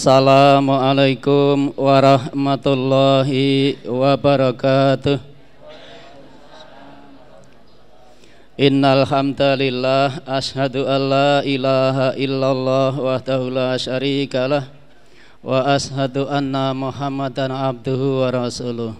[0.00, 5.20] Assalamualaikum warahmatullahi wabarakatuh.
[8.56, 14.72] Innal hamdalillah ashhadu an la ilaha illallah wahdahu la syarikalah
[15.44, 18.96] wa ashhadu anna Muhammadan abduhu wa rasuluh.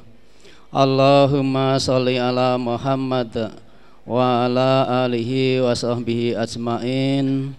[0.69, 3.57] Allahumma shalli ala Muhammad
[4.05, 7.57] wa ala alihi wa sahbihi ajmain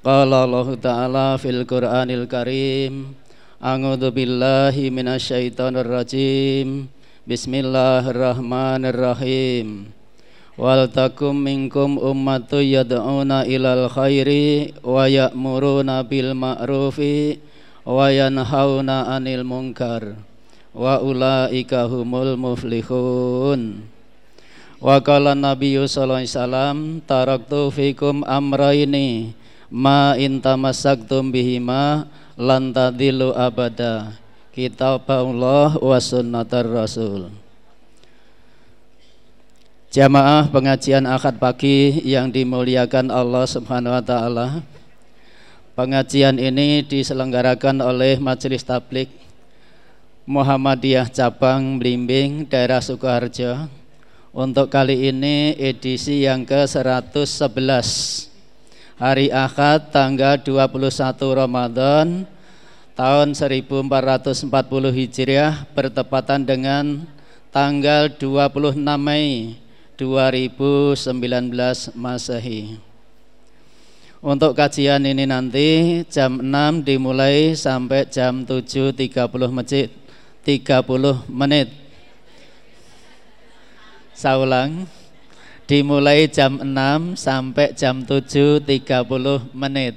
[0.00, 3.12] Qala Allah Ta'ala fil Qur'anil Karim
[3.60, 6.88] A'udzu billahi minasyaitonir rajim.
[7.28, 9.92] Bismillahirrahmanirrahim.
[10.56, 17.36] Wal takum minkum ummatu yad'una ilal khairi wa ya'muruna bil ma'rufi
[17.84, 20.16] wa yanhauna 'anil munkar
[20.72, 23.84] wa ulaika humul muflihun.
[24.80, 29.36] Wa qala nabiyyu sallallahu alaihi wasallam taraktu fikum amraini
[29.70, 34.18] ma in tamassaktum bihima lan tadillu abada
[34.50, 37.30] kitab Allah wa sunnatar rasul
[39.90, 44.62] Jamaah pengajian akad pagi yang dimuliakan Allah Subhanahu wa taala.
[45.74, 49.10] Pengajian ini diselenggarakan oleh Majelis Tablik
[50.30, 53.66] Muhammadiyah Cabang Blimbing daerah Sukoharjo.
[54.30, 58.29] Untuk kali ini edisi yang ke-111
[59.00, 60.76] Hari Ahad tanggal 21
[61.32, 62.28] Ramadan
[62.92, 64.44] tahun 1440
[64.92, 67.08] Hijriah bertepatan dengan
[67.48, 69.56] tanggal 26 Mei
[69.96, 72.76] 2019 Masehi.
[74.20, 79.16] Untuk kajian ini nanti jam 6 dimulai sampai jam 7.30
[79.48, 79.88] masjid
[80.44, 81.72] 30 menit.
[84.12, 84.99] Saya ulang.
[85.70, 88.66] Dimulai jam 6 sampai jam 7.30
[89.54, 89.94] menit.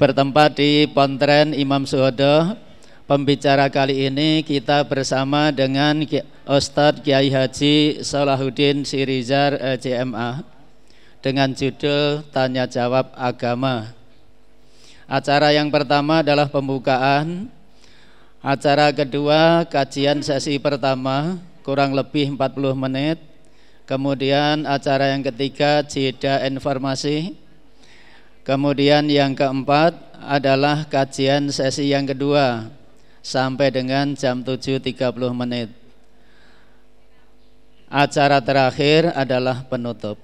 [0.00, 2.56] Bertempat di Pontren Imam Suhodo
[3.04, 6.00] Pembicara kali ini kita bersama dengan
[6.48, 9.52] Ustadz Kiai Haji Salahuddin Sirizar
[9.84, 10.40] CMA
[11.20, 13.92] dengan judul Tanya Jawab Agama.
[15.04, 17.52] Acara yang pertama adalah pembukaan.
[18.40, 23.35] Acara kedua kajian sesi pertama kurang lebih 40 menit.
[23.86, 27.38] Kemudian acara yang ketiga jeda informasi.
[28.42, 32.66] Kemudian yang keempat adalah kajian sesi yang kedua
[33.22, 34.82] sampai dengan jam 7.30
[35.34, 35.70] menit.
[37.86, 40.18] Acara terakhir adalah penutup.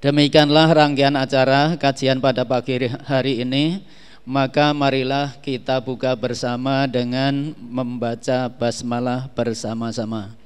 [0.00, 3.84] Demikianlah rangkaian acara kajian pada pagi hari ini.
[4.24, 10.43] Maka marilah kita buka bersama dengan membaca basmalah bersama-sama.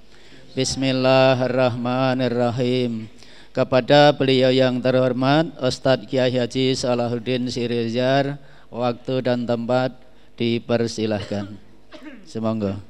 [0.57, 3.05] Bismillahirrahmanirrahim.
[3.53, 8.41] Kepada beliau yang terhormat Ustadz Kiai Haji Salahuddin Sirizar,
[8.73, 9.93] waktu dan tempat
[10.41, 11.53] dipersilahkan.
[12.25, 12.81] Semoga.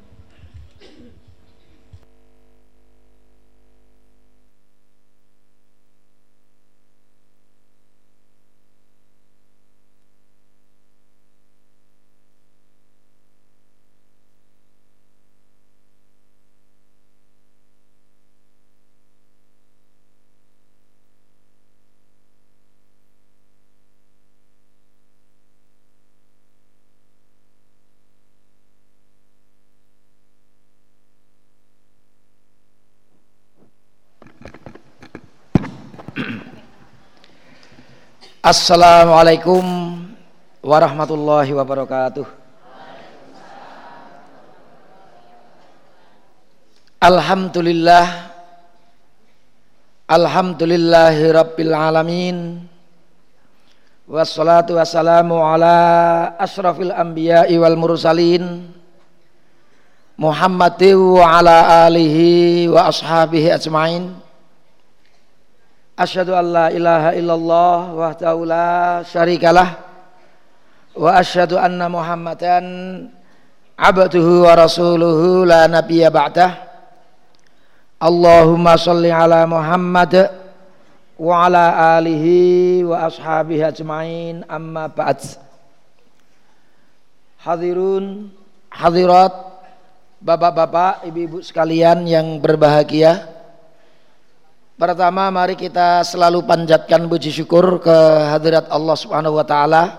[38.49, 39.61] Assalamualaikum
[40.65, 42.25] warahmatullahi wabarakatuh.
[46.97, 48.33] Alhamdulillah
[50.09, 52.65] Alhamdulillahi rabbil alamin
[54.09, 58.65] Wassalatu wassalamu ala asrafil anbiya'i wal mursalin
[60.17, 64.17] Muhammadin wa ala alihi wa ashabihi ajma'in
[65.99, 69.83] Asyhadu an la ilaha illallah wahdahu la syarikalah
[70.95, 72.67] wa asyhadu anna Muhammadan
[73.75, 76.55] abduhu wa rasuluhu la nabiyya ba'dah.
[77.99, 80.15] Allahumma shalli ala Muhammad
[81.19, 85.19] wa ala alihi wa ashabihi ajmain amma ba'd.
[87.43, 88.31] Hadirun,
[88.71, 89.35] hadirat,
[90.23, 93.38] bapak-bapak, ibu-ibu sekalian yang berbahagia.
[94.79, 97.97] Pertama mari kita selalu panjatkan puji syukur ke
[98.31, 99.99] hadirat Allah Subhanahu wa taala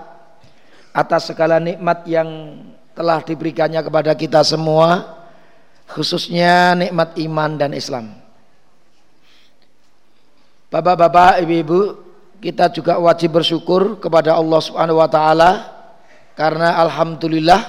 [0.95, 2.55] atas segala nikmat yang
[2.95, 5.19] telah diberikannya kepada kita semua
[5.83, 8.15] khususnya nikmat iman dan Islam.
[10.71, 11.99] Bapak-bapak, ibu-ibu,
[12.39, 15.75] kita juga wajib bersyukur kepada Allah Subhanahu wa taala
[16.39, 17.67] karena alhamdulillah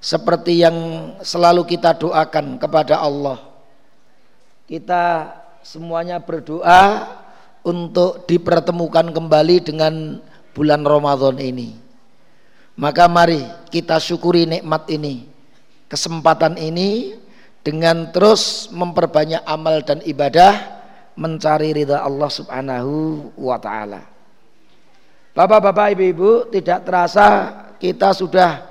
[0.00, 0.76] seperti yang
[1.20, 3.36] selalu kita doakan kepada Allah
[4.64, 5.28] kita
[5.62, 7.06] semuanya berdoa
[7.62, 10.18] untuk dipertemukan kembali dengan
[10.52, 11.78] bulan Ramadan ini
[12.74, 15.28] maka mari kita syukuri nikmat ini
[15.86, 17.20] kesempatan ini
[17.62, 20.82] dengan terus memperbanyak amal dan ibadah
[21.14, 24.02] mencari ridha Allah Subhanahu wa taala.
[25.32, 27.26] Bapak-bapak, ibu-ibu, tidak terasa
[27.80, 28.68] kita sudah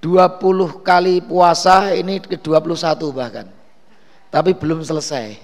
[0.00, 3.46] 20 kali puasa ini ke 21 bahkan.
[4.32, 5.36] Tapi belum selesai.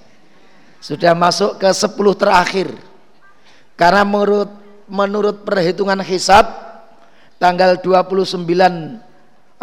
[0.82, 2.69] Sudah masuk ke 10 terakhir.
[3.79, 4.50] Karena menurut
[4.90, 6.44] menurut perhitungan hisab
[7.38, 8.44] tanggal 29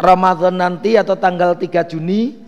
[0.00, 2.40] Ramadan nanti atau tanggal 3 Juni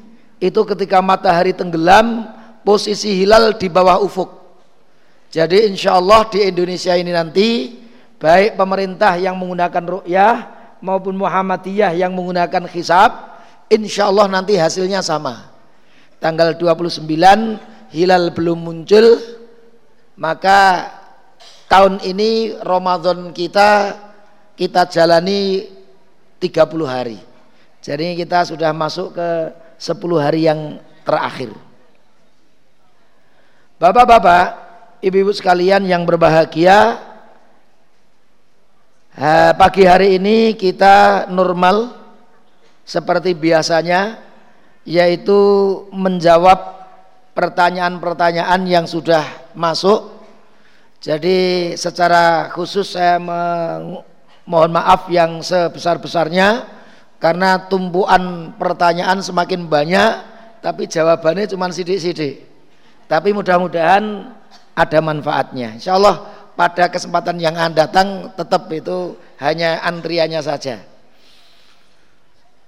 [0.43, 2.27] itu ketika matahari tenggelam
[2.67, 4.29] posisi hilal di bawah ufuk
[5.31, 7.79] jadi insya Allah di Indonesia ini nanti
[8.19, 10.37] baik pemerintah yang menggunakan ru'yah
[10.83, 13.39] maupun Muhammadiyah yang menggunakan hisab
[13.71, 15.49] insya Allah nanti hasilnya sama
[16.19, 19.21] tanggal 29 hilal belum muncul
[20.17, 20.89] maka
[21.69, 24.01] tahun ini Ramadan kita
[24.57, 25.69] kita jalani
[26.41, 26.51] 30
[26.89, 27.19] hari
[27.83, 29.29] jadi kita sudah masuk ke
[29.83, 31.51] 10 hari yang terakhir.
[33.83, 34.47] Bapak-bapak,
[35.03, 37.03] ibu-ibu sekalian yang berbahagia,
[39.59, 41.99] pagi hari ini kita normal
[42.87, 44.23] seperti biasanya
[44.87, 45.39] yaitu
[45.91, 46.82] menjawab
[47.33, 49.25] pertanyaan-pertanyaan yang sudah
[49.57, 50.23] masuk.
[51.03, 53.19] Jadi secara khusus saya
[54.47, 56.63] mohon maaf yang sebesar-besarnya
[57.19, 60.11] karena tumpuan pertanyaan semakin banyak
[60.63, 62.47] tapi jawabannya cuma sidik-sidik.
[63.11, 64.31] Tapi mudah-mudahan
[64.79, 65.75] ada manfaatnya.
[65.75, 66.23] Insya Allah
[66.55, 68.09] pada kesempatan yang akan datang
[68.39, 70.79] tetap itu hanya antriannya saja.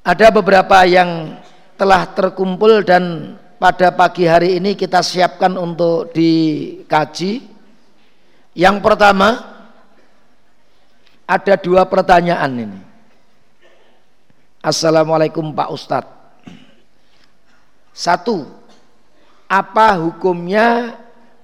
[0.05, 1.39] Ada beberapa yang
[1.79, 3.35] telah terkumpul dan
[3.65, 7.49] pada pagi hari ini kita siapkan untuk dikaji.
[8.53, 9.41] Yang pertama
[11.25, 12.81] ada dua pertanyaan ini.
[14.61, 16.13] Assalamualaikum Pak Ustadz.
[17.97, 18.45] Satu
[19.49, 20.99] Apa hukumnya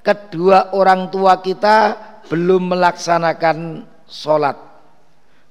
[0.05, 1.97] kedua orang tua kita
[2.29, 4.57] belum melaksanakan sholat?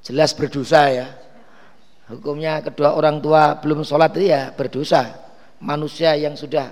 [0.06, 1.07] Jelas berdosa ya.
[2.13, 5.29] Hukumnya kedua orang tua belum sholat itu ya berdosa
[5.59, 6.71] Manusia yang sudah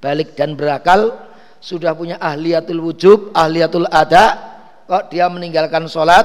[0.00, 1.16] balik dan berakal
[1.60, 4.56] Sudah punya ahliyatul wujub, ahliyatul ada
[4.88, 6.24] Kok dia meninggalkan sholat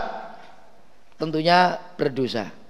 [1.20, 2.62] Tentunya berdosa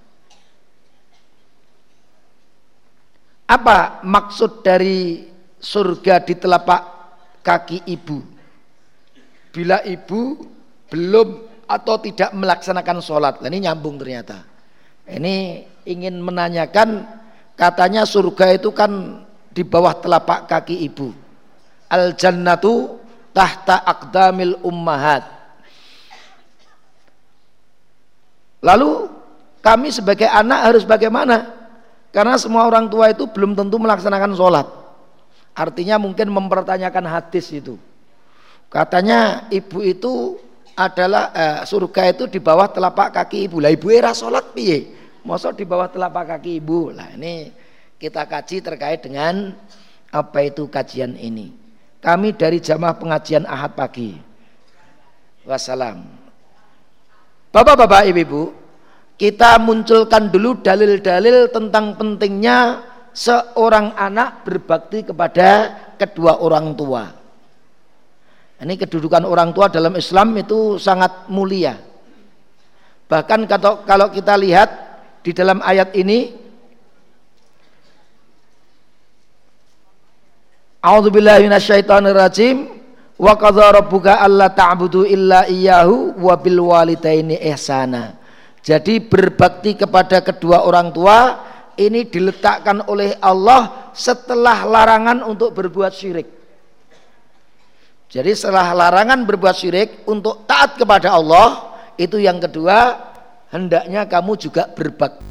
[3.52, 5.28] Apa maksud dari
[5.60, 6.82] surga di telapak
[7.44, 8.24] kaki ibu?
[9.52, 10.40] Bila ibu
[10.88, 11.28] belum
[11.68, 14.44] atau tidak melaksanakan sholat, nah, ini nyambung ternyata.
[15.04, 17.04] Ini ingin menanyakan,
[17.54, 19.22] katanya surga itu kan
[19.52, 21.12] di bawah telapak kaki ibu.
[21.92, 22.96] Al jannatu
[23.36, 25.28] tahta akdamil ummahat.
[28.62, 29.10] Lalu
[29.60, 31.50] kami sebagai anak harus bagaimana?
[32.12, 34.68] Karena semua orang tua itu belum tentu melaksanakan sholat.
[35.52, 37.76] Artinya mungkin mempertanyakan hadis itu.
[38.72, 40.40] Katanya ibu itu
[40.72, 43.60] adalah eh, surga itu di bawah telapak kaki ibu.
[43.60, 45.01] Lah ibu era sholat piye?
[45.22, 46.90] Masa di bawah telapak kaki ibu.
[46.90, 47.54] Lah ini
[47.98, 49.54] kita kaji terkait dengan
[50.10, 51.54] apa itu kajian ini.
[52.02, 54.18] Kami dari jamaah pengajian Ahad pagi.
[55.46, 56.02] Wassalam.
[57.54, 58.50] Bapak-bapak, ibu-ibu,
[59.14, 62.82] kita munculkan dulu dalil-dalil tentang pentingnya
[63.14, 67.04] seorang anak berbakti kepada kedua orang tua.
[68.62, 71.74] Ini kedudukan orang tua dalam Islam itu sangat mulia.
[73.06, 73.46] Bahkan
[73.84, 74.91] kalau kita lihat
[75.22, 76.42] di dalam ayat ini
[80.82, 82.56] A'udzubillahi minasyaitonirrajim
[83.22, 88.18] wa qadza rabbuka alla ta'budu illa iyyahu wa bil walidaini ihsana.
[88.66, 91.38] Jadi berbakti kepada kedua orang tua
[91.78, 96.26] ini diletakkan oleh Allah setelah larangan untuk berbuat syirik.
[98.10, 103.11] Jadi setelah larangan berbuat syirik untuk taat kepada Allah, itu yang kedua
[103.52, 105.22] hendaknya kamu juga berbakti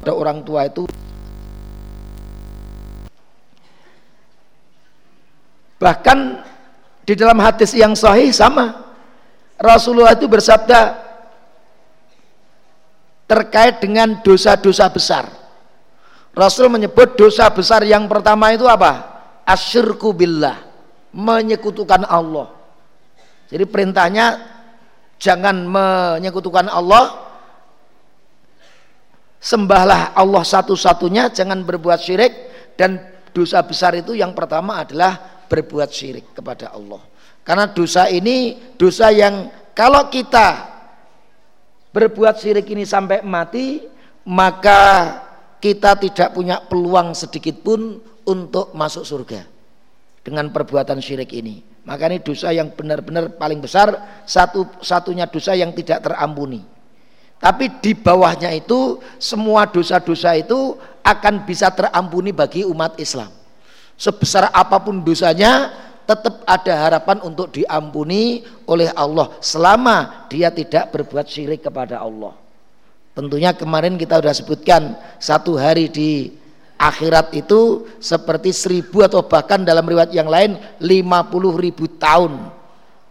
[0.00, 0.84] pada orang tua itu
[5.80, 6.44] bahkan
[7.08, 8.90] di dalam hadis yang sahih sama.
[9.60, 10.96] Rasulullah itu bersabda
[13.28, 15.24] terkait dengan dosa-dosa besar.
[16.34, 19.22] Rasul menyebut dosa besar yang pertama itu apa?
[19.44, 20.58] Asyirku billah,
[21.12, 22.59] menyekutukan Allah.
[23.50, 24.26] Jadi perintahnya
[25.18, 27.28] jangan menyekutukan Allah.
[29.40, 32.32] Sembahlah Allah satu-satunya jangan berbuat syirik.
[32.78, 32.96] Dan
[33.34, 37.02] dosa besar itu yang pertama adalah berbuat syirik kepada Allah.
[37.42, 40.70] Karena dosa ini dosa yang kalau kita
[41.90, 43.82] berbuat syirik ini sampai mati
[44.30, 45.18] maka
[45.58, 49.42] kita tidak punya peluang sedikit pun untuk masuk surga
[50.22, 55.74] dengan perbuatan syirik ini maka ini dosa yang benar-benar paling besar satu satunya dosa yang
[55.74, 56.62] tidak terampuni
[57.40, 63.32] tapi di bawahnya itu semua dosa-dosa itu akan bisa terampuni bagi umat Islam.
[63.96, 65.72] Sebesar apa pun dosanya
[66.04, 72.36] tetap ada harapan untuk diampuni oleh Allah selama dia tidak berbuat syirik kepada Allah.
[73.16, 74.82] Tentunya kemarin kita sudah sebutkan
[75.16, 76.36] satu hari di
[76.80, 82.48] akhirat itu seperti seribu atau bahkan dalam riwayat yang lain lima puluh ribu tahun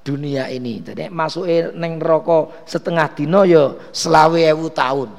[0.02, 0.82] dunia ini.
[0.82, 1.46] Jadi masuk
[1.78, 5.14] neng rokok setengah dino ya selawe ewu tahun.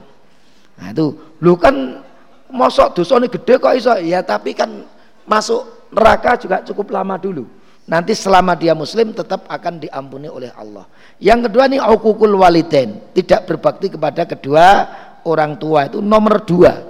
[0.83, 2.02] Nah itu, lu kan
[2.50, 3.95] mosok dosa ini gede kok iso?
[4.02, 4.83] Ya tapi kan
[5.30, 7.47] masuk neraka juga cukup lama dulu.
[7.87, 10.90] Nanti selama dia muslim tetap akan diampuni oleh Allah.
[11.23, 14.90] Yang kedua nih aukukul waliden, tidak berbakti kepada kedua
[15.23, 16.89] orang tua itu nomor dua.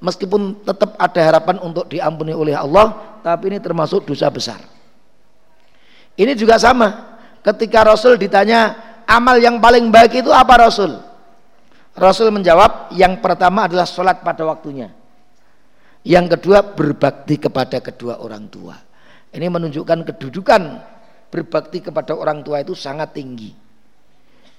[0.00, 4.60] Meskipun tetap ada harapan untuk diampuni oleh Allah, tapi ini termasuk dosa besar.
[6.16, 10.96] Ini juga sama, ketika Rasul ditanya amal yang paling baik itu apa Rasul?
[11.92, 14.88] Rasul menjawab yang pertama adalah sholat pada waktunya.
[16.00, 18.72] Yang kedua berbakti kepada kedua orang tua.
[19.36, 20.62] Ini menunjukkan kedudukan
[21.28, 23.52] berbakti kepada orang tua itu sangat tinggi.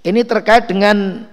[0.05, 1.25] Ini terkait dengan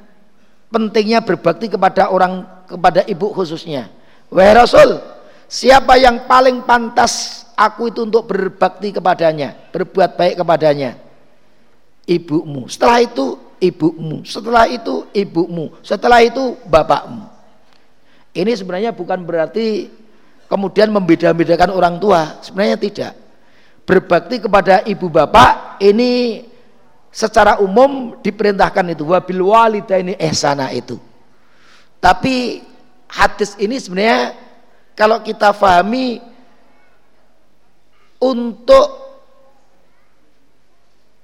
[0.72, 3.97] pentingnya berbakti kepada orang kepada ibu khususnya.
[4.28, 5.00] Wahai Rasul,
[5.48, 11.08] siapa yang paling pantas aku itu untuk berbakti kepadanya, berbuat baik kepadanya?
[12.08, 12.66] ibumu.
[12.66, 14.24] Setelah itu ibumu.
[14.24, 15.76] Setelah itu ibumu.
[15.84, 17.28] Setelah itu bapakmu.
[18.32, 19.92] Ini sebenarnya bukan berarti
[20.48, 22.40] kemudian membeda-bedakan orang tua.
[22.40, 23.12] Sebenarnya tidak.
[23.84, 26.44] Berbakti kepada ibu bapak ini
[27.12, 29.44] secara umum diperintahkan itu wabil
[30.00, 30.96] ini ehsana itu.
[31.98, 32.62] Tapi
[33.08, 34.36] hadis ini sebenarnya
[34.92, 36.20] kalau kita fahami
[38.18, 38.86] untuk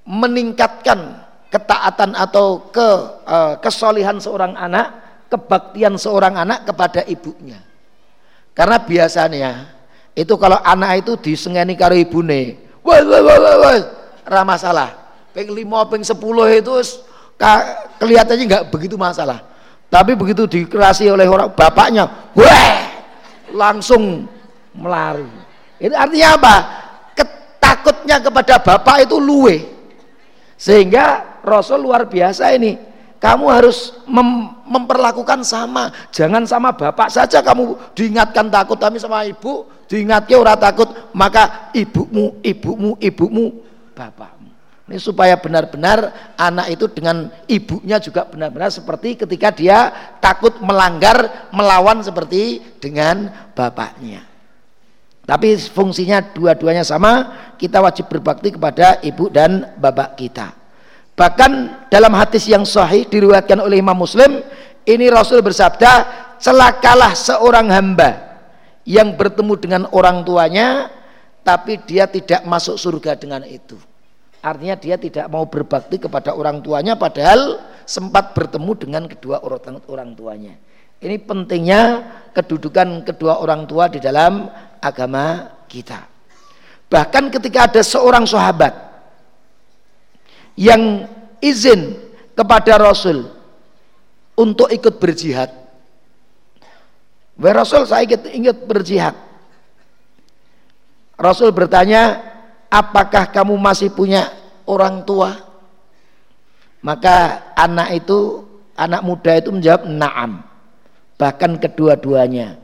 [0.05, 2.89] meningkatkan ketaatan atau ke
[3.25, 4.95] uh, kesolihan seorang anak,
[5.31, 7.63] kebaktian seorang anak kepada ibunya.
[8.55, 9.75] Karena biasanya
[10.15, 13.79] itu kalau anak itu disengeni karo ibune, wah wah wah wah, wah
[14.27, 14.91] ra masalah.
[15.35, 15.51] Itu
[17.99, 19.54] kelihatannya nggak begitu masalah.
[19.95, 22.75] Tapi begitu dikerasi oleh orang bapaknya, wah
[23.55, 24.27] langsung
[24.75, 25.23] melari.
[25.79, 26.57] Itu artinya apa?
[27.15, 29.71] Ketakutnya kepada bapak itu luwe
[30.59, 32.75] sehingga Rasul luar biasa ini.
[33.23, 35.95] Kamu harus mem memperlakukan sama.
[36.11, 40.91] Jangan sama bapak saja kamu diingatkan takut, tapi sama ibu diingatkan orang takut.
[41.15, 43.63] Maka ibumu, ibumu, ibumu,
[43.95, 44.34] bapakmu.
[44.85, 49.79] Ini supaya benar-benar anak itu dengan ibunya juga benar-benar seperti ketika dia
[50.21, 54.29] takut melanggar, melawan seperti dengan bapaknya.
[55.25, 60.53] Tapi fungsinya dua-duanya sama, kita wajib berbakti kepada ibu dan bapak kita.
[61.17, 64.45] Bahkan dalam hadis yang sahih diriwayatkan oleh Imam Muslim,
[64.85, 65.93] ini Rasul bersabda,
[66.37, 68.37] celakalah seorang hamba
[68.85, 70.93] yang bertemu dengan orang tuanya
[71.41, 73.81] tapi dia tidak masuk surga dengan itu.
[74.45, 80.53] Artinya dia tidak mau berbakti kepada orang tuanya padahal sempat bertemu dengan kedua orang, tuanya.
[81.01, 81.81] Ini pentingnya
[82.37, 84.45] kedudukan kedua orang tua di dalam
[84.85, 86.05] agama kita.
[86.93, 88.77] Bahkan ketika ada seorang sahabat
[90.61, 91.09] yang
[91.41, 91.97] izin
[92.37, 93.25] kepada Rasul
[94.37, 95.49] untuk ikut berjihad.
[97.41, 99.17] Wahai Rasul saya ingin, ingin berjihad.
[101.17, 102.34] Rasul bertanya,
[102.69, 104.31] apakah kamu masih punya
[104.65, 105.35] orang tua?
[106.85, 108.45] Maka anak itu,
[108.77, 110.45] anak muda itu menjawab, naam.
[111.17, 112.61] Bahkan kedua-duanya.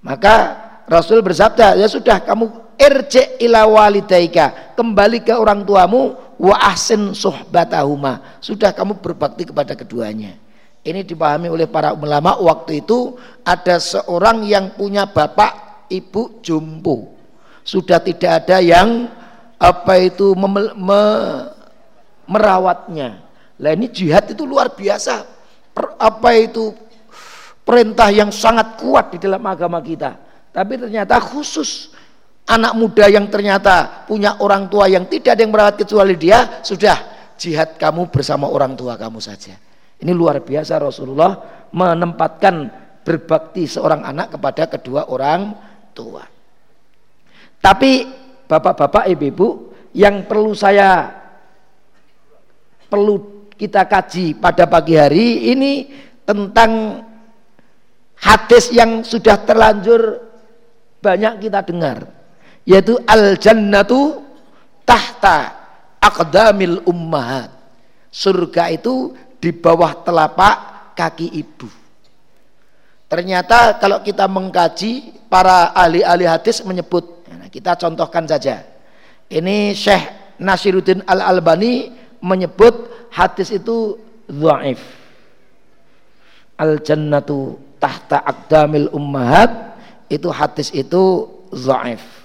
[0.00, 0.56] Maka
[0.88, 2.48] Rasul bersabda, ya sudah kamu
[2.80, 8.40] irji ila walidaika, kembali ke orang tuamu wa ahsin suhbatahuma.
[8.40, 10.40] Sudah kamu berbakti kepada keduanya.
[10.80, 17.19] Ini dipahami oleh para ulama waktu itu ada seorang yang punya bapak ibu jumbo.
[17.70, 19.06] Sudah tidak ada yang
[19.54, 21.02] apa itu me, me,
[22.26, 23.22] merawatnya.
[23.62, 25.22] Lah ini jihad itu luar biasa.
[25.70, 26.74] Per, apa itu
[27.62, 30.18] perintah yang sangat kuat di dalam agama kita.
[30.50, 31.94] Tapi ternyata khusus
[32.50, 36.98] anak muda yang ternyata punya orang tua yang tidak ada yang merawat kecuali dia, sudah
[37.38, 39.54] jihad kamu bersama orang tua kamu saja.
[40.02, 41.38] Ini luar biasa Rasulullah
[41.70, 42.66] menempatkan
[43.06, 45.54] berbakti seorang anak kepada kedua orang
[45.94, 46.39] tua.
[47.60, 48.08] Tapi
[48.48, 51.12] bapak-bapak, ibu-ibu yang perlu saya
[52.88, 55.72] perlu kita kaji pada pagi hari ini
[56.24, 57.04] tentang
[58.16, 60.18] hadis yang sudah terlanjur
[61.00, 62.08] banyak kita dengar
[62.64, 64.24] yaitu al jannatu
[64.84, 65.60] tahta
[66.00, 67.52] aqdamil ummahat.
[68.10, 70.56] Surga itu di bawah telapak
[70.98, 71.70] kaki ibu.
[73.06, 77.19] Ternyata kalau kita mengkaji para ahli-ahli hadis menyebut
[77.50, 78.62] kita contohkan saja
[79.30, 81.92] ini Syekh Nasiruddin Al-Albani
[82.22, 83.98] menyebut hadis itu
[84.30, 84.80] dhaif
[86.56, 89.76] al jannatu tahta aqdamil ummahat
[90.06, 92.20] itu hadis itu dhaif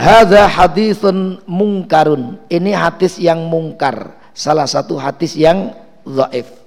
[0.00, 2.40] Hadza haditsun mungkarun.
[2.48, 4.16] Ini hadis yang mungkar.
[4.32, 5.76] Salah satu hadis yang
[6.08, 6.59] dhaif.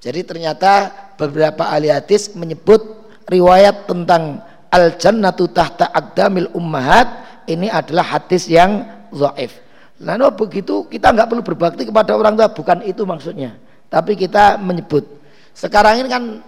[0.00, 0.88] Jadi ternyata
[1.20, 2.80] beberapa ahli hadis menyebut
[3.28, 4.40] riwayat tentang
[4.72, 7.08] al jannatu tahta aqdamil ummahat
[7.44, 9.60] ini adalah hadis yang dhaif.
[10.00, 13.60] Lalu begitu kita nggak perlu berbakti kepada orang tua, bukan itu maksudnya.
[13.92, 15.04] Tapi kita menyebut.
[15.52, 16.40] Sekarang ini kan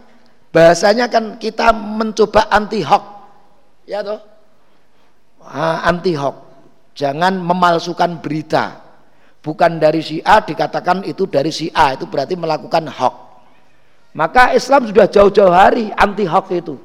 [0.48, 3.04] bahasanya kan kita mencoba anti hoax.
[3.84, 4.16] Ya toh?
[5.44, 6.38] Ah, anti hoax.
[6.96, 8.80] Jangan memalsukan berita.
[9.42, 13.31] Bukan dari si A dikatakan itu dari si A, itu berarti melakukan hoax.
[14.12, 16.76] Maka Islam sudah jauh-jauh hari anti hoax itu.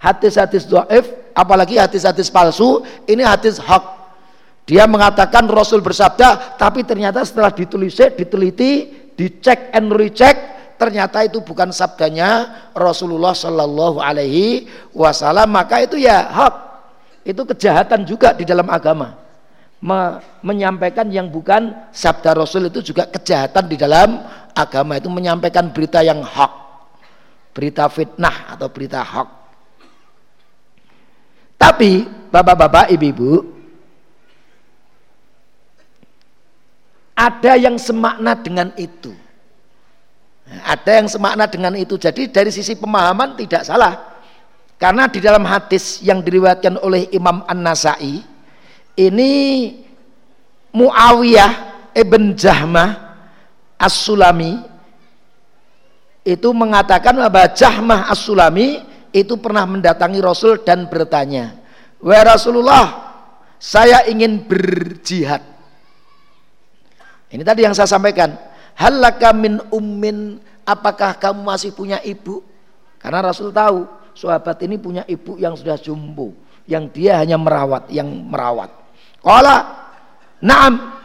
[0.00, 4.00] Hadis-hadis doif, apalagi hadis-hadis palsu, ini hadis hoax
[4.70, 8.86] dia mengatakan Rasul bersabda, tapi ternyata setelah ditulis, diteliti,
[9.18, 10.38] dicek and recheck,
[10.78, 15.50] ternyata itu bukan sabdanya Rasulullah Shallallahu Alaihi Wasallam.
[15.50, 16.54] Maka itu ya hak,
[17.26, 19.18] itu kejahatan juga di dalam agama.
[19.80, 24.20] Me menyampaikan yang bukan sabda Rasul itu juga kejahatan di dalam
[24.52, 26.52] agama itu menyampaikan berita yang hak,
[27.56, 29.28] berita fitnah atau berita hak.
[31.56, 33.60] Tapi bapak-bapak, ibu-ibu,
[37.20, 39.12] Ada yang semakna dengan itu.
[40.64, 42.00] Ada yang semakna dengan itu.
[42.00, 44.24] Jadi dari sisi pemahaman tidak salah.
[44.80, 48.24] Karena di dalam hadis yang diriwayatkan oleh Imam An-Nasai
[49.00, 49.32] ini
[50.76, 51.52] Muawiyah
[51.96, 53.16] ibn Jahmah
[53.80, 54.60] As-Sulami
[56.20, 61.56] itu mengatakan bahwa Jahmah As-Sulami itu pernah mendatangi Rasul dan bertanya,
[61.98, 62.86] "Wahai Rasulullah,
[63.56, 65.42] saya ingin berjihad."
[67.32, 68.36] Ini tadi yang saya sampaikan.
[68.78, 72.44] Halaka min ummin, apakah kamu masih punya ibu?
[73.00, 76.36] Karena Rasul tahu sahabat ini punya ibu yang sudah jumbo,
[76.68, 78.79] yang dia hanya merawat, yang merawat.
[79.20, 79.56] Kala,
[80.40, 81.00] naam.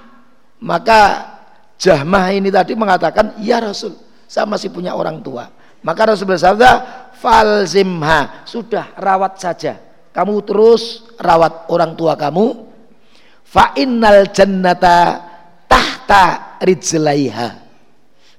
[0.64, 1.32] Maka
[1.76, 3.94] Jahmah ini tadi mengatakan, ya Rasul,
[4.26, 5.52] saya masih punya orang tua.
[5.86, 6.72] Maka Rasul bersabda,
[7.20, 9.78] falzimha, sudah rawat saja.
[10.16, 12.72] Kamu terus rawat orang tua kamu.
[13.44, 15.22] Fa innal jannata
[15.68, 17.68] tahta rijlaiha.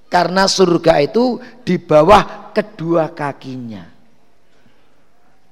[0.09, 3.96] Karena surga itu di bawah kedua kakinya.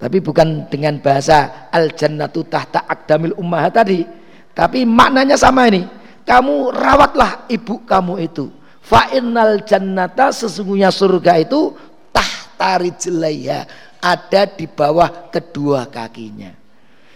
[0.05, 4.05] Tapi bukan dengan bahasa al jannatu tahta akdamil ummah tadi.
[4.53, 5.89] Tapi maknanya sama ini.
[6.29, 8.53] Kamu rawatlah ibu kamu itu.
[8.85, 11.73] Fa innal jannata sesungguhnya surga itu
[12.13, 13.65] tahta rijlaiha.
[14.05, 16.53] Ada di bawah kedua kakinya.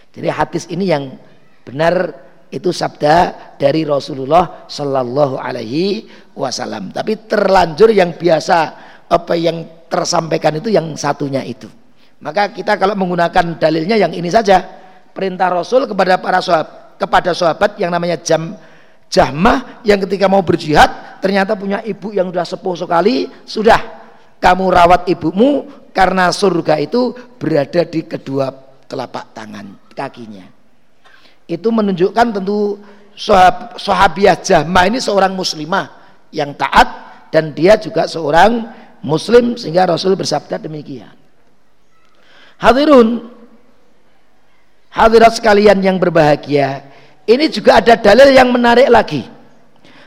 [0.09, 1.13] Jadi hadis ini yang
[1.61, 2.09] benar
[2.49, 6.89] itu sabda dari Rasulullah Shallallahu Alaihi Wasallam.
[6.89, 8.57] Tapi terlanjur yang biasa
[9.05, 11.69] apa yang tersampaikan itu yang satunya itu.
[12.19, 14.59] Maka kita kalau menggunakan dalilnya yang ini saja
[15.15, 18.59] perintah Rasul kepada para sahabat kepada sahabat yang namanya jam
[19.09, 23.79] Jahmah yang ketika mau berjihad ternyata punya ibu yang sudah sepuh sekali sudah
[24.37, 28.51] kamu rawat ibumu karena surga itu berada di kedua
[28.85, 30.45] telapak tangan kakinya
[31.49, 32.77] itu menunjukkan tentu
[33.17, 35.89] sahab, sahabiah Jahmah ini seorang muslimah
[36.29, 36.87] yang taat
[37.33, 38.69] dan dia juga seorang
[39.01, 41.18] muslim sehingga Rasul bersabda demikian.
[42.59, 43.31] Hadirun
[44.91, 46.83] hadirat sekalian yang berbahagia,
[47.23, 49.23] ini juga ada dalil yang menarik lagi.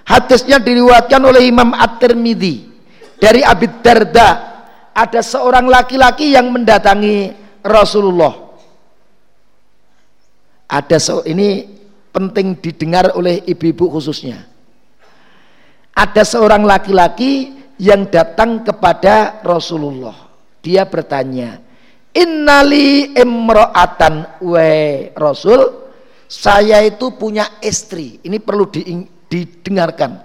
[0.04, 2.68] Hadisnya diriwayatkan oleh Imam At-Tirmidzi
[3.16, 4.52] dari Abi Darda.
[4.92, 7.32] Ada seorang laki-laki yang mendatangi
[7.64, 8.42] Rasulullah
[10.72, 11.68] ada so, ini
[12.08, 14.48] penting didengar oleh ibu-ibu khususnya.
[15.92, 20.32] Ada seorang laki-laki yang datang kepada Rasulullah.
[20.64, 21.60] Dia bertanya,
[22.12, 25.88] Innali imro'atan we Rasul,
[26.28, 28.20] saya itu punya istri.
[28.20, 28.68] Ini perlu
[29.28, 30.20] didengarkan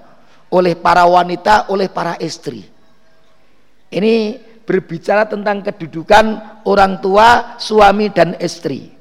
[0.51, 2.67] oleh para wanita, oleh para istri.
[3.87, 4.35] Ini
[4.67, 8.91] berbicara tentang kedudukan orang tua, suami dan istri.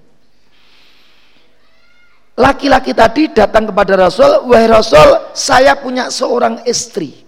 [2.38, 7.26] Laki-laki tadi datang kepada Rasul, wahai Rasul, saya punya seorang istri.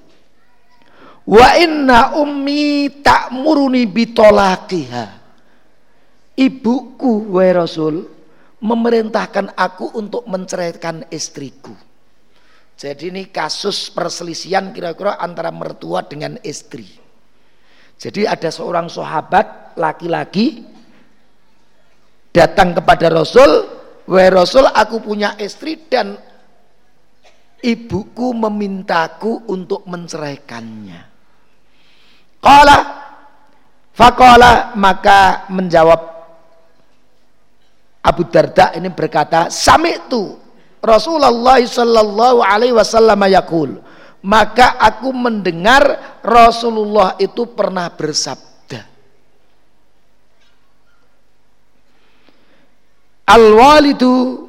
[1.27, 5.18] Wa inna ummi ta'muruni bitolakiha.
[6.39, 8.07] Ibuku, wahai Rasul,
[8.63, 11.75] memerintahkan aku untuk menceraikan istriku.
[12.79, 16.87] Jadi ini kasus perselisihan kira-kira antara mertua dengan istri.
[17.99, 20.63] Jadi ada seorang sahabat laki-laki
[22.31, 26.17] datang kepada Rasul Wahai Rasul aku punya istri dan
[27.61, 31.01] ibuku memintaku untuk menceraikannya.
[32.41, 32.79] Qala
[33.93, 36.18] Fakola maka menjawab
[38.09, 40.41] Abu Darda ini berkata, Sami itu
[40.81, 43.77] Rasulullah Sallallahu Alaihi Wasallam yakul.
[44.25, 48.83] Maka aku mendengar Rasulullah itu pernah bersabda.
[53.29, 54.49] Al-walidu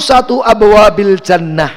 [0.00, 1.70] satu abwabil jannah.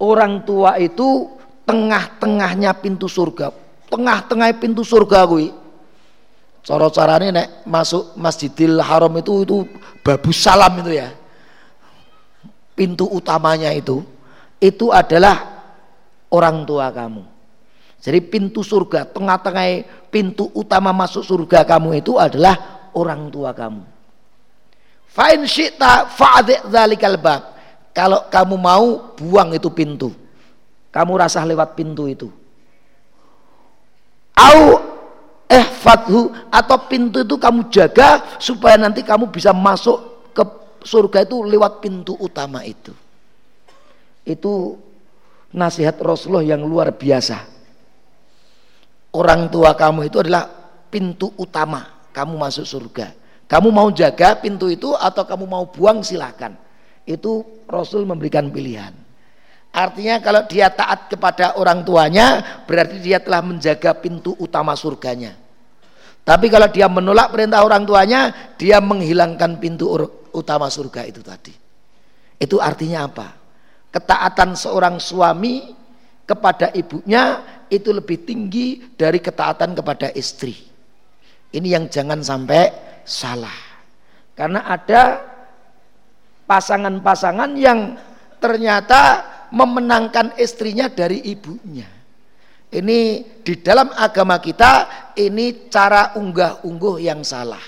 [0.00, 1.30] Orang tua itu
[1.62, 3.54] tengah-tengahnya pintu surga.
[3.86, 5.63] Tengah-tengah pintu surga kuwi.
[6.64, 9.56] Cara-carane nek masuk Masjidil Haram itu itu
[10.00, 11.12] babu salam itu ya.
[12.72, 14.00] Pintu utamanya itu
[14.56, 15.62] itu adalah
[16.32, 17.22] orang tua kamu.
[18.00, 23.84] Jadi pintu surga, tengah-tengah pintu utama masuk surga kamu itu adalah orang tua kamu.
[25.08, 27.54] Fa'in syi'ta fa'adhi' dhalikal bab.
[27.94, 30.10] Kalau kamu mau buang itu pintu.
[30.90, 32.28] Kamu rasa lewat pintu itu.
[34.34, 34.93] Au
[35.48, 40.42] eh fathu atau pintu itu kamu jaga supaya nanti kamu bisa masuk ke
[40.84, 42.92] surga itu lewat pintu utama itu.
[44.24, 44.80] Itu
[45.52, 47.52] nasihat Rasulullah yang luar biasa.
[49.14, 50.48] Orang tua kamu itu adalah
[50.90, 53.14] pintu utama kamu masuk surga.
[53.44, 56.56] Kamu mau jaga pintu itu atau kamu mau buang silahkan.
[57.04, 59.03] Itu Rasul memberikan pilihan.
[59.74, 65.34] Artinya kalau dia taat kepada orang tuanya berarti dia telah menjaga pintu utama surganya.
[66.22, 69.90] Tapi kalau dia menolak perintah orang tuanya, dia menghilangkan pintu
[70.32, 71.52] utama surga itu tadi.
[72.38, 73.28] Itu artinya apa?
[73.90, 75.74] Ketaatan seorang suami
[76.24, 80.54] kepada ibunya itu lebih tinggi dari ketaatan kepada istri.
[81.50, 82.72] Ini yang jangan sampai
[83.04, 83.58] salah.
[84.32, 85.18] Karena ada
[86.48, 88.00] pasangan-pasangan yang
[88.40, 91.86] ternyata memenangkan istrinya dari ibunya.
[92.74, 92.98] Ini
[93.46, 97.62] di dalam agama kita ini cara unggah-ungguh yang salah.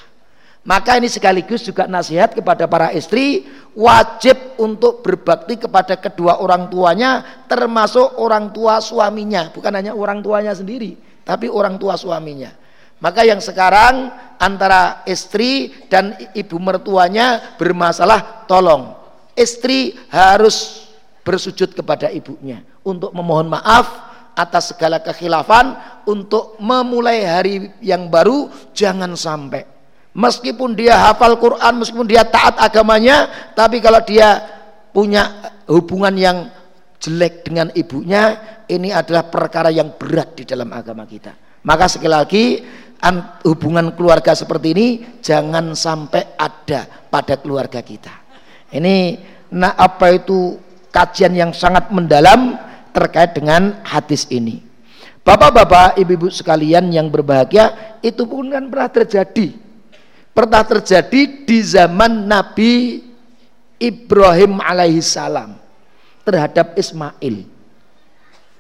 [0.66, 3.46] Maka ini sekaligus juga nasihat kepada para istri
[3.78, 10.50] wajib untuk berbakti kepada kedua orang tuanya termasuk orang tua suaminya, bukan hanya orang tuanya
[10.58, 12.50] sendiri, tapi orang tua suaminya.
[12.98, 14.10] Maka yang sekarang
[14.42, 18.90] antara istri dan ibu mertuanya bermasalah, tolong
[19.36, 20.85] istri harus
[21.26, 25.74] bersujud kepada ibunya untuk memohon maaf atas segala kekhilafan
[26.06, 29.66] untuk memulai hari yang baru jangan sampai
[30.14, 34.38] meskipun dia hafal Quran meskipun dia taat agamanya tapi kalau dia
[34.94, 36.38] punya hubungan yang
[37.02, 38.38] jelek dengan ibunya
[38.70, 41.34] ini adalah perkara yang berat di dalam agama kita
[41.66, 42.44] maka sekali lagi
[43.44, 44.88] hubungan keluarga seperti ini
[45.20, 48.24] jangan sampai ada pada keluarga kita.
[48.72, 49.20] Ini
[49.52, 50.58] nah apa itu
[50.96, 52.56] kajian yang sangat mendalam
[52.96, 54.64] terkait dengan hadis ini.
[55.20, 59.52] Bapak-bapak, ibu-ibu sekalian yang berbahagia, itu pun kan pernah terjadi.
[60.32, 63.04] Pernah terjadi di zaman Nabi
[63.76, 65.58] Ibrahim alaihissalam
[66.24, 67.44] terhadap Ismail.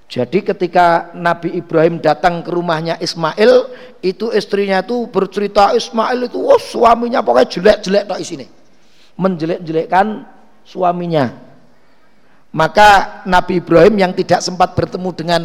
[0.06, 3.72] Jadi ketika Nabi Ibrahim datang ke rumahnya Ismail,
[4.04, 8.46] itu istrinya itu bercerita Ismail itu, oh suaminya pokoknya jelek-jelek tak sini,
[9.18, 10.26] menjelek-jelekkan
[10.66, 11.45] suaminya.
[12.56, 15.42] Maka Nabi Ibrahim yang tidak sempat bertemu dengan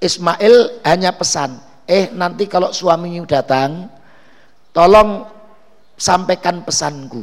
[0.00, 3.92] Ismail hanya pesan, eh nanti kalau suaminya datang,
[4.72, 5.28] tolong
[5.92, 7.20] sampaikan pesanku.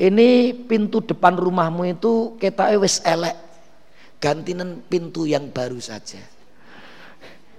[0.00, 3.36] Ini pintu depan rumahmu itu kita wis elek
[4.16, 6.24] gantinan pintu yang baru saja.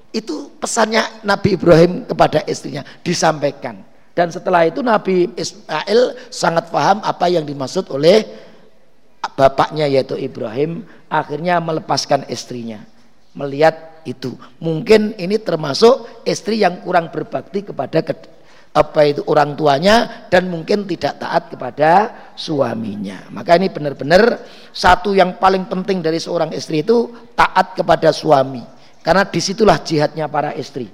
[0.09, 3.85] Itu pesannya Nabi Ibrahim kepada istrinya disampaikan.
[4.17, 8.48] Dan setelah itu Nabi Ismail sangat paham apa yang dimaksud oleh
[9.35, 12.83] bapaknya yaitu Ibrahim akhirnya melepaskan istrinya.
[13.35, 14.35] Melihat itu.
[14.59, 18.13] Mungkin ini termasuk istri yang kurang berbakti kepada ke,
[18.69, 21.91] apa itu orang tuanya dan mungkin tidak taat kepada
[22.37, 23.27] suaminya.
[23.33, 28.61] Maka ini benar-benar satu yang paling penting dari seorang istri itu taat kepada suami.
[28.99, 30.85] Karena di situlah jihadnya para istri.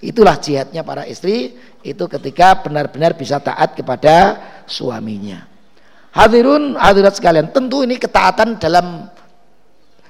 [0.00, 1.52] Itulah jihadnya para istri
[1.84, 5.49] itu ketika benar-benar bisa taat kepada suaminya.
[6.10, 9.06] Hadirun hadirat sekalian, tentu ini ketaatan dalam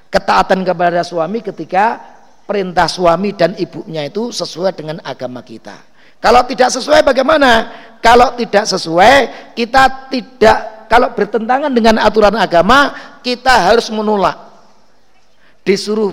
[0.09, 2.01] ketaatan kepada suami ketika
[2.49, 5.77] perintah suami dan ibunya itu sesuai dengan agama kita.
[6.17, 7.69] Kalau tidak sesuai bagaimana?
[8.01, 10.57] Kalau tidak sesuai, kita tidak
[10.91, 12.91] kalau bertentangan dengan aturan agama,
[13.23, 14.35] kita harus menolak.
[15.63, 16.11] Disuruh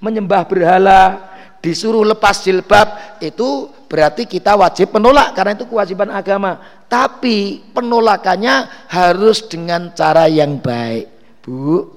[0.00, 1.33] menyembah berhala,
[1.64, 6.60] disuruh lepas jilbab, itu berarti kita wajib menolak karena itu kewajiban agama.
[6.92, 11.08] Tapi penolakannya harus dengan cara yang baik.
[11.40, 11.88] Bu,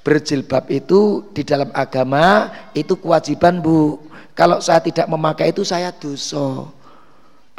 [0.00, 4.00] berjilbab itu di dalam agama itu kewajiban bu
[4.32, 6.72] kalau saya tidak memakai itu saya dosa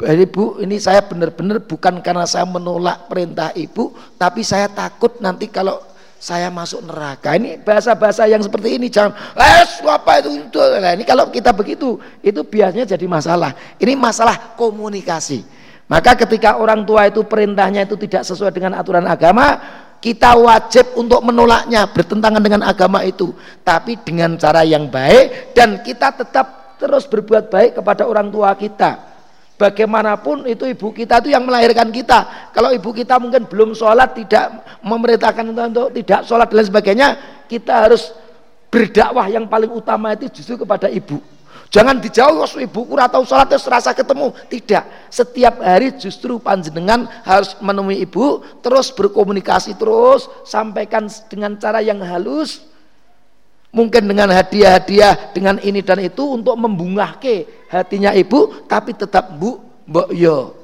[0.02, 5.46] jadi bu ini saya benar-benar bukan karena saya menolak perintah ibu tapi saya takut nanti
[5.46, 5.78] kalau
[6.22, 7.34] saya masuk neraka.
[7.34, 10.58] Ini bahasa-bahasa yang seperti ini jangan eh apa itu, itu.
[10.78, 13.50] Nah, ini kalau kita begitu itu biasanya jadi masalah.
[13.82, 15.42] Ini masalah komunikasi.
[15.90, 19.58] Maka ketika orang tua itu perintahnya itu tidak sesuai dengan aturan agama
[19.98, 23.34] kita wajib untuk menolaknya bertentangan dengan agama itu.
[23.66, 29.11] Tapi dengan cara yang baik dan kita tetap terus berbuat baik kepada orang tua kita
[29.60, 34.64] bagaimanapun itu ibu kita itu yang melahirkan kita kalau ibu kita mungkin belum sholat tidak
[34.82, 37.08] memerintahkan untuk tidak sholat dan sebagainya
[37.46, 38.10] kita harus
[38.72, 41.20] berdakwah yang paling utama itu justru kepada ibu
[41.72, 44.28] Jangan dijauh ibu kurang tahu sholat terus rasa ketemu.
[44.52, 45.08] Tidak.
[45.08, 52.60] Setiap hari justru panjenengan harus menemui ibu, terus berkomunikasi terus, sampaikan dengan cara yang halus.
[53.72, 59.56] Mungkin dengan hadiah-hadiah dengan ini dan itu untuk membungahke hatinya ibu, tapi tetap bu,
[59.88, 60.60] mbok yo.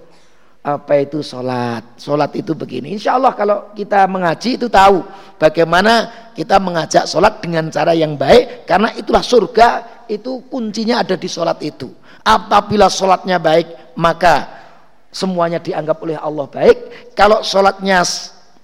[0.61, 1.97] Apa itu sholat?
[1.97, 2.92] Sholat itu begini.
[2.92, 5.01] Insya Allah kalau kita mengaji itu tahu
[5.40, 9.68] bagaimana kita mengajak sholat dengan cara yang baik, karena itulah surga
[10.12, 11.88] itu kuncinya ada di sholat itu.
[12.21, 14.53] Apabila sholatnya baik, maka
[15.09, 16.77] semuanya dianggap oleh Allah baik.
[17.16, 18.05] Kalau sholatnya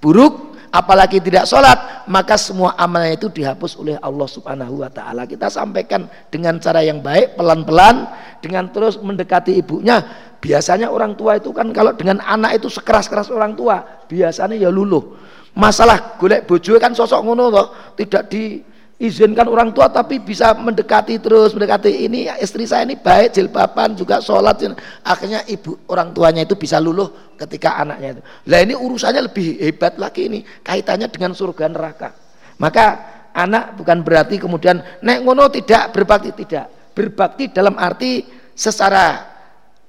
[0.04, 5.22] buruk, apalagi tidak sholat, maka semua amalnya itu dihapus oleh Allah Subhanahu Wa Taala.
[5.22, 8.10] Kita sampaikan dengan cara yang baik, pelan-pelan,
[8.42, 10.02] dengan terus mendekati ibunya.
[10.42, 15.14] Biasanya orang tua itu kan kalau dengan anak itu sekeras-keras orang tua, biasanya ya luluh.
[15.54, 18.58] Masalah golek bojo kan sosok ngono toh, tidak di
[18.98, 22.06] izinkan orang tua tapi bisa mendekati terus mendekati.
[22.06, 24.62] Ini istri saya ini baik jilbaban juga sholat.
[25.02, 28.22] Akhirnya ibu orang tuanya itu bisa luluh ketika anaknya itu.
[28.50, 32.14] Lah ini urusannya lebih hebat lagi ini kaitannya dengan surga neraka.
[32.62, 32.86] Maka
[33.34, 36.70] anak bukan berarti kemudian nek ngono tidak berbakti tidak.
[36.94, 38.22] Berbakti dalam arti
[38.54, 39.33] secara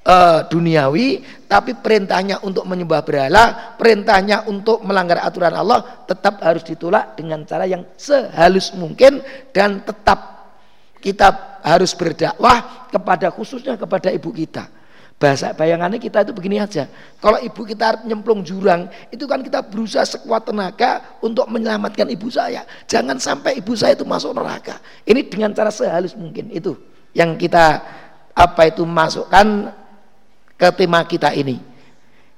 [0.05, 7.17] uh, duniawi tapi perintahnya untuk menyembah berhala perintahnya untuk melanggar aturan Allah tetap harus ditolak
[7.17, 9.19] dengan cara yang sehalus mungkin
[9.51, 10.35] dan tetap
[11.05, 14.65] kita harus berdakwah kepada khususnya kepada ibu kita.
[15.15, 16.89] Bahasa bayangannya kita itu begini aja.
[17.21, 22.65] Kalau ibu kita nyemplung jurang itu kan kita berusaha sekuat tenaga untuk menyelamatkan ibu saya.
[22.89, 24.81] Jangan sampai ibu saya itu masuk neraka.
[25.05, 26.73] Ini dengan cara sehalus mungkin itu
[27.13, 27.85] yang kita
[28.35, 29.71] apa itu masukkan
[30.55, 31.59] ke tema kita ini.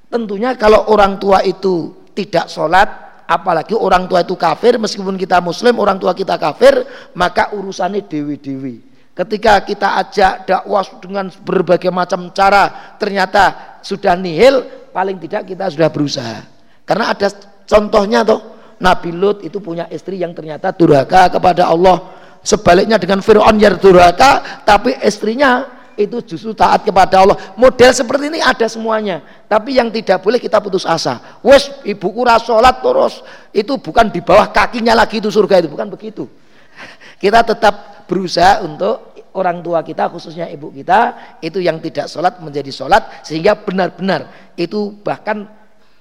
[0.07, 2.87] Tentunya kalau orang tua itu tidak sholat,
[3.27, 6.81] apalagi orang tua itu kafir, meskipun kita muslim, orang tua kita kafir,
[7.13, 8.87] maka urusannya dewi-dewi.
[9.17, 15.89] Ketika kita ajak dakwah dengan berbagai macam cara, ternyata sudah nihil, paling tidak kita sudah
[15.89, 16.45] berusaha.
[16.85, 17.27] Karena ada
[17.65, 22.13] contohnya toh, Nabi Lut itu punya istri yang ternyata durhaka kepada Allah.
[22.45, 27.37] Sebaliknya dengan Fir'aun yang durhaka, tapi istrinya itu justru taat kepada Allah.
[27.57, 29.25] Model seperti ini ada semuanya.
[29.49, 31.41] Tapi yang tidak boleh kita putus asa.
[31.41, 36.29] Wes ibuku sholat terus itu bukan di bawah kakinya lagi itu surga itu bukan begitu.
[37.23, 41.13] Kita tetap berusaha untuk orang tua kita khususnya ibu kita
[41.45, 45.45] itu yang tidak sholat menjadi sholat sehingga benar-benar itu bahkan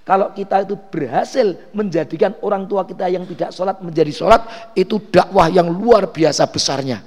[0.09, 5.53] kalau kita itu berhasil menjadikan orang tua kita yang tidak sholat menjadi sholat itu dakwah
[5.53, 7.05] yang luar biasa besarnya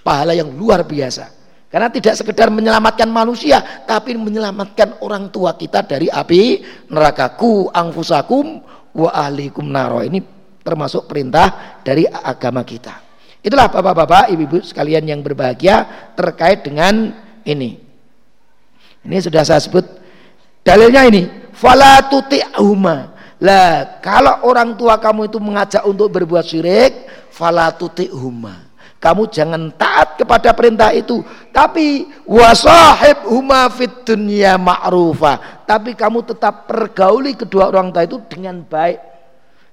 [0.00, 1.35] pahala yang luar biasa
[1.76, 8.64] karena tidak sekedar menyelamatkan manusia, tapi menyelamatkan orang tua kita dari api nerakaku, angfusakum,
[8.96, 10.00] wa ahlikum naro.
[10.00, 10.24] Ini
[10.64, 12.96] termasuk perintah dari agama kita.
[13.44, 15.84] Itulah bapak-bapak, ibu-ibu sekalian yang berbahagia
[16.16, 17.12] terkait dengan
[17.44, 17.76] ini.
[19.04, 19.84] Ini sudah saya sebut
[20.64, 21.28] dalilnya ini.
[21.52, 23.12] Fala tuti'huma.
[23.44, 28.65] Lah, kalau orang tua kamu itu mengajak untuk berbuat syirik, fala tuti'huma
[29.06, 31.22] kamu jangan taat kepada perintah itu.
[31.54, 35.62] Tapi wasahib huma fit dunya ma'rufa.
[35.62, 38.98] Tapi kamu tetap pergauli kedua orang tua itu dengan baik.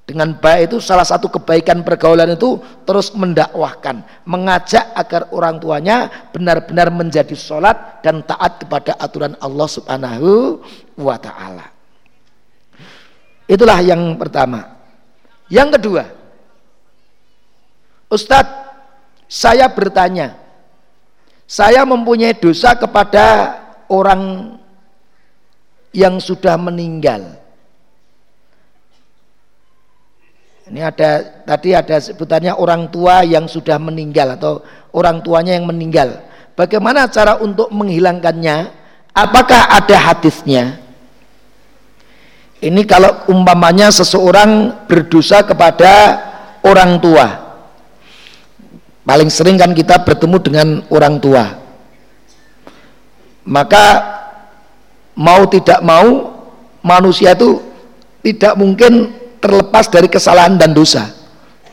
[0.05, 4.05] Dengan baik itu salah satu kebaikan pergaulan itu terus mendakwahkan.
[4.29, 10.61] Mengajak agar orang tuanya benar-benar menjadi sholat dan taat kepada aturan Allah subhanahu
[11.01, 11.73] wa ta'ala.
[13.49, 14.77] Itulah yang pertama.
[15.49, 16.03] Yang kedua
[18.13, 18.62] Ustadz
[19.33, 20.37] saya bertanya,
[21.49, 23.57] saya mempunyai dosa kepada
[23.89, 24.53] orang
[25.89, 27.41] yang sudah meninggal.
[30.69, 34.61] Ini ada tadi ada sebutannya orang tua yang sudah meninggal atau
[34.93, 36.21] orang tuanya yang meninggal.
[36.53, 38.85] Bagaimana cara untuk menghilangkannya?
[39.17, 40.77] Apakah ada hadisnya?
[42.61, 46.21] Ini kalau umpamanya seseorang berdosa kepada
[46.63, 47.42] orang tua
[49.03, 51.59] Paling sering kan kita bertemu dengan orang tua.
[53.43, 53.85] Maka
[55.19, 56.31] mau tidak mau
[56.79, 57.59] manusia itu
[58.23, 59.11] tidak mungkin
[59.43, 61.11] terlepas dari kesalahan dan dosa.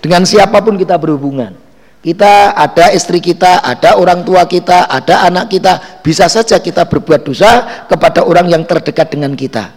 [0.03, 1.55] Dengan siapa pun kita berhubungan.
[2.01, 7.29] Kita ada istri kita, ada orang tua kita, ada anak kita, bisa saja kita berbuat
[7.29, 9.69] dosa kepada orang yang terdekat dengan kita.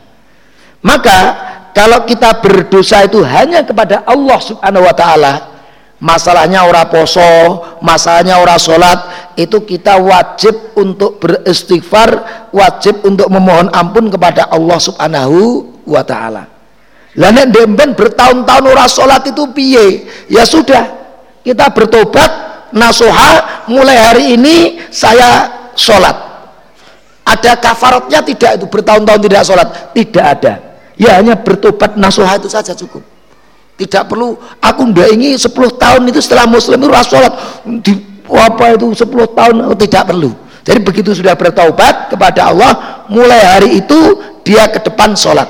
[0.80, 1.20] Maka
[1.76, 5.53] kalau kita berdosa itu hanya kepada Allah Subhanahu wa taala,
[6.04, 7.24] masalahnya ora poso,
[7.80, 12.12] masalahnya ora sholat, itu kita wajib untuk beristighfar,
[12.52, 16.52] wajib untuk memohon ampun kepada Allah Subhanahu wa taala.
[17.16, 20.04] Lah demben bertahun-tahun ora sholat itu piye?
[20.28, 20.84] Ya sudah,
[21.48, 22.32] kita bertobat,
[22.76, 25.48] nasuha, mulai hari ini saya
[25.80, 26.36] sholat.
[27.24, 29.68] Ada kafaratnya tidak itu bertahun-tahun tidak sholat?
[29.96, 30.54] Tidak ada.
[31.00, 33.13] Ya hanya bertobat nasuha itu saja cukup.
[33.84, 37.34] Tidak perlu aku ndak ingin 10 tahun itu setelah muslim itu sholat
[37.84, 37.94] di
[38.32, 39.04] apa itu 10
[39.36, 40.32] tahun oh, tidak perlu.
[40.64, 44.00] Jadi begitu sudah bertaubat kepada Allah, mulai hari itu
[44.48, 45.46] dia ke depan sholat.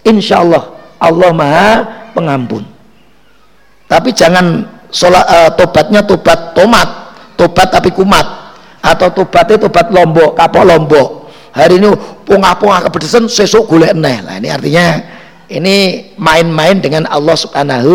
[0.00, 1.70] Insya Allah Allah Maha
[2.16, 2.64] Pengampun.
[3.84, 8.24] Tapi jangan sholat uh, tobatnya tobat tomat, tobat tapi kumat,
[8.80, 11.08] atau tobatnya tobat lombok, kapok lombok.
[11.52, 11.88] Hari ini
[12.24, 13.92] pungah-pungah kepedesan, sesuk neh.
[14.24, 15.15] Nah ini artinya
[15.46, 17.94] ini main-main dengan Allah Subhanahu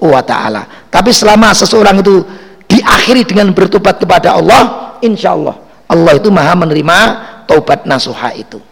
[0.00, 0.66] wa taala.
[0.92, 2.24] Tapi selama seseorang itu
[2.68, 5.56] diakhiri dengan bertobat kepada Allah, insya Allah
[5.90, 6.98] Allah itu maha menerima
[7.50, 8.62] taubat nasuha itu.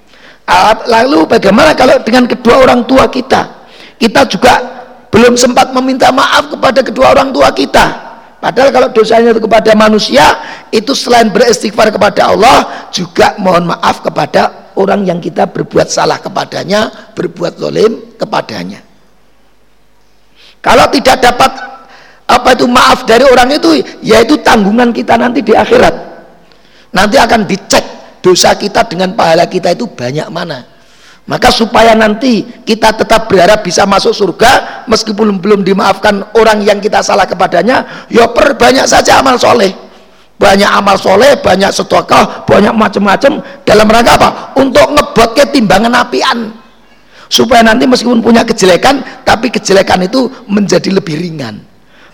[0.86, 3.68] Lalu bagaimana kalau dengan kedua orang tua kita?
[3.98, 4.54] Kita juga
[5.10, 8.06] belum sempat meminta maaf kepada kedua orang tua kita.
[8.38, 10.22] Padahal kalau dosanya itu kepada manusia,
[10.70, 17.12] itu selain beristighfar kepada Allah, juga mohon maaf kepada orang yang kita berbuat salah kepadanya,
[17.18, 18.80] berbuat zolim kepadanya.
[20.62, 21.50] Kalau tidak dapat
[22.28, 25.94] apa itu maaf dari orang itu, yaitu tanggungan kita nanti di akhirat.
[26.94, 27.84] Nanti akan dicek
[28.22, 30.64] dosa kita dengan pahala kita itu banyak mana.
[31.28, 37.04] Maka supaya nanti kita tetap berharap bisa masuk surga meskipun belum dimaafkan orang yang kita
[37.04, 39.87] salah kepadanya, ya perbanyak saja amal soleh
[40.38, 44.30] banyak amal soleh, banyak sedekah, banyak macam-macam dalam rangka apa?
[44.54, 46.54] Untuk ngebot ke timbangan apian.
[47.28, 51.60] Supaya nanti meskipun punya kejelekan tapi kejelekan itu menjadi lebih ringan.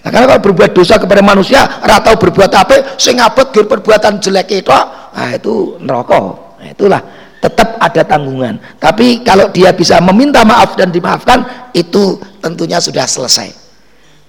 [0.02, 4.72] Nah, karena kalau berbuat dosa kepada manusia atau berbuat apa sing abot perbuatan jelek itu
[5.14, 6.18] nah itu neraka.
[6.58, 7.02] Nah, itulah.
[7.44, 8.56] Tetap ada tanggungan.
[8.80, 11.44] Tapi kalau dia bisa meminta maaf dan dimaafkan
[11.76, 13.52] itu tentunya sudah selesai.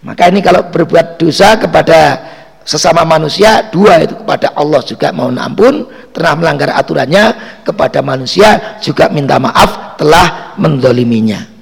[0.03, 2.19] Maka ini kalau berbuat dosa kepada
[2.65, 5.87] sesama manusia dua itu kepada Allah juga mohon ampun.
[6.11, 7.25] Telah melanggar aturannya
[7.63, 11.55] kepada manusia juga minta maaf telah mendoliminya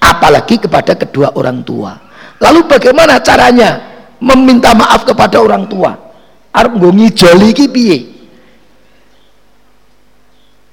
[0.00, 1.96] apalagi kepada kedua orang tua.
[2.36, 3.80] Lalu bagaimana caranya
[4.20, 5.96] meminta maaf kepada orang tua?
[6.52, 7.52] Arep nggongi joli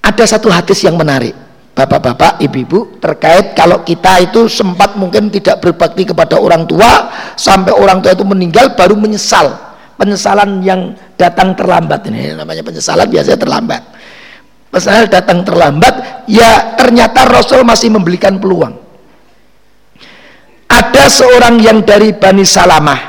[0.04, 1.32] ada satu hadis yang menarik
[1.74, 7.98] Bapak-bapak, ibu-ibu terkait kalau kita itu sempat mungkin tidak berbakti kepada orang tua sampai orang
[7.98, 9.74] tua itu meninggal baru menyesal.
[9.98, 13.82] Penyesalan yang datang terlambat ini namanya penyesalan biasanya terlambat.
[14.70, 15.94] Penyesalan datang terlambat
[16.30, 18.78] ya ternyata Rasul masih memberikan peluang.
[20.70, 23.02] Ada seorang yang dari Bani Salamah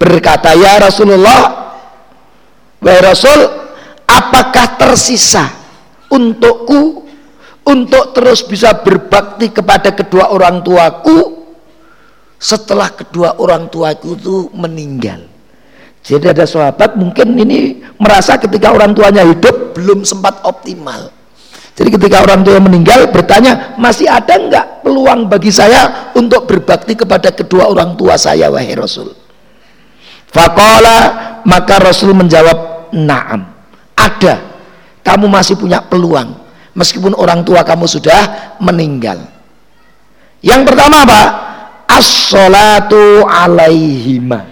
[0.00, 1.68] berkata ya Rasulullah
[2.80, 3.40] wahai Rasul
[4.08, 5.57] apakah tersisa
[6.08, 7.04] untukku
[7.68, 11.48] untuk terus bisa berbakti kepada kedua orang tuaku
[12.40, 15.28] setelah kedua orang tuaku itu meninggal
[16.02, 21.12] jadi ada sahabat mungkin ini merasa ketika orang tuanya hidup belum sempat optimal
[21.76, 27.30] jadi ketika orang tua meninggal bertanya masih ada enggak peluang bagi saya untuk berbakti kepada
[27.30, 29.28] kedua orang tua saya wahai Rasul
[30.28, 30.98] Fakola
[31.48, 33.40] maka Rasul menjawab, "Na'am."
[33.96, 34.34] Ada.
[35.08, 36.36] Kamu masih punya peluang
[36.76, 39.24] meskipun orang tua kamu sudah meninggal.
[40.44, 41.22] Yang pertama apa?
[41.88, 44.44] As-salatu alaihima.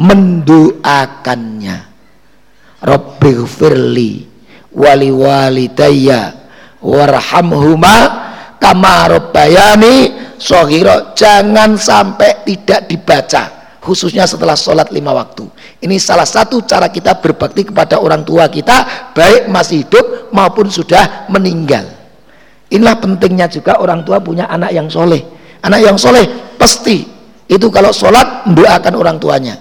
[0.00, 1.84] Mendoakannya.
[2.80, 4.24] Rabbighfirli
[4.72, 6.38] wali walidayya
[6.78, 7.96] warhamhuma
[8.62, 15.46] kama rabbayani sohiro jangan sampai tidak dibaca khususnya setelah sholat lima waktu
[15.82, 21.30] ini salah satu cara kita berbakti kepada orang tua kita baik masih hidup maupun sudah
[21.30, 21.86] meninggal
[22.68, 25.22] inilah pentingnya juga orang tua punya anak yang soleh
[25.62, 26.26] anak yang soleh
[26.58, 27.06] pasti
[27.48, 29.56] itu kalau sholat mendoakan orang tuanya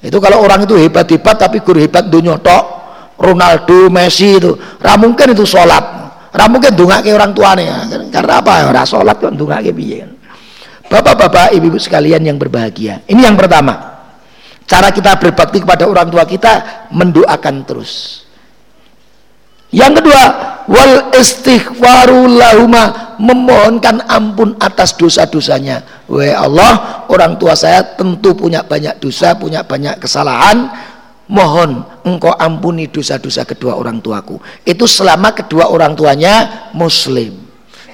[0.00, 2.78] itu kalau orang itu hebat-hebat tapi guru hebat dunia tok
[3.16, 6.06] Ronaldo, Messi itu ramungkan itu sholat
[6.36, 7.88] Ora mungkin ndongake orang tuanya.
[8.12, 8.68] Karena apa?
[8.68, 10.04] Ora salat kok ndongake piye.
[10.86, 13.02] Bapak-bapak, ibu-ibu sekalian yang berbahagia.
[13.10, 13.96] Ini yang pertama.
[14.66, 18.22] Cara kita berbakti kepada orang tua kita mendoakan terus.
[19.70, 20.22] Yang kedua,
[20.66, 26.06] wal istighfaru lahuma memohonkan ampun atas dosa-dosanya.
[26.10, 30.70] Wahai Allah, orang tua saya tentu punya banyak dosa, punya banyak kesalahan
[31.26, 37.34] mohon engkau ampuni dosa-dosa kedua orang tuaku itu selama kedua orang tuanya muslim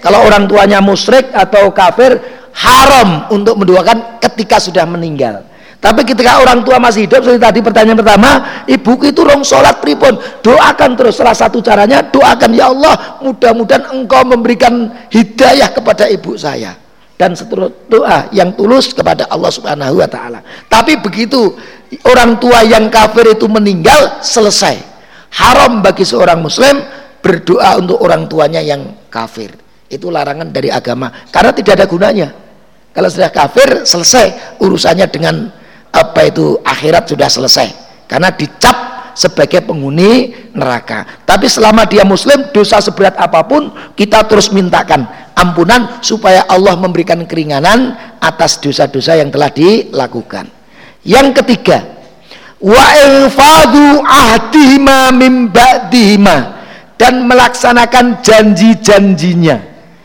[0.04, 2.20] kalau orang tuanya musyrik atau kafir
[2.52, 5.44] haram untuk mendoakan ketika sudah meninggal
[5.82, 8.30] tapi ketika orang tua masih hidup seperti tadi pertanyaan pertama
[8.70, 14.22] ibuku itu rong sholat pripun doakan terus salah satu caranya doakan ya Allah mudah-mudahan engkau
[14.22, 16.78] memberikan hidayah kepada ibu saya
[17.22, 20.42] dan seterusnya doa yang tulus kepada Allah Subhanahu wa taala.
[20.66, 21.54] Tapi begitu
[22.02, 24.90] orang tua yang kafir itu meninggal selesai.
[25.38, 26.82] Haram bagi seorang muslim
[27.22, 29.54] berdoa untuk orang tuanya yang kafir.
[29.86, 32.41] Itu larangan dari agama karena tidak ada gunanya.
[32.92, 35.48] Kalau sudah kafir selesai urusannya dengan
[35.92, 37.68] apa itu akhirat sudah selesai.
[38.08, 41.24] Karena dicap sebagai penghuni neraka.
[41.24, 47.24] Tapi selama dia muslim, dosa seberat apa pun kita terus mintakan ampunan supaya Allah memberikan
[47.24, 50.48] keringanan atas dosa-dosa yang telah dilakukan.
[51.04, 51.78] Yang ketiga,
[52.60, 55.12] wa infadu ahdihima
[55.50, 56.36] ba'dihima
[56.96, 59.56] dan melaksanakan janji-janjinya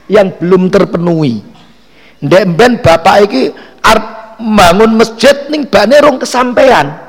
[0.09, 1.46] yang belum terpenuhi.
[2.17, 3.53] Ndek ben bapak iki
[3.85, 4.05] arep
[4.41, 7.07] bangun masjid ning bane rong kesampaian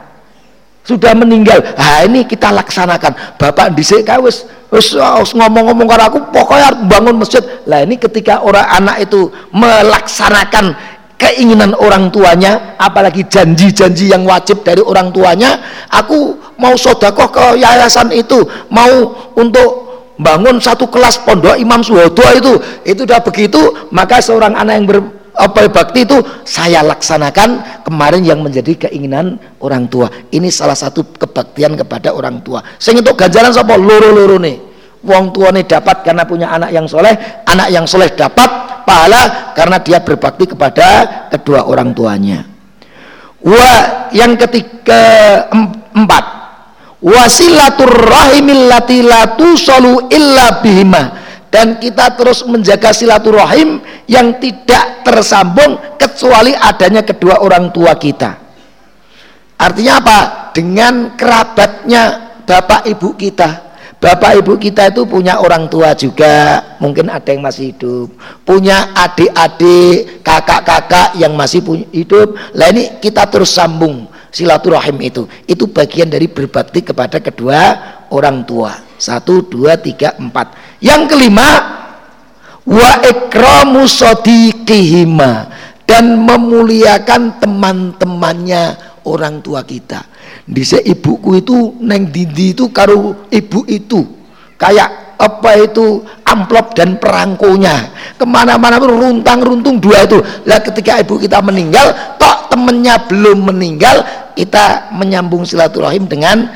[0.88, 1.60] sudah meninggal.
[1.76, 3.36] Nah ini kita laksanakan.
[3.36, 4.96] Bapak dhisik kae wis wis
[5.36, 7.44] ngomong-ngomong karo aku pokoknya harus bangun masjid.
[7.68, 10.72] Lah ini ketika orang anak itu melaksanakan
[11.18, 15.58] keinginan orang tuanya apalagi janji-janji yang wajib dari orang tuanya
[15.90, 19.87] aku mau sodakoh ke yayasan itu mau untuk
[20.18, 22.52] bangun satu kelas pondok Imam Suhodo itu.
[22.84, 24.98] Itu udah begitu maka seorang anak yang ber,
[25.38, 30.10] apa bakti itu saya laksanakan kemarin yang menjadi keinginan orang tua.
[30.34, 32.60] Ini salah satu kebaktian kepada orang tua.
[32.76, 34.68] Sehingga untuk ganjaran siapa loro-loro nih.
[34.98, 37.14] Wong tua nih dapat karena punya anak yang soleh
[37.46, 42.42] anak yang soleh dapat pahala karena dia berbakti kepada kedua orang tuanya.
[43.38, 44.98] Wa yang ketiga
[45.94, 46.37] empat
[51.48, 53.78] dan kita terus menjaga silaturahim
[54.10, 58.36] yang tidak tersambung kecuali adanya kedua orang tua kita.
[59.58, 60.18] Artinya apa?
[60.58, 63.70] dengan kerabatnya bapak ibu kita.
[63.98, 66.62] Bapak ibu kita itu punya orang tua juga.
[66.82, 68.10] Mungkin ada yang masih hidup.
[68.42, 71.62] Punya adik-adik kakak-kakak yang masih
[71.94, 72.34] hidup.
[72.54, 75.24] Lah ini kita terus sambung silaturahim itu.
[75.48, 77.60] Itu bagian dari berbakti kepada kedua
[78.12, 78.76] orang tua.
[78.98, 80.78] Satu dua tiga empat.
[80.82, 81.50] Yang kelima
[82.68, 85.32] wa ikramu sadiqihima
[85.88, 88.76] dan memuliakan teman-temannya
[89.08, 90.04] orang tua kita.
[90.44, 94.04] Dise ibuku itu neng didi itu karo ibu itu.
[94.60, 100.22] Kayak apa itu amplop dan perangkonya ke mana-mana pun runtang runtung dua itu.
[100.46, 104.06] Lah ketika ibu kita meninggal tok temennya belum meninggal
[104.38, 106.46] kita menyambung silaturahim dengan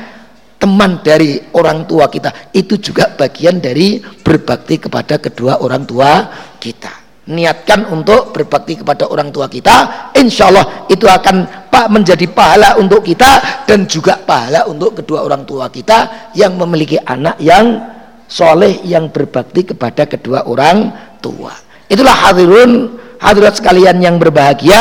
[0.55, 2.55] teman dari orang tua kita.
[2.55, 7.03] Itu juga bagian dari berbakti kepada kedua orang tua kita.
[7.23, 12.99] Niatkan untuk berbakti kepada orang tua kita insya Allah itu akan pak menjadi pahala untuk
[12.99, 17.79] kita dan juga pahala untuk kedua orang tua kita yang memiliki anak yang
[18.27, 20.91] soleh yang berbakti kepada kedua orang
[21.23, 21.53] tua.
[21.87, 24.79] Itulah hadirun hadirat sekalian yang berbahagia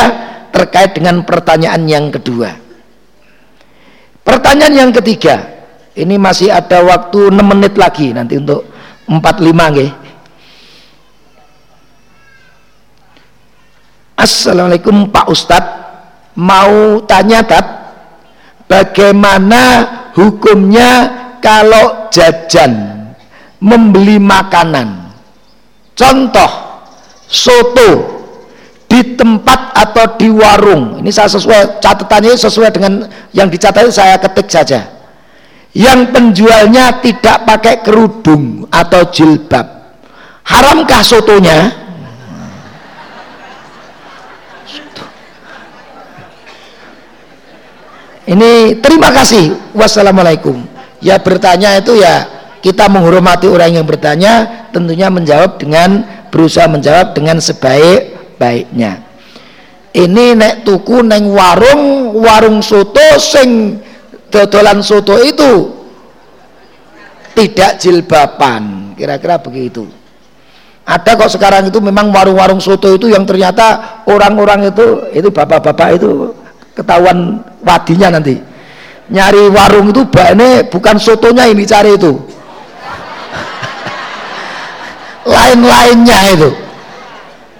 [0.50, 2.50] terkait dengan pertanyaan yang kedua.
[4.22, 5.52] Pertanyaan yang ketiga
[5.94, 8.64] ini masih ada waktu 6 menit lagi nanti untuk
[9.06, 9.90] 45 nggih.
[14.16, 15.80] Assalamualaikum Pak Ustadz.
[16.32, 17.66] Mau tanya tat
[18.64, 19.84] bagaimana
[20.16, 21.12] hukumnya
[21.44, 22.91] kalau jajan
[23.62, 25.14] membeli makanan.
[25.94, 26.50] Contoh
[27.30, 27.90] soto
[28.90, 30.98] di tempat atau di warung.
[30.98, 32.92] Ini saya sesuai catatannya sesuai dengan
[33.30, 34.90] yang dicatat saya ketik saja.
[35.72, 39.64] Yang penjualnya tidak pakai kerudung atau jilbab.
[40.44, 41.80] Haramkah sotonya?
[48.28, 49.56] Ini terima kasih.
[49.72, 50.60] Wassalamualaikum.
[51.00, 57.42] Ya bertanya itu ya kita menghormati orang yang bertanya tentunya menjawab dengan berusaha menjawab dengan
[57.42, 59.02] sebaik-baiknya.
[59.92, 63.76] Ini nek tuku neng warung warung soto sing
[64.32, 65.68] dodolan soto itu
[67.36, 69.84] tidak jilbaban kira-kira begitu.
[70.86, 76.30] Ada kok sekarang itu memang warung-warung soto itu yang ternyata orang-orang itu itu bapak-bapak itu
[76.78, 78.38] ketahuan wadinya nanti.
[79.12, 82.31] Nyari warung itu ini bukan sotonya ini cari itu
[85.26, 86.50] lain-lainnya itu.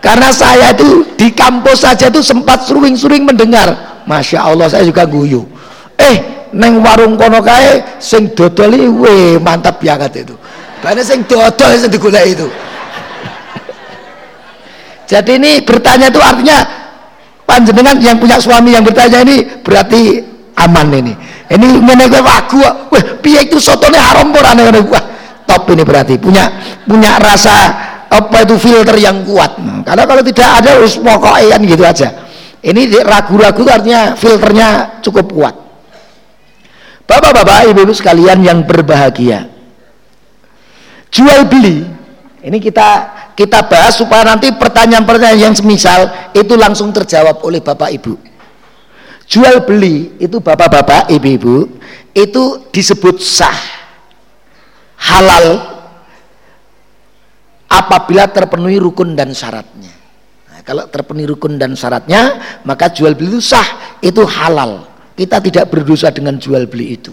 [0.02, 5.46] Karena saya itu di kampus saja itu sempat suring-suring mendengar Masya Allah saya juga guyu.
[5.94, 10.34] Eh neng warung kono kae sing dodol we mantap banget itu.
[10.82, 12.50] Karena sing dodol sing digolek itu.
[15.06, 16.58] Jadi ini bertanya itu artinya
[17.46, 20.18] panjenengan yang punya suami yang bertanya ini berarti
[20.58, 21.14] aman ini.
[21.52, 22.74] Ini ngene kowe wagu wah
[23.22, 25.11] piye itu sotone haram ora ngene wah
[25.52, 26.48] top ini berarti punya
[26.88, 27.56] punya rasa
[28.08, 32.08] apa itu filter yang kuat nah, karena kalau tidak ada harus pokoknya kan gitu aja
[32.64, 35.54] ini ragu-ragu artinya filternya cukup kuat
[37.12, 39.44] Bapak-bapak, ibu-ibu sekalian yang berbahagia.
[41.12, 41.84] Jual beli.
[42.40, 42.88] Ini kita
[43.36, 48.16] kita bahas supaya nanti pertanyaan-pertanyaan yang semisal itu langsung terjawab oleh Bapak Ibu.
[49.28, 51.68] Jual beli itu Bapak-bapak, ibu-ibu
[52.16, 53.81] itu disebut sah.
[55.02, 55.46] Halal
[57.66, 59.90] apabila terpenuhi rukun dan syaratnya.
[60.52, 62.38] Nah, kalau terpenuhi rukun dan syaratnya,
[62.68, 64.86] maka jual beli itu sah, itu halal.
[65.16, 67.12] Kita tidak berdosa dengan jual beli itu.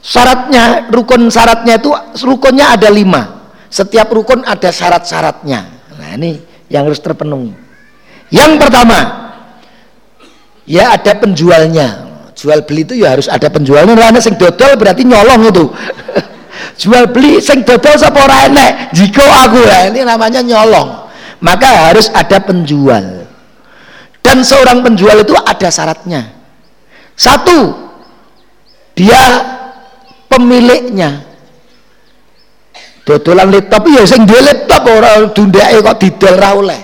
[0.00, 1.92] Syaratnya rukun syaratnya itu
[2.24, 3.52] rukunnya ada lima.
[3.68, 5.60] Setiap rukun ada syarat-syaratnya.
[6.00, 6.40] Nah ini
[6.72, 7.52] yang harus terpenuhi.
[8.32, 8.98] Yang pertama
[10.64, 12.08] ya ada penjualnya.
[12.32, 13.92] Jual beli itu ya harus ada penjualnya.
[13.92, 15.64] Karena sing dodol berarti nyolong itu
[16.76, 22.12] jual beli sing dodol sapa ora enek jika aku ya ini namanya nyolong maka harus
[22.12, 23.28] ada penjual
[24.20, 26.40] dan seorang penjual itu ada syaratnya
[27.20, 27.76] satu,
[28.96, 29.20] dia
[30.32, 31.20] pemiliknya.
[33.04, 36.80] Dodolan laptop ya sing duwe laptop ora dundake kok didol ra oleh.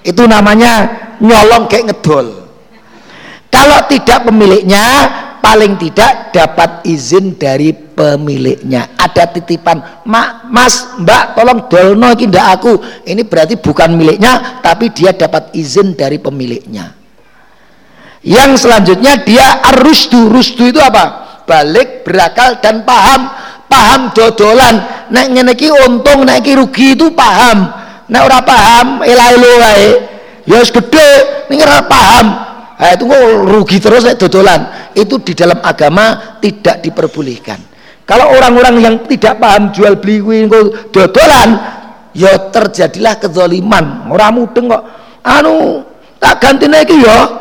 [0.00, 0.88] Itu namanya
[1.20, 2.48] nyolong kayak ngedol.
[3.52, 4.84] Kalau tidak pemiliknya,
[5.40, 8.94] paling tidak dapat izin dari pemiliknya.
[8.96, 12.72] Ada titipan, "Mak, Mas, Mbak, tolong dolno iki ndak aku."
[13.08, 16.92] Ini berarti bukan miliknya, tapi dia dapat izin dari pemiliknya.
[18.20, 21.40] Yang selanjutnya dia arusdu rusdu itu apa?
[21.48, 23.32] Balik berakal dan paham.
[23.66, 25.08] Paham dodolan.
[25.08, 27.70] Nek ngene iki untung nek rugi itu paham.
[28.10, 30.10] Nek ora paham elo wae
[30.50, 32.26] ya wis gedhe ning ora paham
[32.80, 34.60] nah, itu kok rugi terus nek dodolan
[34.96, 37.60] itu di dalam agama tidak diperbolehkan
[38.08, 40.48] kalau orang-orang yang tidak paham jual beli kuwi
[40.88, 41.60] dodolan
[42.16, 44.82] ya terjadilah kezaliman ora mudeng kok
[45.20, 45.84] anu
[46.16, 47.40] tak ganti iki ya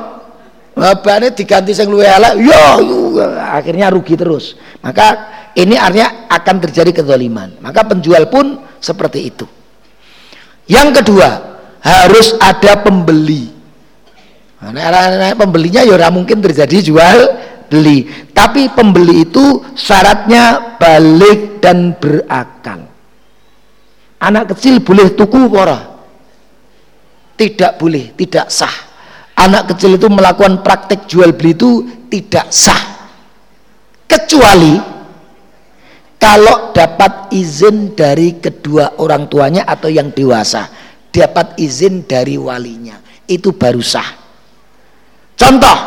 [0.79, 2.97] Babane diganti sing luwih elek, yo, yo
[3.35, 4.55] akhirnya rugi terus.
[4.79, 5.27] Maka
[5.59, 7.59] ini artinya akan terjadi kezaliman.
[7.59, 9.43] Maka penjual pun seperti itu.
[10.71, 11.29] Yang kedua,
[11.83, 13.58] harus ada pembeli.
[14.59, 17.17] Nah, pembelinya ya mungkin terjadi jual
[17.71, 18.07] beli.
[18.35, 22.87] Tapi pembeli itu syaratnya balik dan berakal.
[24.19, 25.79] Anak kecil boleh tuku ora?
[27.39, 28.89] Tidak boleh, tidak sah
[29.39, 31.71] anak kecil itu melakukan praktek jual beli itu
[32.11, 32.83] tidak sah
[34.03, 34.75] kecuali
[36.19, 40.67] kalau dapat izin dari kedua orang tuanya atau yang dewasa
[41.07, 44.28] dapat izin dari walinya itu baru sah
[45.39, 45.77] contoh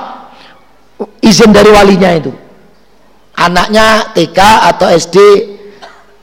[1.21, 2.33] izin dari walinya itu.
[3.37, 4.39] Anaknya TK
[4.73, 5.17] atau SD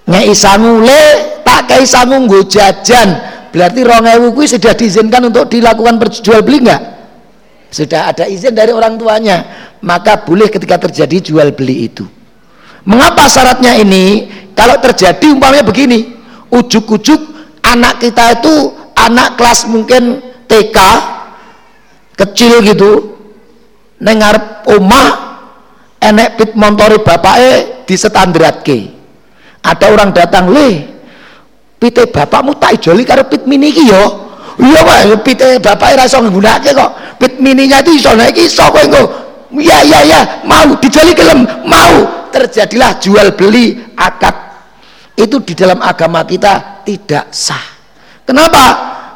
[0.10, 1.04] ngei sangu le
[1.46, 3.30] tak kei sangu jajan.
[3.50, 7.00] Berarti rongewu sudah diizinkan untuk dilakukan perjual beli enggak
[7.70, 9.46] sudah ada izin dari orang tuanya.
[9.86, 12.04] Maka boleh ketika terjadi jual beli itu.
[12.84, 14.28] Mengapa syaratnya ini?
[14.58, 16.20] Kalau terjadi umpamanya begini
[16.52, 17.22] ujuk-ujuk
[17.64, 20.20] anak kita itu anak kelas mungkin
[20.50, 20.78] TK
[22.18, 23.19] kecil gitu
[24.00, 25.08] nengar omah
[26.00, 29.00] enek pit montori bapake disetandratke.
[29.60, 30.88] Ada orang datang le
[31.80, 34.32] pite bapakmu tak ijoli karo pit mini iki yo?
[34.60, 35.24] Iya pak.
[35.24, 36.92] Pite bapake ra iso nggunakake kok.
[37.20, 39.04] Pit mininya itu iso nek iso kowe engko
[39.60, 42.28] iya iya iya mau dijoli kelem mau.
[42.30, 44.36] Terjadilah jual beli akad.
[45.20, 47.66] Itu di dalam agama kita tidak sah.
[48.24, 48.64] Kenapa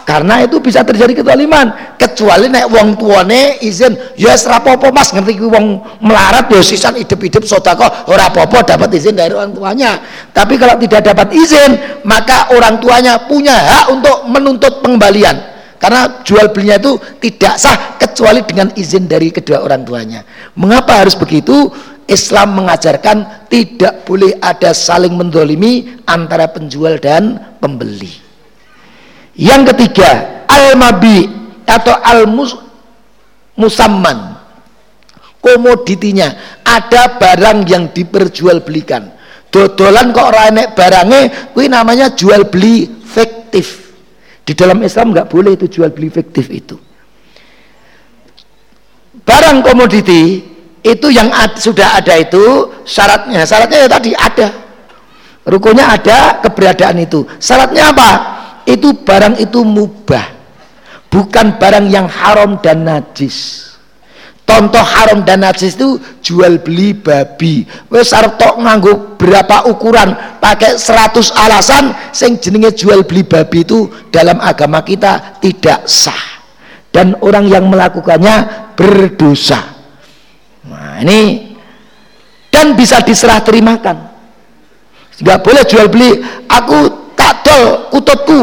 [0.04, 1.96] karena itu bisa terjadi kezaliman.
[1.96, 5.16] Kecuali nek wong tuane izin ya serapopo mas.
[5.16, 10.04] Ngerti wong melarat ya sisan hidup-hidup sodako ora apa dapat izin dari orang tuanya.
[10.36, 15.56] Tapi kalau tidak dapat izin maka orang tuanya punya hak untuk menuntut pengembalian.
[15.80, 20.24] Karena jual belinya itu tidak sah kecuali dengan izin dari kedua orang tuanya.
[20.56, 21.72] Mengapa harus begitu?
[22.04, 28.23] Islam mengajarkan tidak boleh ada saling mendolimi antara penjual dan pembeli
[29.34, 31.26] yang ketiga al-mabi
[31.66, 31.96] atau
[33.58, 34.34] al-musamman
[35.44, 36.32] komoditinya
[36.64, 39.12] ada barang yang diperjualbelikan.
[39.54, 43.94] Dodolan kok ranek barangnya ini namanya jual beli fiktif.
[44.42, 46.80] Di dalam Islam nggak boleh itu jual beli fiktif itu.
[49.24, 50.42] Barang komoditi
[50.84, 54.50] itu yang ad, sudah ada itu syaratnya syaratnya ya tadi ada.
[55.44, 57.28] Rukunnya ada keberadaan itu.
[57.38, 58.10] Syaratnya apa
[58.66, 60.28] itu barang itu mubah
[61.10, 63.70] bukan barang yang haram dan najis
[64.44, 71.34] contoh haram dan najis itu jual beli babi wes tok nganggo berapa ukuran pakai 100
[71.36, 76.44] alasan sing jenenge jual beli babi itu dalam agama kita tidak sah
[76.94, 79.74] dan orang yang melakukannya berdosa
[80.68, 81.52] Nah ini
[82.48, 84.14] dan bisa diserah terimakan.
[85.20, 86.12] Nggak boleh jual beli.
[86.48, 87.03] Aku
[87.44, 88.42] dol kututku.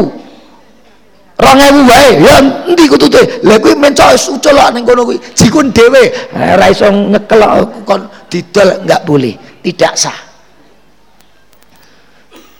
[1.41, 2.37] Rong ewu wae, ya
[2.69, 3.41] endi kutute?
[3.41, 5.17] Lha kuwi mencok uculok ning kono kuwi.
[5.33, 6.13] Jikun dhewe.
[6.37, 7.41] Ora iso nyekel
[7.81, 9.33] kon didol enggak boleh.
[9.65, 10.17] Tidak sah.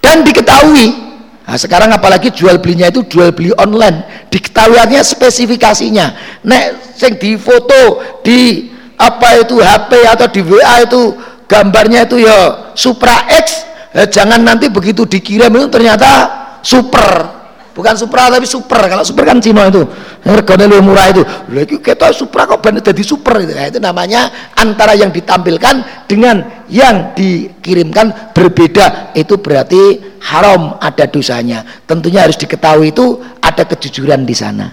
[0.01, 1.11] Dan diketahui
[1.51, 6.39] Nah, sekarang apalagi jual belinya itu jual beli online, diketahuinya spesifikasinya.
[6.47, 11.11] Nek sing difoto di apa itu HP atau di WA itu
[11.51, 16.09] gambarnya itu ya Supra X eh, jangan nanti begitu dikirim itu ternyata
[16.63, 17.41] super.
[17.71, 18.83] Bukan Supra tapi super.
[18.83, 19.87] Kalau super kan Cina itu.
[20.27, 21.23] Harganya lebih murah itu.
[21.55, 23.55] Lagi kita Supra kok benar jadi super itu.
[23.55, 29.15] Nah, itu namanya antara yang ditampilkan dengan yang dikirimkan berbeda.
[29.15, 31.63] Itu berarti haram ada dosanya.
[31.87, 34.67] Tentunya harus diketahui itu ada kejujuran di sana.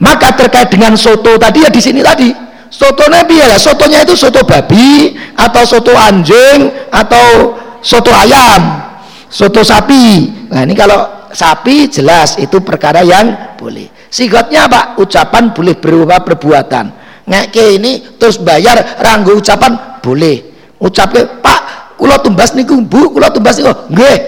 [0.00, 2.28] Maka terkait dengan soto tadi ya di sini tadi
[2.74, 8.90] soto nabi ya sotonya itu soto babi atau soto anjing atau soto ayam
[9.34, 10.30] soto sapi.
[10.50, 13.90] Nah ini kalau sapi jelas itu perkara yang boleh.
[14.10, 14.94] Sigotnya apa?
[14.98, 17.02] Ucapan boleh berupa perbuatan.
[17.26, 20.54] Ngeke ini terus bayar ranggo ucapan boleh.
[20.78, 23.74] Ucapnya pak kulo tumbas niku bu kulo tumbas niku.
[23.90, 24.18] Nggih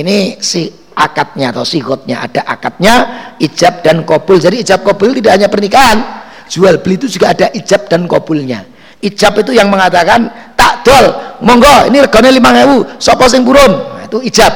[0.00, 2.94] ini si akadnya atau sigotnya ada akadnya
[3.42, 7.88] ijab dan kobul jadi ijab kobul tidak hanya pernikahan jual beli itu juga ada ijab
[7.88, 8.64] dan kobulnya
[9.04, 14.04] ijab itu yang mengatakan tak dol monggo ini regane lima ewu sopo sing burun nah,
[14.08, 14.52] itu ijab.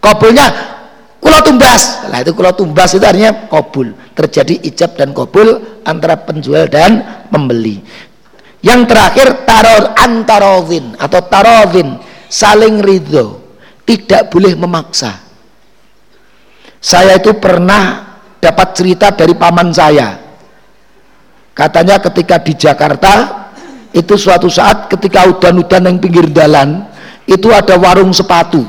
[0.00, 0.46] Kobulnya
[1.20, 2.08] kulo tumbas.
[2.08, 7.78] Nah itu kulo tumbas itu artinya kobul terjadi ijab dan kobul antara penjual dan pembeli.
[8.60, 11.96] Yang terakhir taror antarodin atau tarodin
[12.28, 13.40] saling ridho
[13.84, 15.20] tidak boleh memaksa.
[16.80, 20.29] Saya itu pernah dapat cerita dari paman saya.
[21.52, 23.12] Katanya ketika di Jakarta
[23.90, 26.86] itu suatu saat ketika udan-udan yang pinggir jalan
[27.26, 28.62] itu ada warung sepatu.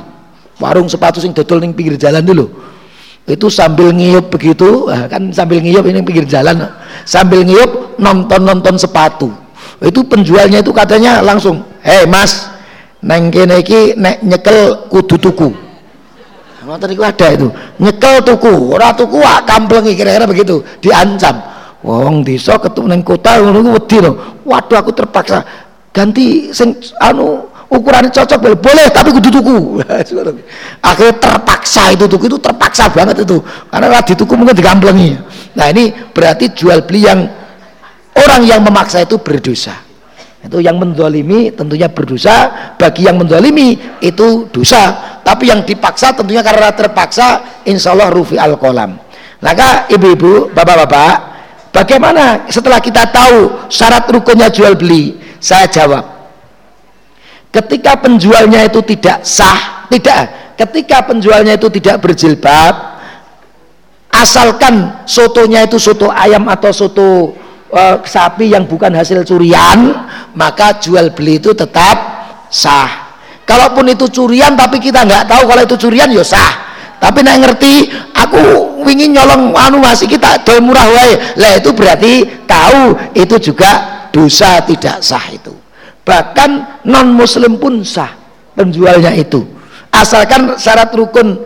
[0.61, 2.49] Warung sepatu sing dodol ning pinggir jalan dulu.
[3.25, 6.57] Itu sambil ngiyup begitu, ah, kan sambil ngiyup ini pinggir jalan.
[7.05, 9.29] Sambil ngiyup nonton-nonton sepatu.
[9.81, 12.49] Itu penjualnya itu katanya langsung, "Hei Mas,
[13.01, 15.49] neng kene iki nek nyekel kudu tuku."
[16.61, 17.49] Ngoten niku ada itu.
[17.81, 21.50] Nyekel tuku, ora tuku wak kamplengi kira-kira begitu, diancam.
[21.81, 24.11] Wong desa ketemu ning kota ngono wedi lho.
[24.45, 25.41] Waduh aku terpaksa
[25.91, 29.57] ganti sing anu ukurannya cocok boleh, boleh tapi kudu tuku.
[30.89, 33.41] Akhirnya terpaksa itu tuku itu terpaksa banget itu.
[33.69, 35.17] Karena lah dituku mungkin digamplengi.
[35.51, 37.27] Nah, ini berarti jual beli yang
[38.15, 39.91] orang yang memaksa itu berdosa
[40.41, 46.73] itu yang mendolimi tentunya berdosa bagi yang mendolimi itu dosa tapi yang dipaksa tentunya karena
[46.73, 48.97] terpaksa insya Allah rufi al kolam
[49.37, 51.30] maka ibu-ibu bapak-bapak
[51.71, 55.17] bagaimana setelah kita tahu syarat rukunnya jual beli?
[55.41, 56.21] Saya jawab
[57.51, 62.73] ketika penjualnya itu tidak sah tidak ketika penjualnya itu tidak berjilbab
[64.07, 67.35] asalkan sotonya itu soto ayam atau soto
[67.71, 71.97] uh, sapi yang bukan hasil curian maka jual beli itu tetap
[72.51, 73.11] sah.
[73.47, 76.70] Kalaupun itu curian tapi kita nggak tahu kalau itu curian ya sah
[77.01, 78.41] tapi nek ngerti aku
[78.85, 81.17] ingin nyolong anu masih kita dol murah wae.
[81.41, 85.49] Lah itu berarti tahu itu juga dosa tidak sah itu.
[86.05, 88.13] Bahkan non muslim pun sah
[88.53, 89.41] penjualnya itu.
[89.89, 91.41] Asalkan syarat rukun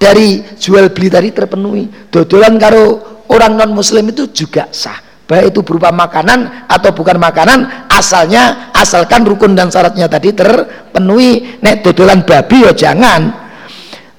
[0.00, 2.08] dari jual beli tadi terpenuhi.
[2.08, 2.84] Dodolan karo
[3.28, 5.04] orang non muslim itu juga sah.
[5.28, 11.60] Baik itu berupa makanan atau bukan makanan asalnya asalkan rukun dan syaratnya tadi terpenuhi.
[11.60, 13.47] Nek dodolan babi ya jangan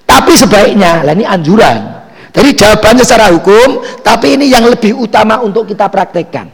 [0.10, 2.02] tapi sebaiknya lah ini anjuran.
[2.34, 6.50] Jadi jawabannya secara hukum tapi ini yang lebih utama untuk kita praktekkan.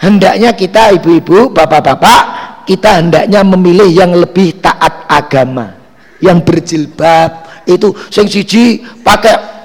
[0.00, 2.20] Hendaknya kita ibu-ibu bapak-bapak
[2.64, 5.76] kita hendaknya memilih yang lebih taat agama.
[6.16, 7.30] Yang berjilbab
[7.68, 9.56] itu sing siji pakai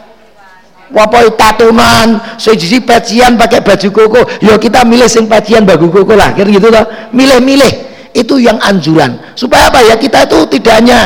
[0.92, 6.20] Wapai tatuman, sing siji pecian pakai baju koko, ya kita milih sing pecian baju koko
[6.20, 6.84] lah, kira gitu loh.
[7.16, 7.72] Milih-milih
[8.12, 9.16] itu yang anjuran.
[9.40, 9.96] Supaya apa ya?
[9.96, 11.00] Kita itu tidak hanya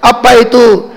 [0.00, 0.88] apa itu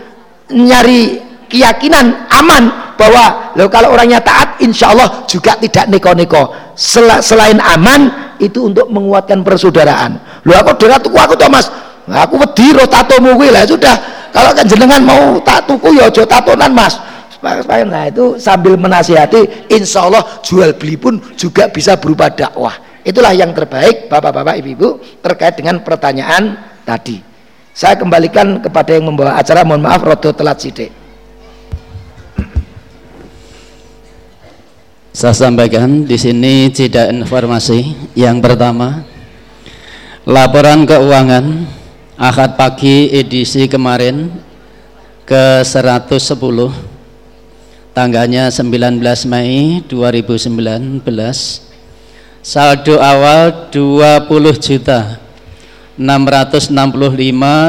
[0.52, 1.22] nyari
[1.52, 6.74] keyakinan aman bahwa lo kalau orangnya taat insya Allah juga tidak neko-neko.
[6.78, 10.43] Sel selain aman itu untuk menguatkan persaudaraan.
[10.45, 11.68] Lo aku dengar tuku aku Thomas
[12.08, 13.95] aku wedi ro tatomu lah sudah.
[14.32, 16.95] Kalau kan jenengan mau tak tuku ya aja tatonan mas.
[17.41, 23.02] Nah itu sambil menasihati insya Allah jual beli pun juga bisa berupa dakwah.
[23.02, 26.54] Itulah yang terbaik bapak-bapak ibu-ibu terkait dengan pertanyaan
[26.86, 27.30] tadi
[27.72, 30.91] saya kembalikan kepada yang membawa acara mohon maaf rodo telat sidik.
[35.11, 38.11] Saya sampaikan di sini tidak informasi.
[38.15, 39.03] Yang pertama
[40.24, 41.67] laporan keuangan
[42.15, 44.32] akad pagi edisi kemarin
[45.28, 46.15] ke 110
[47.91, 51.03] tanggalnya 19 Mei 2019
[52.39, 54.28] saldo awal 20
[54.61, 55.19] juta
[56.02, 56.74] 665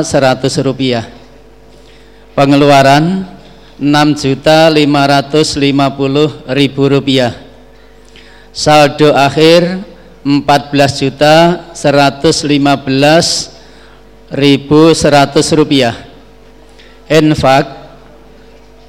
[0.09, 1.05] 100 rupiah.
[2.33, 3.29] Pengeluaran
[3.77, 7.37] 6 juta 550 ribu rupiah.
[8.57, 9.85] Saldo akhir
[10.25, 12.49] 14 juta 115
[14.33, 15.93] ribu 100 rupiah.
[17.13, 17.69] Infak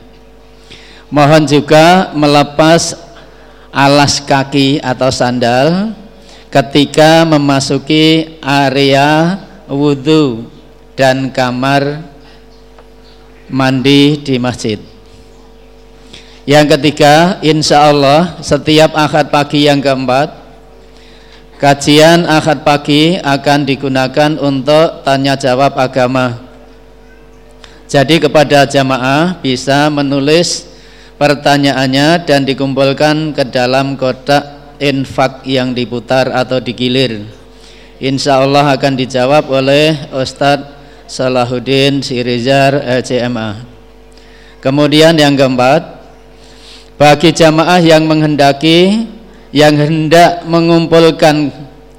[1.10, 2.94] Mohon juga melepas
[3.74, 5.98] alas kaki atau sandal
[6.54, 10.46] ketika memasuki area wudhu
[10.94, 12.06] dan kamar
[13.50, 14.78] mandi di masjid.
[16.46, 20.40] Yang ketiga, insya Allah setiap akad pagi yang keempat
[21.60, 26.40] Kajian akad pagi akan digunakan untuk tanya jawab agama.
[27.84, 30.69] Jadi kepada jamaah bisa menulis
[31.20, 37.28] pertanyaannya dan dikumpulkan ke dalam kotak infak yang diputar atau digilir.
[38.00, 40.72] Insya Allah akan dijawab oleh Ustadz
[41.12, 43.60] Salahuddin Sirizar LCMA.
[44.64, 46.00] Kemudian yang keempat,
[46.96, 49.08] bagi jamaah yang menghendaki
[49.52, 51.52] yang hendak mengumpulkan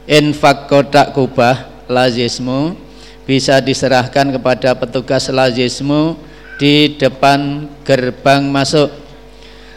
[0.08, 2.76] infak kotak kubah lazismu
[3.24, 6.16] bisa diserahkan kepada petugas lazismu
[6.60, 8.99] di depan gerbang masuk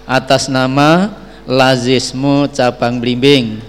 [0.03, 1.11] atas nama
[1.47, 3.59] lazismu cabang blimbing.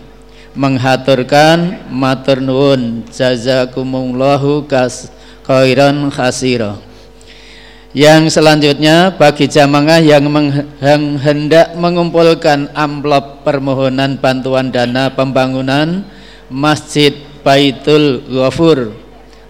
[0.55, 3.03] Menghaturkan matur nuwun.
[3.11, 4.67] Jazakumullahu
[5.43, 6.79] khairan khasira.
[7.95, 10.27] Yang selanjutnya bagi jamaah yang,
[11.23, 16.03] hendak mengumpulkan amplop permohonan bantuan dana pembangunan
[16.51, 17.15] Masjid
[17.47, 18.99] Baitul Ghafur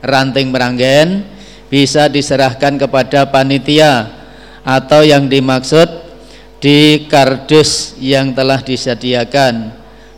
[0.05, 1.25] Ranting Meranggen
[1.73, 4.13] bisa diserahkan kepada panitia
[4.61, 6.04] atau yang dimaksud
[6.65, 9.69] di kardus yang telah disediakan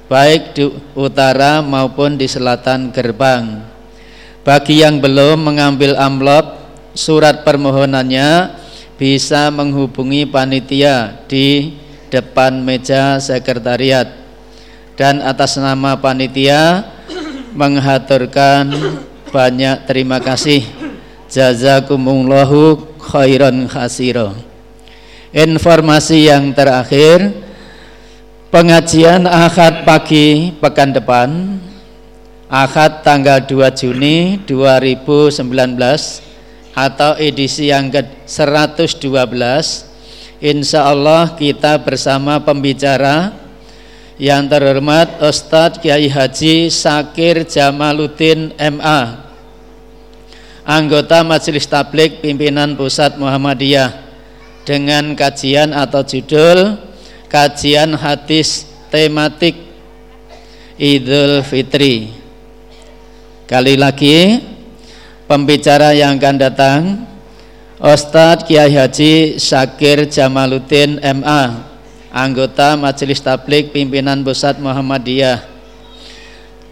[0.07, 3.67] baik di utara maupun di selatan gerbang.
[4.47, 6.55] Bagi yang belum mengambil amplop
[6.95, 8.63] surat permohonannya
[8.95, 11.75] bisa menghubungi panitia di
[12.15, 14.07] depan meja sekretariat.
[14.95, 16.87] Dan atas nama panitia
[17.59, 18.71] menghaturkan
[19.35, 20.63] banyak terima kasih.
[21.27, 24.56] Jazakumullahu khairan khasiro
[25.37, 27.29] informasi yang terakhir
[28.49, 31.61] pengajian Ahad pagi pekan depan
[32.49, 35.45] Ahad tanggal 2 Juni 2019
[36.73, 39.05] atau edisi yang ke-112
[40.41, 43.37] Insya Allah kita bersama pembicara
[44.17, 49.21] yang terhormat Ustadz Kiai Haji Sakir Jamaluddin MA
[50.65, 54.06] anggota Majelis Tablik Pimpinan Pusat Muhammadiyah
[54.67, 56.75] dengan kajian atau judul
[57.31, 59.55] kajian hadis tematik
[60.75, 62.11] Idul Fitri
[63.47, 64.43] kali lagi
[65.31, 66.81] pembicara yang akan datang
[67.79, 71.63] Ustadz Kiai Haji Sakir Jamaluddin MA
[72.11, 75.45] anggota Majelis Tablik Pimpinan Pusat Muhammadiyah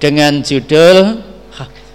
[0.03, 1.23] dengan judul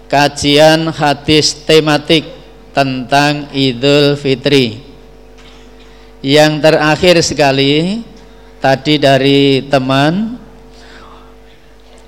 [0.09, 2.25] Kajian Hadis Tematik
[2.73, 4.88] tentang Idul Fitri.
[6.19, 8.03] Yang terakhir sekali
[8.59, 10.35] tadi dari teman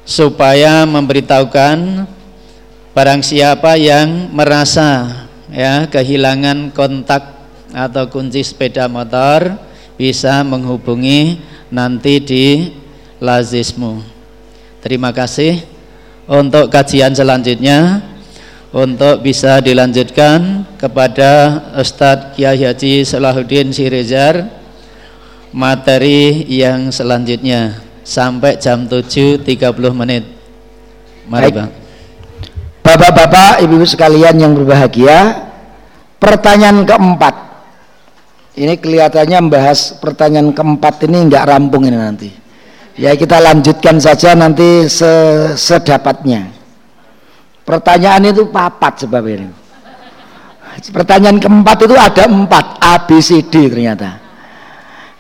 [0.03, 2.03] supaya memberitahukan
[2.91, 7.24] barang siapa yang merasa ya kehilangan kontak
[7.72, 9.55] atau kunci sepeda motor
[9.95, 11.39] bisa menghubungi
[11.72, 12.47] nanti di
[13.24, 14.03] Lazismu.
[14.84, 15.64] Terima kasih
[16.28, 18.11] untuk kajian selanjutnya
[18.72, 24.47] untuk bisa dilanjutkan kepada Ustadz Kiai Haji Salahuddin Sirejar
[25.51, 29.43] materi yang selanjutnya sampai jam 7.30
[29.91, 30.24] menit.
[31.28, 31.69] Mari Bang.
[32.82, 35.47] Bapak-bapak, ibu-ibu sekalian yang berbahagia,
[36.17, 37.51] pertanyaan keempat
[38.51, 42.30] ini kelihatannya membahas pertanyaan keempat ini nggak rampung ini nanti.
[42.99, 44.91] Ya kita lanjutkan saja nanti
[45.55, 46.61] sedapatnya.
[47.72, 49.47] Pertanyaan itu papat sebab ini.
[50.91, 54.19] Pertanyaan keempat itu ada empat A B C D ternyata.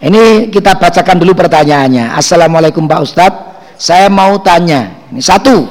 [0.03, 2.11] Ini kita bacakan dulu pertanyaannya.
[2.11, 3.43] Assalamualaikum Pak Ustadz.
[3.79, 5.07] Saya mau tanya.
[5.15, 5.63] Ini satu.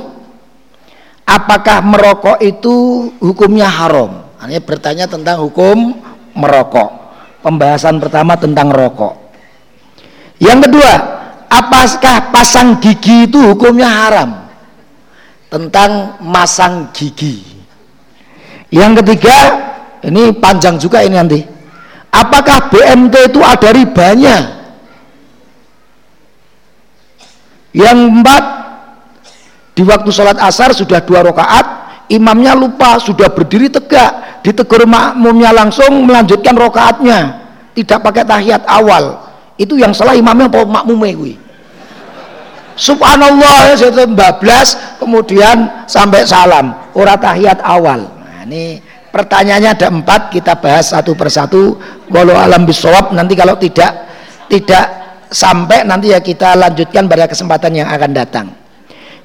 [1.28, 4.24] Apakah merokok itu hukumnya haram?
[4.40, 6.00] Ini bertanya tentang hukum
[6.32, 7.12] merokok.
[7.44, 9.20] Pembahasan pertama tentang rokok.
[10.40, 10.92] Yang kedua,
[11.52, 14.49] apakah pasang gigi itu hukumnya haram?
[15.50, 17.42] Tentang masang gigi.
[18.70, 19.38] Yang ketiga,
[20.06, 21.40] ini panjang juga ini nanti.
[22.10, 24.36] Apakah BMT itu ada ribanya?
[27.74, 28.44] Yang empat,
[29.74, 31.80] di waktu sholat asar sudah dua rakaat,
[32.10, 37.38] imamnya lupa sudah berdiri tegak ditegur makmumnya langsung melanjutkan rokaatnya
[37.78, 41.38] tidak pakai tahiyat awal itu yang salah imamnya apa makmumnya
[42.80, 46.72] subhanallah ya saya bablas kemudian sampai salam.
[46.96, 48.08] Ora tahiyat awal.
[48.08, 48.80] Nah, ini
[49.12, 51.76] pertanyaannya ada empat kita bahas satu persatu.
[52.08, 53.92] Walau alam bisawab nanti kalau tidak
[54.48, 54.86] tidak
[55.28, 58.46] sampai nanti ya kita lanjutkan pada kesempatan yang akan datang.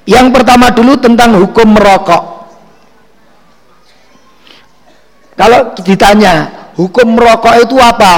[0.06, 2.22] Yang pertama dulu tentang hukum merokok.
[5.34, 6.48] Kalau ditanya
[6.78, 8.14] hukum merokok itu apa?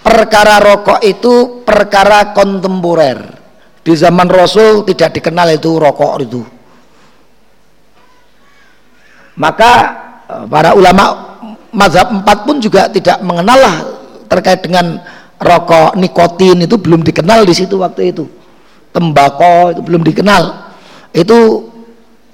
[0.00, 3.41] Perkara rokok itu perkara kontemporer.
[3.82, 6.42] Di zaman Rasul tidak dikenal itu rokok itu.
[9.34, 9.72] Maka
[10.30, 11.34] eh, para ulama
[11.74, 13.76] mazhab empat pun juga tidak mengenal lah
[14.30, 15.02] terkait dengan
[15.42, 18.24] rokok nikotin itu belum dikenal di situ waktu itu.
[18.94, 20.72] Tembakau itu belum dikenal.
[21.10, 21.68] Itu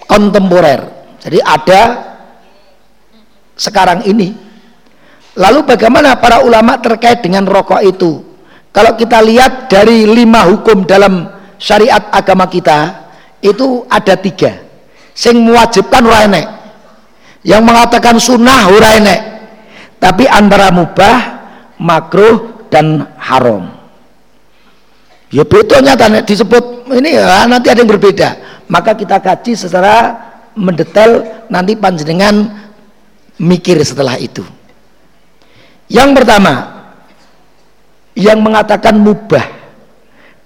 [0.05, 0.85] kontemporer.
[1.25, 1.83] Jadi ada
[3.57, 4.37] sekarang ini.
[5.39, 8.27] Lalu bagaimana para ulama terkait dengan rokok itu?
[8.75, 13.11] Kalau kita lihat dari lima hukum dalam syariat agama kita,
[13.43, 14.63] itu ada tiga.
[15.13, 16.43] Sing mewajibkan uraine.
[17.43, 19.17] Yang mengatakan sunnah uraine.
[19.99, 21.17] Tapi antara mubah,
[21.83, 23.75] makruh, dan haram.
[25.29, 25.93] Ya betulnya
[26.25, 28.63] disebut ini ya, nanti ada yang berbeda.
[28.69, 30.17] Maka kita kaji secara
[30.57, 32.69] mendetail nanti panjenengan
[33.41, 34.45] mikir setelah itu.
[35.89, 36.55] Yang pertama,
[38.13, 39.58] yang mengatakan mubah,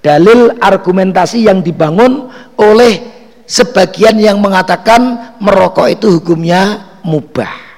[0.03, 2.29] dalil argumentasi yang dibangun
[2.59, 3.01] oleh
[3.47, 7.71] sebagian yang mengatakan merokok itu hukumnya mubah.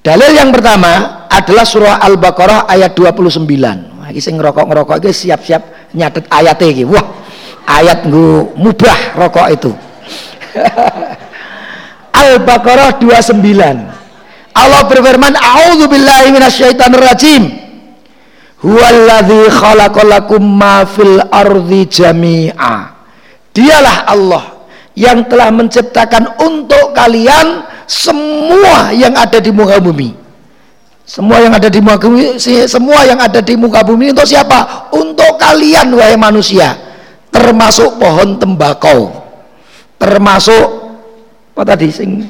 [0.00, 3.46] Dalil yang pertama adalah surah Al-Baqarah ayat 29.
[4.10, 6.82] Iki sing ngerokok-ngerokok siap-siap nyatet ayat iki.
[6.82, 7.06] Wah,
[7.68, 8.10] ayat
[8.58, 9.70] mubah rokok itu.
[12.20, 13.38] Al-Baqarah 29
[14.50, 16.34] Allah berfirman A'udzu billahi
[16.98, 17.69] rajim
[18.60, 22.92] Huwallazi khalaqalakum ma fil ardi jami'a.
[23.56, 24.44] Dialah Allah
[24.92, 30.12] yang telah menciptakan untuk kalian semua yang ada di muka bumi.
[31.08, 32.38] Semua yang ada di muka bumi
[32.70, 34.92] semua yang ada di muka bumi untuk siapa?
[34.94, 36.76] Untuk kalian wahai manusia.
[37.34, 39.10] Termasuk pohon tembakau.
[39.98, 40.66] Termasuk
[41.56, 42.10] apa tadi sing?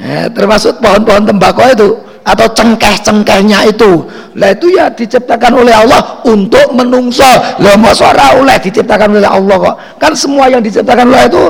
[0.00, 1.92] Eh, termasuk pohon-pohon tembakau itu
[2.24, 4.04] atau cengkeh-cengkehnya itu.
[4.36, 7.26] Lah itu ya diciptakan oleh Allah untuk menungso.
[7.60, 9.76] Lah masa oleh diciptakan oleh Allah kok.
[9.98, 11.44] Kan semua yang diciptakan oleh itu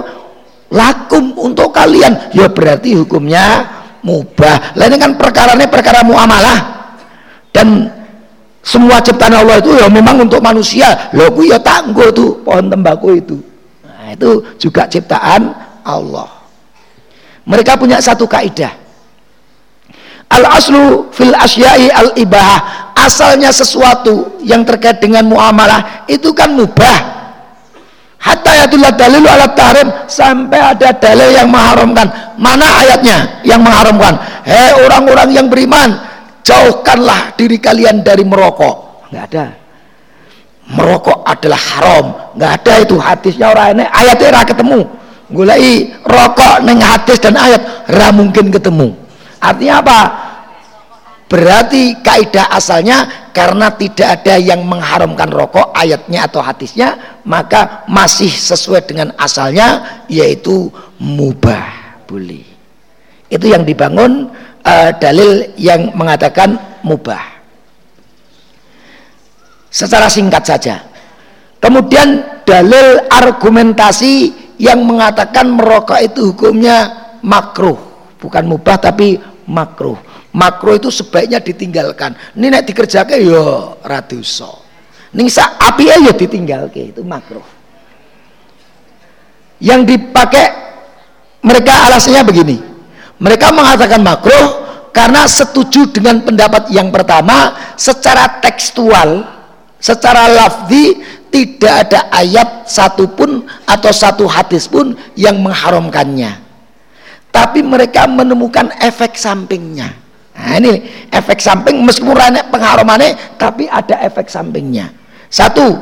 [0.70, 2.32] lakum untuk kalian.
[2.32, 3.66] Ya berarti hukumnya
[4.06, 4.78] mubah.
[4.78, 6.58] Lah ini kan perkara ini perkara muamalah.
[7.50, 7.90] Dan
[8.62, 11.10] semua ciptaan Allah itu ya memang untuk manusia.
[11.12, 13.36] Loh ya tangguh tuh pohon tembakau itu.
[13.82, 15.50] Nah, itu juga ciptaan
[15.82, 16.30] Allah.
[17.44, 18.80] Mereka punya satu kaidah
[20.31, 27.18] al aslu fil asyai al ibahah asalnya sesuatu yang terkait dengan muamalah itu kan mubah.
[28.20, 32.05] Hatta yatullah dalil alat tahrim sampai ada dalil yang mengharamkan.
[32.37, 34.12] Mana ayatnya yang mengharamkan?
[34.45, 35.97] Hei orang-orang yang beriman
[36.45, 39.09] jauhkanlah diri kalian dari merokok.
[39.09, 39.47] Nggak ada.
[40.68, 42.07] Merokok adalah haram.
[42.37, 44.81] Nggak ada itu hadisnya orang ini ayatnya ketemu.
[45.33, 49.01] Gulai rokok neng hadis dan ayat ra mungkin ketemu
[49.41, 50.01] artinya apa?
[51.30, 58.82] Berarti kaidah asalnya karena tidak ada yang mengharamkan rokok ayatnya atau hadisnya maka masih sesuai
[58.82, 60.66] dengan asalnya yaitu
[60.99, 62.43] mubah boleh.
[63.30, 64.26] Itu yang dibangun
[64.66, 67.22] uh, dalil yang mengatakan mubah.
[69.70, 70.82] Secara singkat saja.
[71.62, 76.91] Kemudian dalil argumentasi yang mengatakan merokok itu hukumnya
[77.22, 77.89] makruh
[78.20, 79.18] bukan mubah tapi
[79.48, 79.98] makruh.
[80.30, 82.14] Makro itu sebaiknya ditinggalkan.
[82.38, 84.70] Ini nek dikerjakan ya raduso
[85.10, 87.42] ini sa api ya ditinggalkan itu makro
[89.58, 90.46] yang dipakai
[91.44, 92.56] mereka alasannya begini.
[93.20, 94.40] Mereka mengatakan makro
[94.94, 99.24] karena setuju dengan pendapat yang pertama secara tekstual
[99.76, 106.49] secara lafzi tidak ada ayat satupun atau satu hadis pun yang mengharamkannya
[107.31, 110.01] tapi mereka menemukan efek sampingnya
[110.41, 110.72] Nah, ini
[111.12, 112.16] efek samping meskipun
[112.49, 114.89] pengharumannya tapi ada efek sampingnya.
[115.28, 115.76] Satu,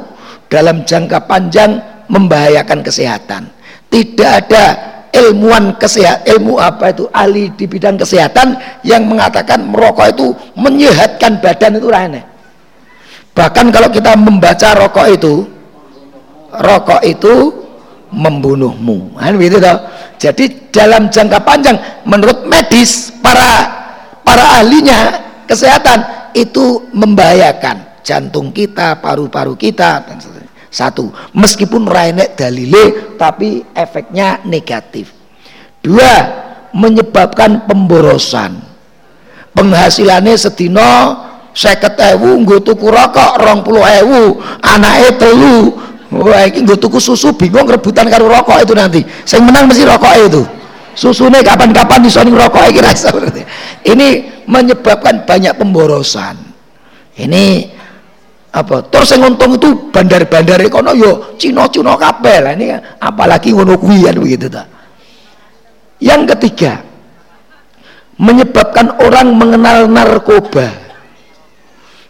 [0.50, 1.78] dalam jangka panjang
[2.10, 3.46] membahayakan kesehatan.
[3.88, 4.64] Tidak ada
[5.14, 10.26] ilmuwan kesehatan, ilmu apa itu ahli di bidang kesehatan yang mengatakan merokok itu
[10.58, 12.22] menyehatkan badan itu rana.
[13.32, 15.34] Bahkan kalau kita membaca rokok itu
[16.50, 17.34] rokok itu
[18.10, 19.16] membunuhmu.
[19.16, 19.78] Kan begitu toh.
[20.18, 23.70] Jadi dalam jangka panjang menurut medis para
[24.26, 25.14] para ahlinya
[25.46, 26.02] kesehatan
[26.34, 30.50] itu membahayakan jantung kita, paru-paru kita dan seterusnya.
[30.68, 35.08] Satu, meskipun rainek dalile tapi efeknya negatif.
[35.80, 36.12] Dua,
[36.76, 38.60] menyebabkan pemborosan.
[39.56, 41.24] Penghasilannya sedino
[41.56, 45.74] seket ewu nggo tuku rokok rong puluh ewu anaknya telu
[46.12, 49.00] wah ini nggo tuku susu bingung rebutan karo rokok itu nanti.
[49.28, 50.42] Saya menang mesti rokok itu.
[50.98, 53.14] Susune kapan-kapan di sini rokok iki rasa
[53.86, 56.34] ini menyebabkan banyak pemborosan.
[57.14, 57.70] Ini
[58.48, 64.66] apa terus yang untung itu bandar-bandar kono yo Cino-Cino kabel ini apalagi ngono begitu ta.
[66.02, 66.82] Yang ketiga
[68.18, 70.66] menyebabkan orang mengenal narkoba.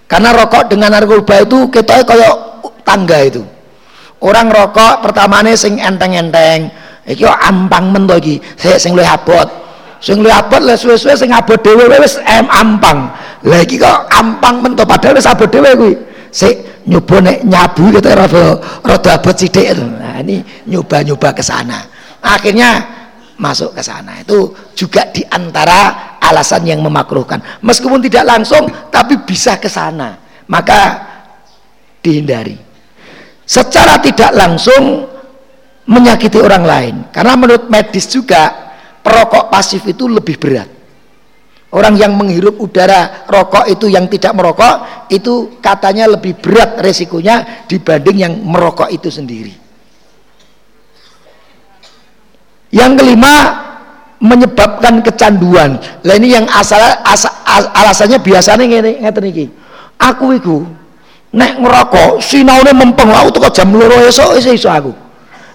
[0.09, 2.35] Karena rokok dengan narkoba itu kita kayak
[2.89, 3.58] tangga itu
[4.23, 6.71] orang rokok pertamanya sing enteng-enteng.
[7.09, 8.37] Iki ampang men to iki.
[8.77, 9.49] Sing luwih abot.
[9.99, 13.11] Sing luwih abot lah suwe-suwe sing abot dhewe wis em ampang
[13.43, 15.95] lah iki kok ampang men to padahal wis abot dhewe kuwi.
[16.29, 18.45] Sik nyoba nek nyabu gitu rada
[18.85, 21.89] rada abot sithik nah ini nyoba-nyoba ke sana.
[22.21, 22.85] Akhirnya
[23.41, 24.21] masuk ke sana.
[24.21, 27.41] Itu juga di antara alasan yang memakruhkan.
[27.65, 30.21] Meskipun tidak langsung tapi bisa ke sana.
[30.49, 31.09] Maka
[32.05, 32.68] dihindari
[33.49, 35.09] secara tidak langsung
[35.89, 36.95] menyakiti orang lain.
[37.09, 38.53] Karena menurut medis juga
[39.01, 40.69] perokok pasif itu lebih berat.
[41.69, 48.17] Orang yang menghirup udara rokok itu yang tidak merokok itu katanya lebih berat resikonya dibanding
[48.25, 49.53] yang merokok itu sendiri.
[52.73, 53.35] Yang kelima
[54.21, 55.77] menyebabkan kecanduan.
[56.05, 59.47] Lah ini yang asal, asal alasannya biasanya ngeten iki.
[60.01, 60.65] Aku iku
[61.35, 64.93] nek ngerokok sinaune mempeng aku tuh jam loro esok iso aku.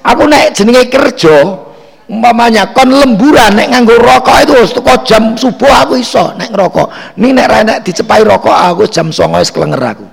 [0.04, 1.64] Aku naik jenenge kerja
[2.12, 7.18] umpamanya kon lemburan nek nganggo rokok itu teko jam subuh aku iso nek ngerokok.
[7.18, 10.06] Ini nek nek dicepai rokok aku jam songo wis kelenger aku.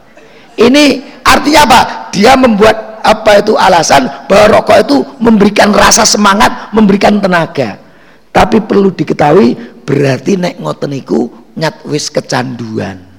[0.60, 0.84] Ini
[1.26, 1.80] artinya apa?
[2.14, 7.80] Dia membuat apa itu alasan bahwa rokok itu memberikan rasa semangat memberikan tenaga.
[8.30, 11.26] Tapi perlu diketahui berarti nek ngoten iku
[11.58, 13.09] nyat wis kecanduan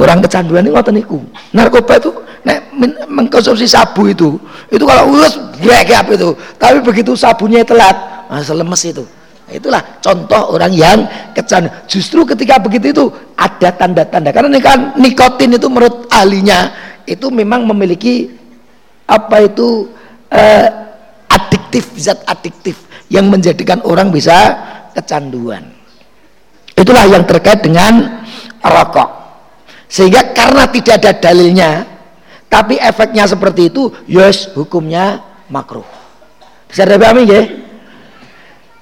[0.00, 1.20] orang kecanduan ini ngoten niku.
[1.52, 2.72] Narkoba itu nek
[3.06, 4.40] mengkonsumsi sabu itu
[4.72, 5.12] itu kalau
[5.60, 6.30] brek apa itu?
[6.56, 9.04] Tapi begitu sabunya telat masa lemes itu.
[9.50, 10.98] Itulah contoh orang yang
[11.34, 14.30] kecanduan justru ketika begitu itu ada tanda-tanda.
[14.30, 16.70] Karena ini kan nikotin itu menurut ahlinya
[17.04, 18.30] itu memang memiliki
[19.10, 19.90] apa itu
[20.30, 20.70] eh,
[21.26, 22.78] adiktif zat adiktif
[23.10, 24.54] yang menjadikan orang bisa
[24.94, 25.66] kecanduan.
[26.78, 28.22] Itulah yang terkait dengan
[28.62, 29.19] rokok
[29.90, 31.70] sehingga karena tidak ada dalilnya
[32.46, 35.18] tapi efeknya seperti itu yes hukumnya
[35.50, 35.86] makruh.
[36.70, 37.42] Bisa dipahami ya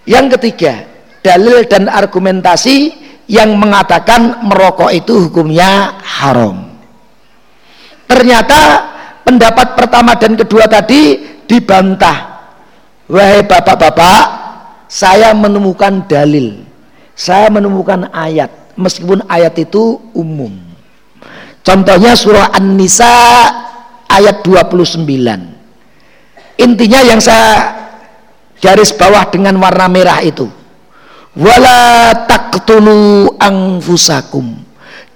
[0.04, 0.84] yang ketiga
[1.24, 2.92] dalil dan argumentasi
[3.24, 6.76] yang mengatakan merokok itu hukumnya haram.
[8.04, 8.60] Ternyata
[9.24, 12.36] pendapat pertama dan kedua tadi dibantah.
[13.08, 14.20] Wahai bapak-bapak
[14.88, 16.64] saya menemukan dalil.
[17.16, 18.76] Saya menemukan ayat.
[18.76, 20.67] Meskipun ayat itu umum
[21.62, 23.14] Contohnya surah An-Nisa
[24.08, 25.04] ayat 29.
[26.58, 27.76] Intinya yang saya
[28.58, 30.48] garis bawah dengan warna merah itu.
[31.38, 34.58] Wala taqtulu anfusakum.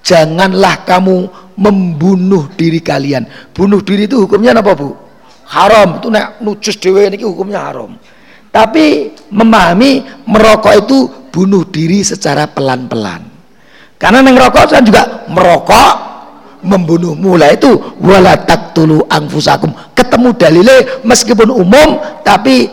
[0.03, 1.26] Janganlah kamu
[1.59, 3.26] membunuh diri kalian.
[3.51, 4.95] Bunuh diri itu hukumnya apa, Bu?
[5.51, 5.99] Haram.
[5.99, 7.99] Itu nek nucus dhewe ini hukumnya haram.
[8.53, 10.99] Tapi memahami merokok itu
[11.32, 13.24] bunuh diri secara pelan-pelan.
[13.97, 16.12] Karena neng rokok kan juga merokok
[16.63, 17.77] membunuh mulai itu.
[18.01, 19.75] Wala taqtulu anfusakum.
[19.93, 22.71] Ketemu dalile meskipun umum tapi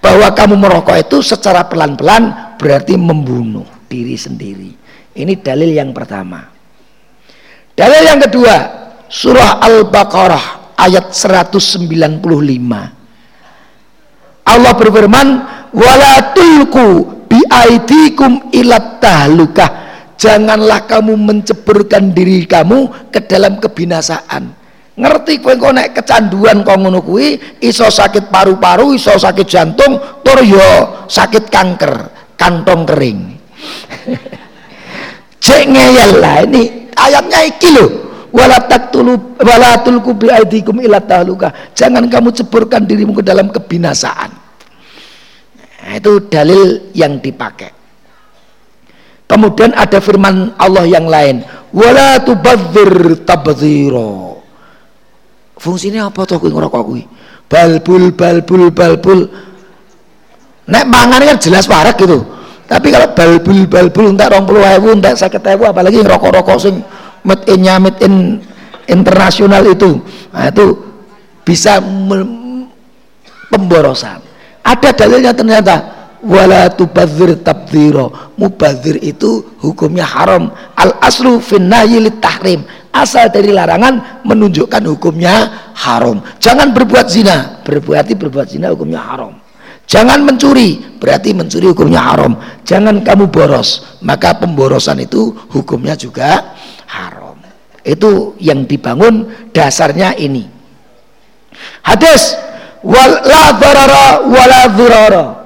[0.00, 4.70] bahwa kamu merokok itu secara pelan-pelan berarti membunuh diri sendiri.
[5.16, 6.46] Ini dalil yang pertama.
[7.74, 8.54] Dalil yang kedua
[9.08, 12.20] surah Al-Baqarah ayat 195
[14.46, 15.28] Allah berfirman
[15.74, 16.88] wala tulku
[17.28, 19.89] bi aidikum ilat tahlukah
[20.20, 24.52] janganlah kamu menceburkan diri kamu ke dalam kebinasaan.
[25.00, 27.40] Ngerti kowe kok nek kecanduan kok ngono kuwi?
[27.64, 31.94] Iso sakit paru-paru iso sakit jantung tur yo sakit kanker
[32.36, 33.20] kantong kering.
[35.44, 36.92] Cek ngeyel lah ini.
[36.92, 37.86] Ayatnya iki lho.
[38.30, 44.30] Wala taqtulu wala tulku bi aidikum ila tahluka jangan kamu ceburkan dirimu ke dalam kebinasaan.
[45.80, 47.79] Nah, itu dalil yang dipakai
[49.30, 54.42] Kemudian ada firman Allah yang lain, wala tubadzir tabdzira.
[55.54, 57.06] Fungsinya apa tuh kuwi ngerokok kuwi?
[57.46, 59.30] Balbul balbul balbul.
[60.66, 62.26] Nek mangan kan jelas warak gitu.
[62.66, 66.82] Tapi kalau balbul balbul entek 20.000, entek 50.000 apalagi rokok-rokok sing
[67.22, 68.14] made in made in
[68.90, 70.02] internasional itu.
[70.34, 70.74] Nah, itu
[71.46, 71.78] bisa
[73.46, 74.18] pemborosan.
[74.66, 80.52] Ada dalilnya ternyata wala tubadzir tabdzira mubadzir itu hukumnya haram.
[80.76, 82.64] Al aslu finnahyi tahrim.
[82.90, 86.18] Asal dari larangan menunjukkan hukumnya haram.
[86.42, 87.62] Jangan berbuat zina.
[87.62, 89.38] Berarti berbuat zina hukumnya haram.
[89.86, 90.98] Jangan mencuri.
[90.98, 92.34] Berarti mencuri hukumnya haram.
[92.66, 93.98] Jangan kamu boros.
[94.02, 96.58] Maka pemborosan itu hukumnya juga
[96.90, 97.38] haram.
[97.86, 100.50] Itu yang dibangun dasarnya ini.
[101.86, 102.34] Hadis.
[102.80, 105.39] Wala dharara wala dhurara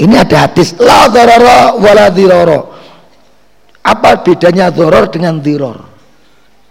[0.00, 2.60] ini ada hadis la dharara wala dhirara.
[3.84, 5.76] Apa bedanya doror dengan diror?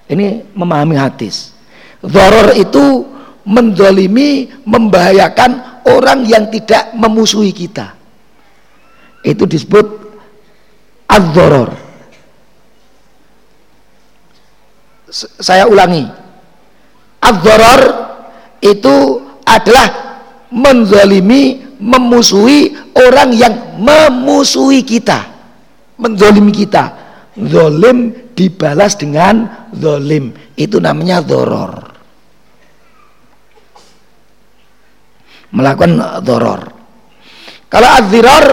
[0.10, 1.54] Ini memahami hadis.
[2.02, 3.06] Doror itu
[3.46, 7.94] mendolimi, membahayakan orang yang tidak memusuhi kita.
[9.22, 9.86] Itu disebut
[11.06, 11.70] ad-doror.
[15.42, 16.06] Saya ulangi.
[17.22, 17.82] Ad-doror
[18.62, 20.18] itu adalah
[20.50, 25.26] menzalimi memusuhi orang yang memusuhi kita.
[26.00, 26.96] Menzolimi kita.
[27.40, 30.36] Zolim dibalas dengan zolim.
[30.60, 31.90] Itu namanya doror
[35.50, 36.62] melakukan doror
[37.70, 38.46] kalau adzirar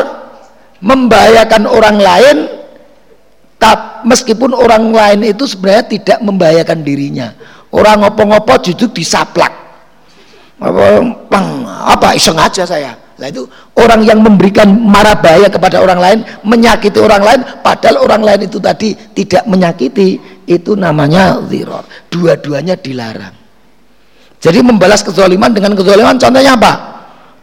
[0.81, 2.37] membahayakan orang lain
[3.57, 7.33] tak meskipun orang lain itu sebenarnya tidak membahayakan dirinya.
[7.73, 9.49] Orang ngopo-ngopo justru disaplak.
[10.61, 11.01] Apa,
[11.97, 13.49] apa iseng aja saya Nah itu
[13.81, 18.61] orang yang memberikan marah bahaya kepada orang lain, menyakiti orang lain, padahal orang lain itu
[18.61, 21.85] tadi tidak menyakiti, itu namanya ziror.
[22.13, 23.33] Dua-duanya dilarang.
[24.37, 26.73] Jadi membalas kezaliman dengan kezaliman contohnya apa?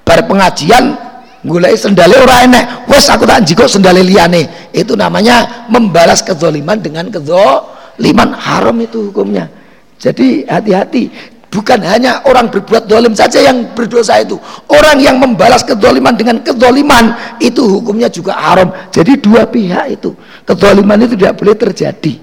[0.05, 0.93] Bar pengajian
[1.41, 4.69] gulai sendale orang enek, wes aku tak jiko sendale liane.
[4.69, 9.49] Itu namanya membalas kezaliman dengan kezaliman haram itu hukumnya.
[9.97, 14.41] Jadi hati-hati bukan hanya orang berbuat dolim saja yang berdosa itu.
[14.73, 18.73] Orang yang membalas kedoliman dengan kedoliman itu hukumnya juga haram.
[18.89, 20.17] Jadi dua pihak itu
[20.49, 22.13] kedoliman itu tidak boleh terjadi.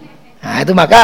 [0.43, 1.02] Nah itu maka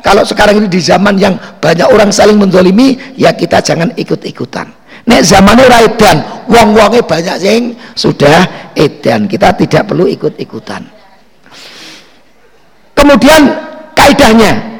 [0.00, 4.72] kalau sekarang ini di zaman yang banyak orang saling mendolimi ya kita jangan ikut-ikutan.
[5.06, 6.16] Nek zamannya raidan
[6.48, 9.28] wong-wongnya banyak sing sudah edan.
[9.28, 10.82] Kita tidak perlu ikut-ikutan.
[12.96, 13.42] Kemudian
[13.92, 14.74] kaidahnya.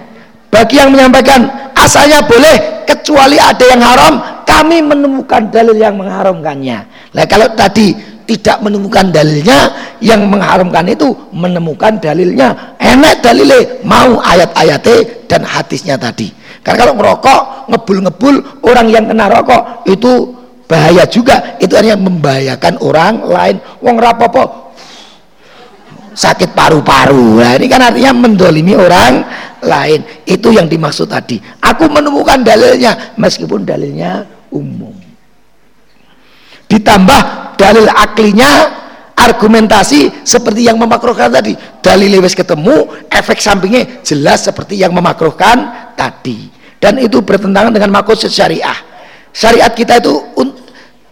[0.47, 6.79] Bagi yang menyampaikan asalnya boleh kecuali ada yang haram kami menemukan dalil yang mengharamkannya.
[7.15, 7.95] Nah kalau tadi
[8.27, 9.71] tidak menemukan dalilnya
[10.03, 12.75] yang mengharamkan itu menemukan dalilnya.
[12.83, 16.35] Enak dalilnya mau ayat-ayatnya dan hadisnya tadi.
[16.67, 17.41] Karena kalau merokok
[17.71, 18.35] ngebul-ngebul
[18.67, 20.35] orang yang kena rokok itu
[20.67, 21.55] bahaya juga.
[21.63, 23.57] Itu artinya membahayakan orang lain.
[23.79, 24.66] Wong rapopo
[26.17, 27.45] sakit paru-paru.
[27.45, 29.21] Nah ini kan artinya mendolimi orang
[29.61, 30.01] lain.
[30.25, 31.37] Itu yang dimaksud tadi.
[31.61, 34.97] Aku menemukan dalilnya meskipun dalilnya umum.
[36.67, 38.51] Ditambah dalil aklinya
[39.15, 41.53] argumentasi seperti yang memakruhkan tadi.
[41.85, 46.49] Dalil lewes ketemu efek sampingnya jelas seperti yang memakruhkan tadi.
[46.81, 48.77] Dan itu bertentangan dengan maksud syariah.
[49.37, 50.17] Syariat kita itu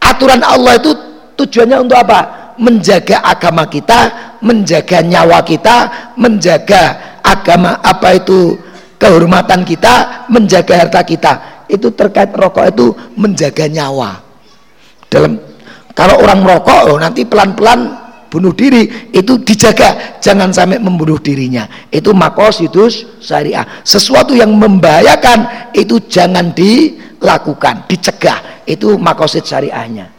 [0.01, 0.93] aturan Allah itu
[1.36, 5.76] tujuannya untuk apa menjaga agama kita, menjaga nyawa kita,
[6.14, 6.82] menjaga
[7.24, 8.59] agama apa itu
[9.01, 11.32] kehormatan kita, menjaga harta kita.
[11.66, 12.86] Itu terkait rokok itu
[13.16, 14.20] menjaga nyawa.
[15.09, 15.40] Dalam
[15.97, 20.20] kalau orang merokok oh, nanti pelan-pelan bunuh diri itu dijaga.
[20.20, 21.66] Jangan sampai membunuh dirinya.
[21.89, 23.64] Itu makosidus syariah.
[23.82, 28.62] Sesuatu yang membahayakan itu jangan dilakukan dicegah.
[28.68, 30.14] Itu makosid syariahnya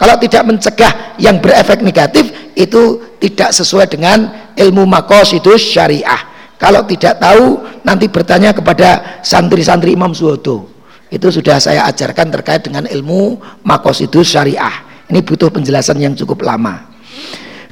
[0.00, 6.28] kalau tidak mencegah yang berefek negatif itu tidak sesuai dengan ilmu makosidus syariah.
[6.56, 10.72] Kalau tidak tahu nanti bertanya kepada santri-santri Imam Suhodo.
[11.12, 14.88] Itu sudah saya ajarkan terkait dengan ilmu makosidus syariah.
[15.12, 16.80] Ini butuh penjelasan yang cukup lama.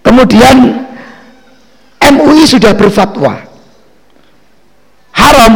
[0.05, 0.85] Kemudian
[2.12, 3.40] MUI sudah berfatwa
[5.16, 5.52] haram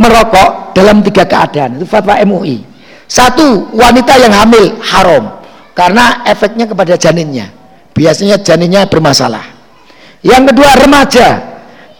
[0.00, 1.80] merokok dalam tiga keadaan.
[1.80, 2.64] Itu fatwa MUI.
[3.04, 5.43] Satu, wanita yang hamil haram
[5.74, 7.50] karena efeknya kepada janinnya.
[7.94, 9.42] Biasanya janinnya bermasalah.
[10.22, 11.28] Yang kedua remaja.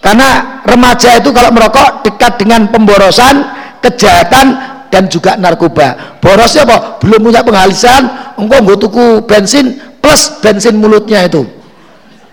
[0.01, 3.45] Karena remaja itu kalau merokok dekat dengan pemborosan
[3.83, 4.47] kejahatan
[4.89, 6.19] dan juga narkoba.
[6.23, 7.03] Borosnya apa?
[7.03, 11.43] Belum punya penghalisan engkau nggak tuku bensin plus bensin mulutnya itu.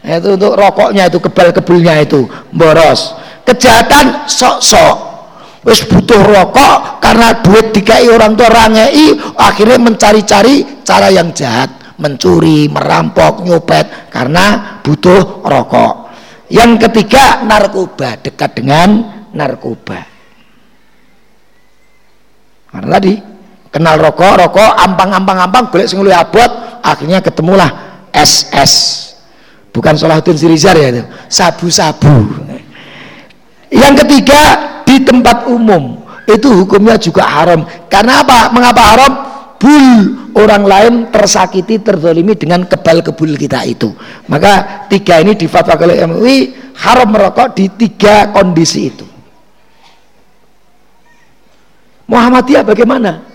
[0.02, 3.14] Itu untuk rokoknya itu kebal-kebulnya itu boros.
[3.46, 5.11] Kejahatan sok-sok
[5.62, 11.82] wis butuh rokok karena duit dikai orang tua rangei akhirnya mencari-cari cara yang jahat.
[12.02, 16.10] Mencuri, merampok, nyopet karena butuh rokok.
[16.50, 18.18] Yang ketiga narkoba.
[18.18, 18.90] Dekat dengan
[19.38, 20.02] narkoba.
[22.74, 23.14] Karena tadi
[23.70, 27.70] kenal rokok, rokok ampang-ampang-ampang golek sing abot akhirnya ketemulah
[28.10, 28.74] SS
[29.70, 31.04] bukan Salahuddin Sirizar ya itu.
[31.30, 32.50] Sabu-sabu.
[33.72, 34.71] Yang ketiga
[35.04, 36.02] tempat umum.
[36.30, 37.66] Itu hukumnya juga haram.
[37.92, 38.54] Karena apa?
[38.54, 39.14] mengapa haram?
[39.62, 39.88] bul.
[40.32, 43.92] Orang lain tersakiti terdolimi dengan kebal kebul kita itu.
[44.32, 46.38] Maka tiga ini difatwakan oleh MUI
[46.82, 49.04] haram merokok di tiga kondisi itu.
[52.08, 53.28] Muhammadiyah bagaimana?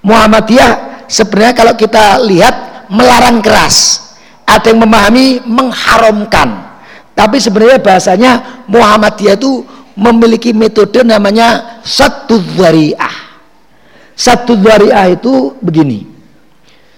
[0.00, 4.08] Muhammadiyah sebenarnya kalau kita lihat melarang keras.
[4.48, 6.72] Ada yang memahami mengharamkan.
[7.12, 9.60] Tapi sebenarnya bahasanya Muhammadiyah itu
[10.00, 13.28] memiliki metode namanya satu dzariah.
[14.16, 16.08] Satu dzariah itu begini.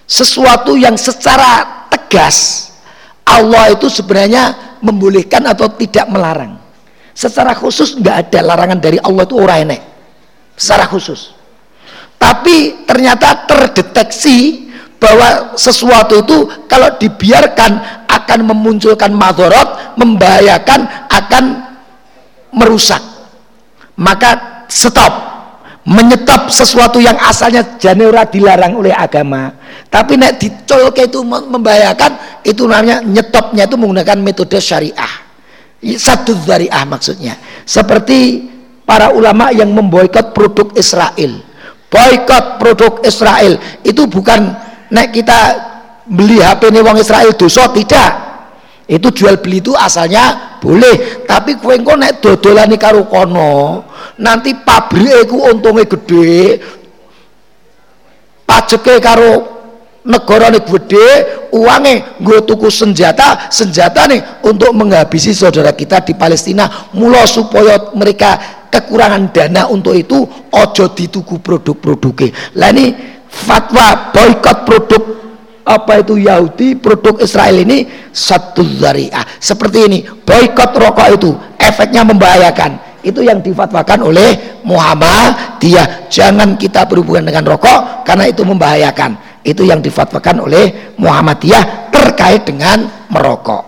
[0.07, 2.71] Sesuatu yang secara tegas
[3.27, 6.59] Allah itu sebenarnya membolehkan atau tidak melarang.
[7.11, 9.81] Secara khusus nggak ada larangan dari Allah itu orang enek.
[10.55, 11.35] Secara khusus.
[12.19, 17.71] Tapi ternyata terdeteksi bahwa sesuatu itu kalau dibiarkan
[18.07, 21.72] akan memunculkan madorot, membahayakan, akan
[22.53, 23.01] merusak.
[23.99, 25.33] Maka stop.
[25.83, 29.51] Menyetop sesuatu yang asalnya janura dilarang oleh agama.
[29.91, 35.13] Tapi nek dicolke itu membahayakan itu namanya nyetopnya itu menggunakan metode syariah.
[35.83, 37.35] Satu syariah maksudnya.
[37.67, 38.47] Seperti
[38.87, 41.43] para ulama yang memboikot produk Israel.
[41.91, 43.59] Boykot produk Israel.
[43.83, 44.55] Itu bukan
[44.87, 45.39] nek kita
[46.07, 48.11] beli HP ini wong Israel dosa tidak.
[48.87, 53.83] Itu jual beli itu asalnya boleh tapi kue engko nek dodolani karo kono
[54.23, 56.63] nanti pabrike ku untungnya gede
[58.47, 59.31] pajeke karo
[60.07, 61.07] negara nih gede
[61.51, 66.67] uangnya gue tuku senjata senjata nih untuk menghabisi saudara kita di Palestina.
[66.91, 68.35] Mula supaya mereka
[68.67, 72.89] kekurangan dana untuk itu ojo dituku produk-produknya lah ini
[73.29, 75.03] fatwa boykot produk
[75.63, 77.87] apa itu Yahudi produk Israel ini?
[78.11, 79.23] Satu zariah.
[79.39, 82.99] Seperti ini boykot rokok itu efeknya membahayakan.
[83.03, 86.07] Itu yang difatwakan oleh Muhammadiyah.
[86.11, 89.43] Jangan kita berhubungan dengan rokok karena itu membahayakan.
[89.43, 93.63] Itu yang difatwakan oleh Muhammadiyah terkait dengan merokok.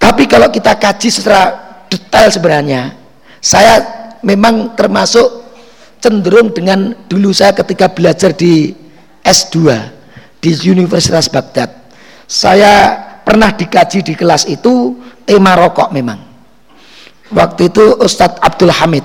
[0.00, 1.42] Tapi kalau kita kaji secara
[1.88, 2.96] detail sebenarnya
[3.40, 3.80] saya
[4.24, 5.52] memang termasuk
[6.00, 8.72] cenderung dengan dulu saya ketika belajar di
[9.24, 9.97] S2
[10.38, 11.70] di Universitas Baghdad
[12.28, 12.94] saya
[13.24, 14.96] pernah dikaji di kelas itu
[15.26, 16.18] tema rokok memang
[17.34, 19.04] waktu itu Ustadz Abdul Hamid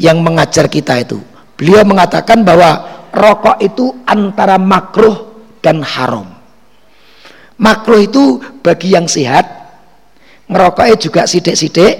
[0.00, 1.22] yang mengajar kita itu
[1.54, 6.26] beliau mengatakan bahwa rokok itu antara makruh dan haram.
[7.60, 9.46] Makruh itu bagi yang sehat,
[10.50, 11.94] merokoknya juga sidik-sidik,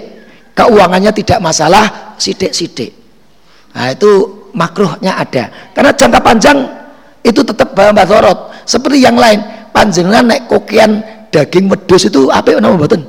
[0.57, 2.91] keuangannya tidak masalah, sidik-sidik.
[3.71, 4.11] Nah itu
[4.51, 5.71] makruhnya ada.
[5.71, 6.57] Karena jangka panjang
[7.23, 8.51] itu tetap bahan sorot.
[8.67, 9.39] Seperti yang lain,
[9.71, 11.01] panjenengan naik kokian
[11.31, 13.01] daging medus itu apa yang nama mboten?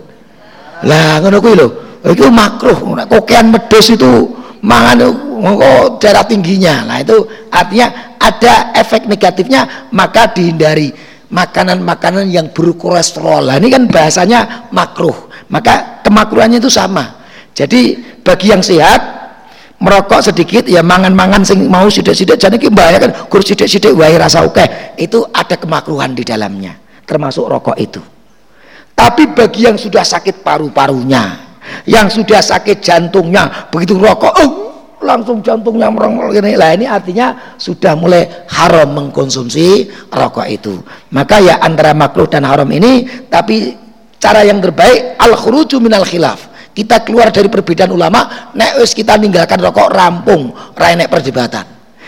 [0.86, 1.68] Lah ngono kuwi lho.
[2.04, 2.78] Itu makruh,
[3.08, 4.28] kokian medus itu
[4.64, 7.20] mangan oh, darah tingginya nah itu
[7.52, 10.88] artinya ada efek negatifnya maka dihindari
[11.28, 17.20] makanan-makanan yang berkolesterol nah, ini kan bahasanya makruh maka kemakruhannya itu sama
[17.52, 19.23] jadi bagi yang sehat
[19.84, 24.96] merokok sedikit ya mangan-mangan sing mau sidik-sidik jadi bahaya kan kurus sidik-sidik wae rasa oke
[24.96, 28.00] itu ada kemakruhan di dalamnya termasuk rokok itu.
[28.94, 31.52] Tapi bagi yang sudah sakit paru-parunya
[31.88, 34.50] yang sudah sakit jantungnya begitu rokok oh,
[35.00, 40.80] langsung jantungnya merong ini lah ini artinya sudah mulai haram mengkonsumsi rokok itu.
[41.12, 43.76] Maka ya antara makruh dan haram ini tapi
[44.16, 49.14] cara yang terbaik al khuruju minal khilaf kita keluar dari perbedaan ulama nek wis kita
[49.14, 50.50] meninggalkan rokok rampung.
[50.74, 51.64] Rai nek perdebatan.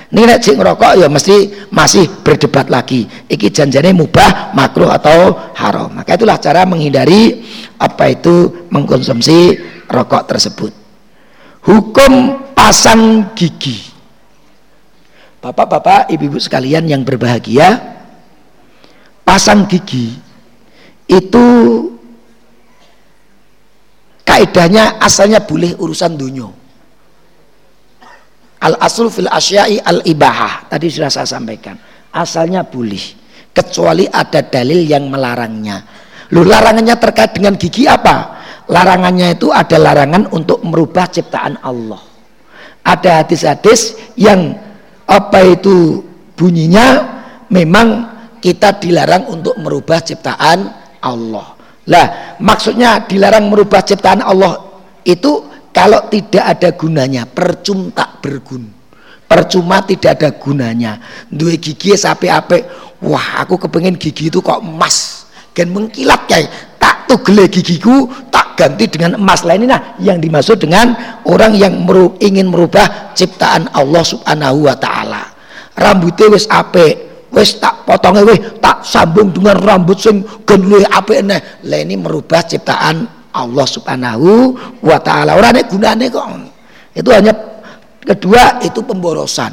[0.06, 1.36] Ini nek cik ngerokok ya mesti
[1.70, 3.06] masih berdebat lagi.
[3.06, 5.94] Iki janjane mubah makruh atau haram.
[5.94, 7.46] Maka itulah cara menghindari
[7.78, 9.54] apa itu mengkonsumsi
[9.86, 10.72] rokok tersebut.
[11.66, 13.94] Hukum pasang gigi.
[15.42, 17.78] Bapak-bapak, ibu-ibu sekalian yang berbahagia
[19.26, 20.14] pasang gigi
[21.06, 21.46] itu
[24.26, 26.50] kaidahnya asalnya boleh urusan dunia
[28.66, 31.78] al asul fil asyai al ibahah tadi sudah saya sampaikan
[32.10, 33.00] asalnya boleh
[33.54, 36.04] kecuali ada dalil yang melarangnya
[36.34, 38.42] Lu larangannya terkait dengan gigi apa?
[38.66, 42.02] Larangannya itu ada larangan untuk merubah ciptaan Allah.
[42.82, 44.58] Ada hadis-hadis yang
[45.06, 46.02] apa itu
[46.34, 46.86] bunyinya
[47.46, 48.10] memang
[48.42, 50.66] kita dilarang untuk merubah ciptaan
[50.98, 51.54] Allah.
[51.86, 54.58] Lah, maksudnya dilarang merubah ciptaan Allah
[55.06, 58.66] itu kalau tidak ada gunanya, percuma tak bergun.
[59.26, 60.98] Percuma tidak ada gunanya.
[61.26, 62.56] Dua gigi sampai apa?
[63.02, 65.26] Wah, aku kepengen gigi itu kok emas
[65.56, 70.92] gen mengkilat kayak tak tugele gigiku tak ganti dengan emas lain nah yang dimaksud dengan
[71.24, 75.32] orang yang meru, ingin merubah ciptaan Allah subhanahu wa ta'ala
[75.72, 77.05] rambutnya wis ape
[77.36, 81.38] wis tak potongnya wis tak sambung dengan rambut sing gen ape nah
[81.68, 83.04] lah ini merubah ciptaan
[83.36, 86.24] Allah subhanahu wa ta'ala orang ini gunanya kok
[86.96, 87.32] itu hanya
[88.00, 89.52] kedua itu pemborosan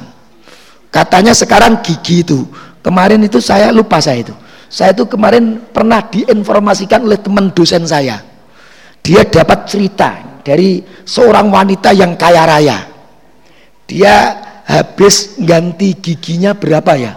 [0.87, 2.47] katanya sekarang gigi itu
[2.79, 4.33] kemarin itu saya lupa saya itu
[4.73, 8.17] saya itu kemarin pernah diinformasikan oleh teman dosen saya.
[9.05, 12.81] Dia dapat cerita dari seorang wanita yang kaya raya.
[13.85, 17.13] Dia habis ganti giginya berapa ya?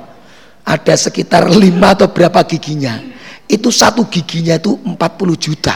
[0.67, 2.99] Ada sekitar lima atau berapa giginya.
[3.47, 4.99] Itu satu giginya itu 40
[5.39, 5.75] juta.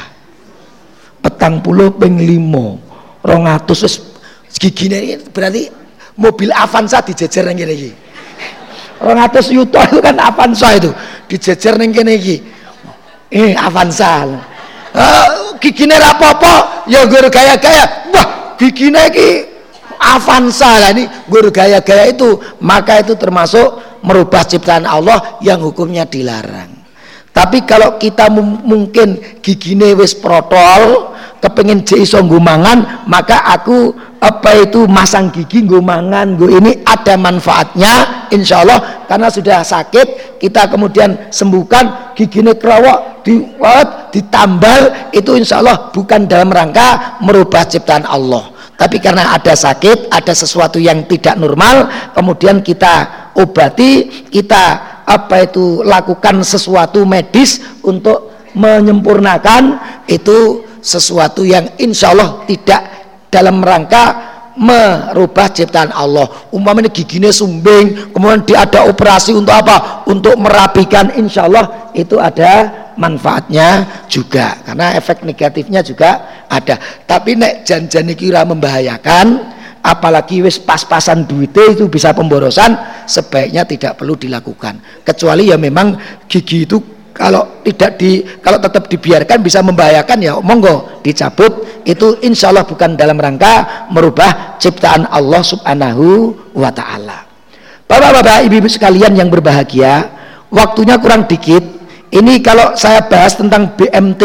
[1.22, 2.82] Petang puluh peng limo.
[3.22, 4.02] Rongatus
[4.58, 5.70] giginya ini berarti
[6.18, 8.10] mobil Avanza dijejer yang gini.
[9.00, 10.92] 200 yuto itu kan Avanza itu
[11.24, 12.36] dijejer ning kene iki
[13.32, 14.28] eh Avanza
[14.92, 18.26] uh, gigine ra apa-apa ya gue gaya-gaya wah
[18.60, 19.28] gigine iki
[19.96, 26.80] Avanza lah ini gue gaya-gaya itu maka itu termasuk merubah ciptaan Allah yang hukumnya dilarang.
[27.30, 34.84] Tapi kalau kita mungkin gigine wis protol kepengen jek iso mangan maka aku apa itu
[34.84, 41.32] masang gigi gue mangan gue ini ada manfaatnya insya Allah karena sudah sakit kita kemudian
[41.32, 48.52] sembuhkan gigi ini kerawak diwat ditambal itu insya Allah bukan dalam rangka merubah ciptaan Allah
[48.80, 51.84] tapi karena ada sakit ada sesuatu yang tidak normal
[52.16, 54.64] kemudian kita obati kita
[55.04, 59.76] apa itu lakukan sesuatu medis untuk menyempurnakan
[60.08, 62.80] itu sesuatu yang insya Allah tidak
[63.28, 64.30] dalam rangka
[64.60, 66.28] merubah ciptaan Allah.
[66.50, 70.04] Umpamanya giginya sumbing kemudian dia ada operasi untuk apa?
[70.10, 73.68] Untuk merapikan insya Allah itu ada manfaatnya
[74.12, 76.76] juga karena efek negatifnya juga ada.
[77.08, 82.76] Tapi nek janjani kira membahayakan apalagi wis pas-pasan duitnya itu bisa pemborosan
[83.08, 85.00] sebaiknya tidak perlu dilakukan.
[85.00, 85.96] Kecuali ya memang
[86.28, 86.76] gigi itu
[87.16, 91.80] kalau tidak di kalau tetap dibiarkan bisa membahayakan ya monggo dicabut.
[91.88, 97.24] Itu insya Allah bukan dalam rangka merubah ciptaan Allah subhanahu wa ta'ala.
[97.88, 100.12] Bapak-bapak ibu-ibu sekalian yang berbahagia
[100.52, 101.79] waktunya kurang dikit
[102.10, 104.22] ini kalau saya bahas tentang BMT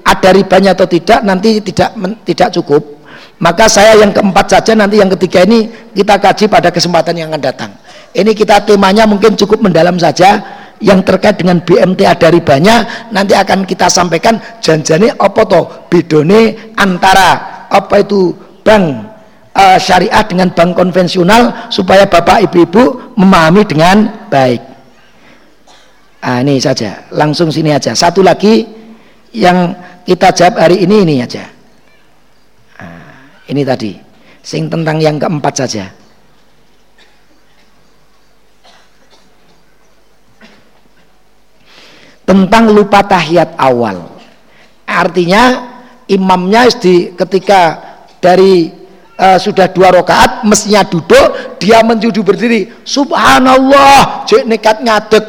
[0.00, 1.92] ada ribanya atau tidak nanti tidak
[2.24, 2.96] tidak cukup.
[3.36, 7.42] Maka saya yang keempat saja nanti yang ketiga ini kita kaji pada kesempatan yang akan
[7.44, 7.70] datang.
[8.16, 10.64] Ini kita temanya mungkin cukup mendalam saja.
[10.76, 17.64] Yang terkait dengan BMT ada ribanya nanti akan kita sampaikan janjane apa to bedone antara
[17.72, 19.08] apa itu bank
[19.56, 24.75] uh, syariah dengan bank konvensional supaya Bapak Ibu-ibu memahami dengan baik.
[26.20, 27.92] Ah ini saja, langsung sini aja.
[27.92, 28.66] Satu lagi
[29.36, 31.44] yang kita jawab hari ini ini aja.
[32.80, 33.94] Ah, ini tadi,
[34.40, 35.92] sing tentang yang keempat saja.
[42.26, 44.18] tentang lupa tahiyat awal.
[44.84, 45.42] Artinya
[46.10, 47.78] imamnya di ketika
[48.18, 48.68] dari
[49.16, 52.74] uh, sudah dua rakaat mestinya duduk, dia menjudu berdiri.
[52.82, 55.24] Subhanallah, cek nekat ngadeg.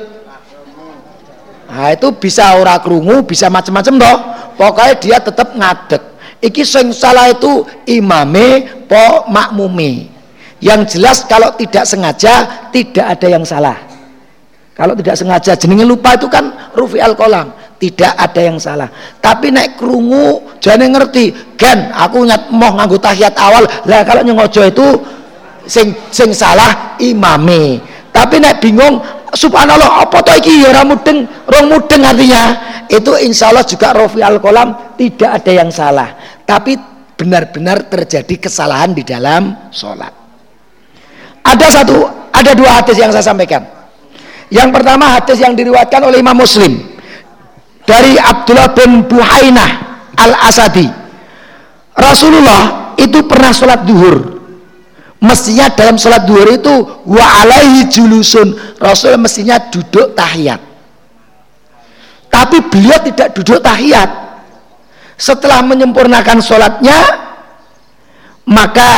[1.78, 4.18] Nah, itu bisa ora krungu, bisa macam-macam toh.
[4.58, 6.02] Pokoknya dia tetap ngadeg.
[6.42, 10.10] Iki sing salah itu imame po makmumi.
[10.58, 13.78] Yang jelas kalau tidak sengaja tidak ada yang salah.
[14.74, 18.90] Kalau tidak sengaja jenenge lupa itu kan rufi al kolam, tidak ada yang salah.
[19.22, 23.66] Tapi naik kerungu jangan ngerti, kan aku nyat mau nganggo tahiyat awal.
[23.86, 24.88] Lah kalau nyengojo itu
[25.70, 27.82] sing sing salah imame.
[28.18, 28.98] Tapi naik bingung
[29.30, 32.44] subhanallah apa to iki ya mudeng, rong mudeng artinya.
[32.90, 36.18] Itu insya Allah juga rufi al kolam tidak ada yang salah.
[36.42, 36.74] Tapi
[37.14, 40.10] benar-benar terjadi kesalahan di dalam sholat.
[41.46, 43.62] Ada satu, ada dua hadis yang saya sampaikan.
[44.50, 46.74] Yang pertama hadis yang diriwayatkan oleh Imam Muslim
[47.86, 49.70] dari Abdullah bin Buhainah
[50.18, 50.88] Al-Asadi.
[51.94, 54.37] Rasulullah itu pernah sholat duhur.
[55.18, 56.76] Mestinya dalam sholat duhur itu
[57.10, 58.54] wa alaihi julusun.
[58.78, 60.62] Rasul mestinya duduk tahiyat.
[62.30, 64.10] Tapi beliau tidak duduk tahiyat.
[65.18, 67.00] Setelah menyempurnakan sholatnya,
[68.46, 68.92] mata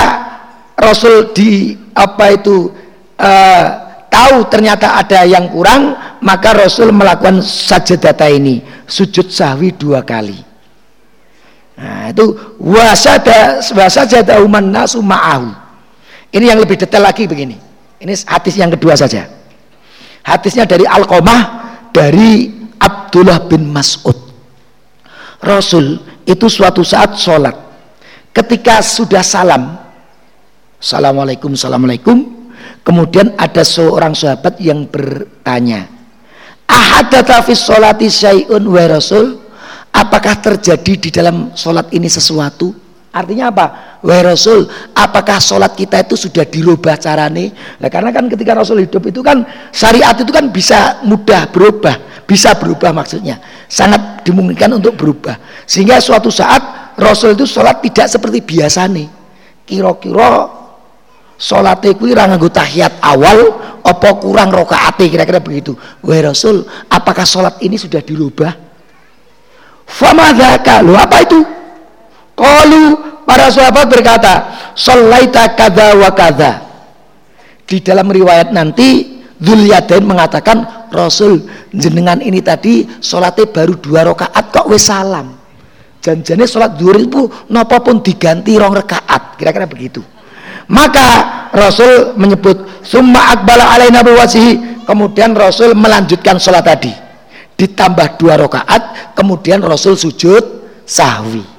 [0.75, 2.71] Rasul di apa itu
[3.19, 3.65] uh,
[4.07, 10.37] tahu ternyata ada yang kurang maka Rasul melakukan sajadata ini sujud sahwi dua kali
[11.79, 15.68] nah itu wasada wasajada uman nasu ma'ahu
[16.34, 17.57] ini yang lebih detail lagi begini
[17.99, 19.27] ini hadis yang kedua saja
[20.23, 21.41] hadisnya dari Alqomah
[21.93, 22.49] dari
[22.80, 24.15] Abdullah bin Mas'ud
[25.39, 27.56] Rasul itu suatu saat sholat
[28.35, 29.77] ketika sudah salam
[30.80, 32.39] Assalamualaikum Assalamualaikum
[32.89, 35.85] Kemudian ada seorang sahabat yang bertanya,
[36.65, 39.45] "Ahadatha fi sholati syai'un wa rasul?"
[39.89, 42.73] Apakah terjadi di dalam sholat ini sesuatu?
[43.10, 43.65] Artinya apa?
[44.06, 47.49] Wahai Rasul, apakah sholat kita itu sudah dirubah carane?
[47.81, 49.41] Nah, karena kan ketika Rasul hidup itu kan
[49.73, 55.41] syariat itu kan bisa mudah berubah, bisa berubah maksudnya, sangat dimungkinkan untuk berubah.
[55.65, 59.10] Sehingga suatu saat Rasul itu sholat tidak seperti biasa nih.
[59.65, 60.60] Kira-kira
[61.40, 63.40] Salat kuwi ra nganggo tahiyat awal
[63.80, 65.72] apa kurang rakaate kira-kira begitu.
[66.03, 68.52] Wahai Rasul, apakah salat ini sudah dirubah?
[69.88, 71.40] Famadzaka, lo apa itu?
[72.39, 72.83] Qalu
[73.27, 74.33] para sahabat berkata,
[74.79, 76.51] "Shallaita kadza wa kadza."
[77.67, 84.67] Di dalam riwayat nanti Dzulyaden mengatakan, "Rasul, jenengan ini tadi salatnya baru dua rakaat kok
[84.67, 85.31] wis salam."
[86.03, 90.03] Janjane salat zuhur itu napa pun diganti rong rakaat, kira-kira begitu.
[90.67, 91.07] Maka
[91.55, 94.83] Rasul menyebut summa akbala alaina biwasihi.
[94.83, 96.91] Kemudian Rasul melanjutkan sholat tadi.
[97.55, 100.43] Ditambah dua rakaat, kemudian Rasul sujud
[100.87, 101.59] sahwi.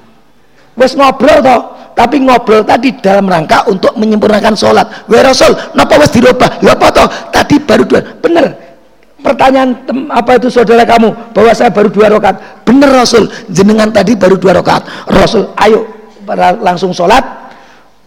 [0.81, 1.61] Wes ngobrol toh,
[1.93, 5.05] tapi ngobrol tadi dalam rangka untuk menyempurnakan sholat.
[5.05, 6.65] Wes Rasul, napa wes dirubah?
[6.65, 7.07] Ya apa toh?
[7.28, 8.01] Tadi baru dua.
[8.24, 8.73] Bener.
[9.20, 9.77] Pertanyaan
[10.09, 12.65] apa itu saudara kamu bahwa saya baru dua rakaat.
[12.65, 14.89] Bener Rasul, jenengan tadi baru dua rakaat.
[15.12, 15.85] Rasul, ayo
[16.65, 17.20] langsung sholat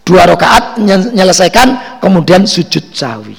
[0.02, 3.36] dua rakaat menyelesaikan kemudian sujud sawi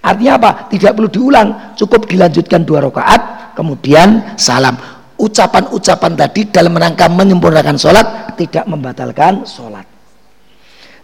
[0.00, 0.50] Artinya apa?
[0.72, 4.72] Tidak perlu diulang, cukup dilanjutkan dua rakaat, kemudian salam.
[5.20, 9.84] Ucapan-ucapan tadi dalam rangka menyempurnakan sholat tidak membatalkan sholat.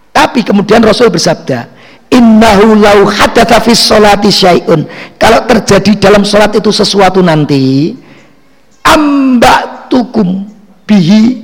[0.09, 1.69] Tapi kemudian Rasul bersabda,
[2.09, 4.89] Innahu lau hadatha fis sholati syai'un.
[5.21, 7.93] Kalau terjadi dalam sholat itu sesuatu nanti,
[8.87, 10.47] ambak tukum
[10.87, 11.43] bihi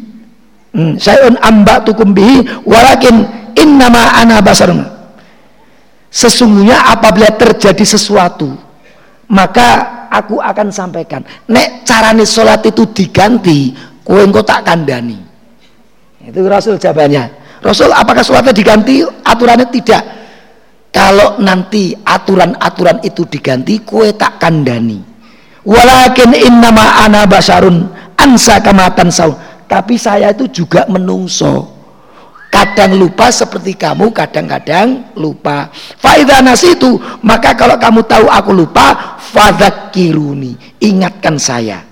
[0.73, 3.27] hmm, syai'un ambak tukum bihi walakin
[3.59, 4.87] innama ana basarun
[6.13, 8.55] sesungguhnya apabila terjadi sesuatu
[9.27, 11.25] maka aku akan sampaikan.
[11.49, 13.73] Nek carane sholat itu diganti
[14.05, 15.33] kue engkau tak kandani
[16.23, 17.43] itu Rasul jawabannya.
[17.65, 19.03] Rasul apakah sholatnya diganti?
[19.03, 20.03] Aturannya tidak.
[20.93, 25.13] Kalau nanti aturan-aturan itu diganti kue tak kandani
[25.63, 27.87] walakin innama ana basarun
[28.19, 29.39] ansa kamatan saun
[29.71, 31.81] tapi saya itu juga menungso.
[32.53, 35.73] Kadang lupa seperti kamu kadang-kadang lupa.
[35.97, 39.17] Faidha itu maka kalau kamu tahu aku lupa
[39.91, 41.83] kiruni ingatkan saya.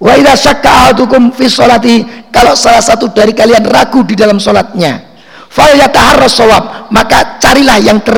[0.00, 5.10] Wa idza syakka ahadukum fi sholati kalau salah satu dari kalian ragu di dalam sholatnya
[5.50, 6.64] falyataharras shawab
[6.94, 8.16] maka carilah yang ter,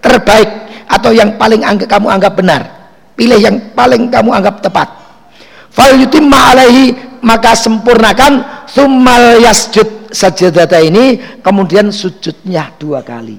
[0.00, 0.50] terbaik
[0.88, 2.62] atau yang paling anggap, kamu anggap benar.
[3.12, 4.88] Pilih yang paling kamu anggap tepat.
[5.72, 8.64] Fal yutimma alaihi maka sempurnakan.
[8.72, 13.36] Summal yasjud sajadata ini kemudian sujudnya dua kali.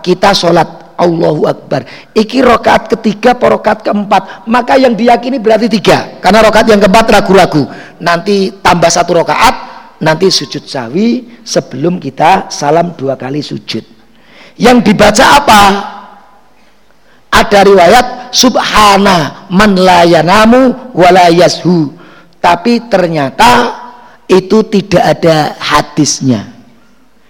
[0.00, 1.84] Kita sholat Allahu Akbar.
[2.16, 4.48] Iki rokaat ketiga rokaat keempat?
[4.48, 6.18] Maka yang diyakini berarti tiga.
[6.18, 7.68] Karena rokaat yang keempat ragu-ragu.
[8.00, 9.54] Nanti tambah satu rokaat
[10.00, 13.84] nanti sujud sawi sebelum kita salam dua kali sujud.
[14.56, 15.62] Yang dibaca apa?
[17.32, 21.92] Ada riwayat subhana man layanamu walayashu
[22.46, 23.74] tapi ternyata
[24.30, 26.46] itu tidak ada hadisnya.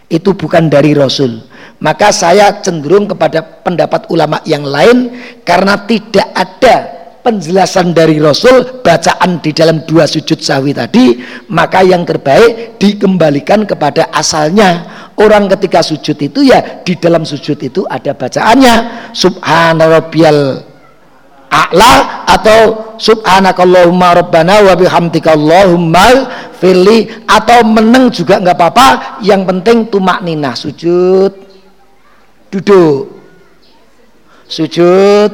[0.07, 1.43] Itu bukan dari Rasul
[1.81, 5.13] maka saya cenderung kepada pendapat ulama yang lain
[5.45, 6.97] karena tidak ada
[7.27, 11.19] penjelasan dari Rasul bacaan di dalam dua sujud sahwi tadi
[11.51, 14.95] maka yang terbaik dikembalikan kepada asalnya.
[15.17, 20.61] Orang ketika sujud itu ya di dalam sujud itu ada bacaannya subhanarabbiyal
[21.49, 22.61] a'la atau
[23.01, 26.29] subhanakallahumma rabbana wa bihamdika allahumma
[26.61, 28.89] firli atau meneng juga nggak apa-apa
[29.25, 31.46] yang penting tumak ninah sujud
[32.57, 33.13] duduk.
[34.49, 35.31] Sujud.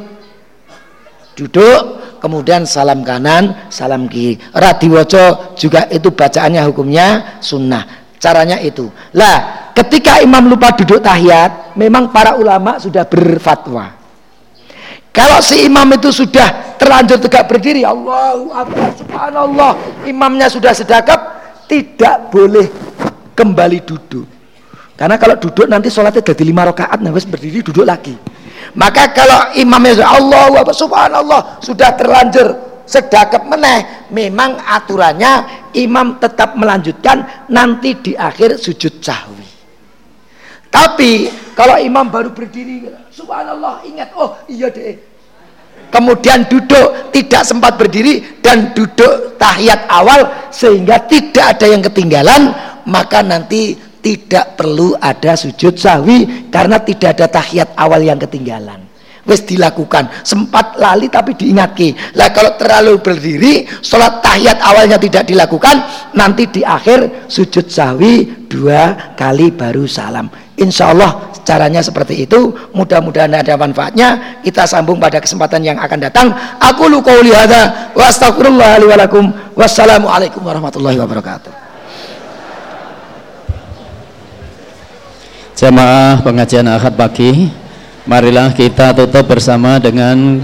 [1.39, 1.83] Duduk.
[2.23, 4.39] Kemudian salam kanan salam kiri.
[4.55, 7.83] Radiwoco juga itu bacaannya hukumnya sunnah.
[8.23, 8.87] Caranya itu.
[9.19, 13.99] Lah ketika imam lupa duduk tahiyat memang para ulama sudah berfatwa.
[15.13, 19.77] Kalau si imam itu sudah terlanjur tegak berdiri, Allahu Akbar, Subhanallah,
[20.09, 21.21] imamnya sudah sedekap,
[21.69, 22.73] tidak boleh
[23.37, 24.32] kembali duduk.
[25.03, 28.15] Karena kalau duduk nanti sholatnya jadi lima rakaat, nah berdiri duduk lagi.
[28.79, 32.55] Maka kalau imamnya Allahu Akbar, Subhanallah, sudah terlanjur
[32.87, 39.43] sedekap meneh, memang aturannya imam tetap melanjutkan nanti di akhir sujud sahwi.
[40.71, 41.27] Tapi
[41.59, 45.03] kalau imam baru berdiri, subhanallah ingat, oh iya deh.
[45.91, 52.55] Kemudian duduk tidak sempat berdiri dan duduk tahiyat awal sehingga tidak ada yang ketinggalan,
[52.87, 58.91] maka nanti tidak perlu ada sujud sahwi karena tidak ada tahiyat awal yang ketinggalan.
[59.23, 60.27] Wis dilakukan.
[60.27, 65.79] Sempat lali tapi diingatkan lah kalau terlalu berdiri sholat tahiyat awalnya tidak dilakukan
[66.19, 70.27] nanti di akhir sujud sahwi dua kali baru salam.
[70.59, 72.51] Insya Allah caranya seperti itu.
[72.75, 74.43] Mudah-mudahan ada manfaatnya.
[74.43, 76.35] Kita sambung pada kesempatan yang akan datang.
[76.59, 78.11] Aku lu qauli hadza wa
[79.55, 81.72] wassalamualaikum warahmatullahi wabarakatuh
[85.63, 87.63] jamaah pengajian akad pagi
[88.03, 90.43] Marilah kita tutup bersama dengan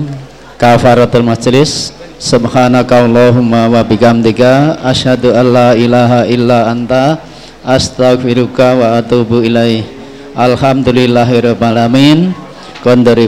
[0.54, 1.90] kafaratul majlis.
[2.22, 7.18] Subhanakallahumma wa bihamdika asyhadu an la ilaha illa anta
[7.66, 9.82] astaghfiruka wa atubu ilaih.
[10.38, 12.30] Alhamdulillahirabbil alamin.
[12.78, 13.26] Dari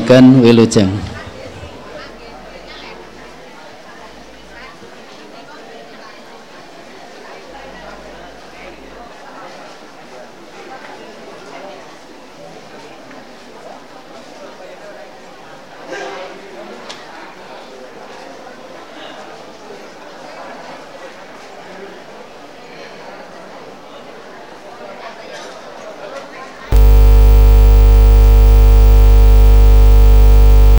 [0.00, 1.17] akan wilujeng.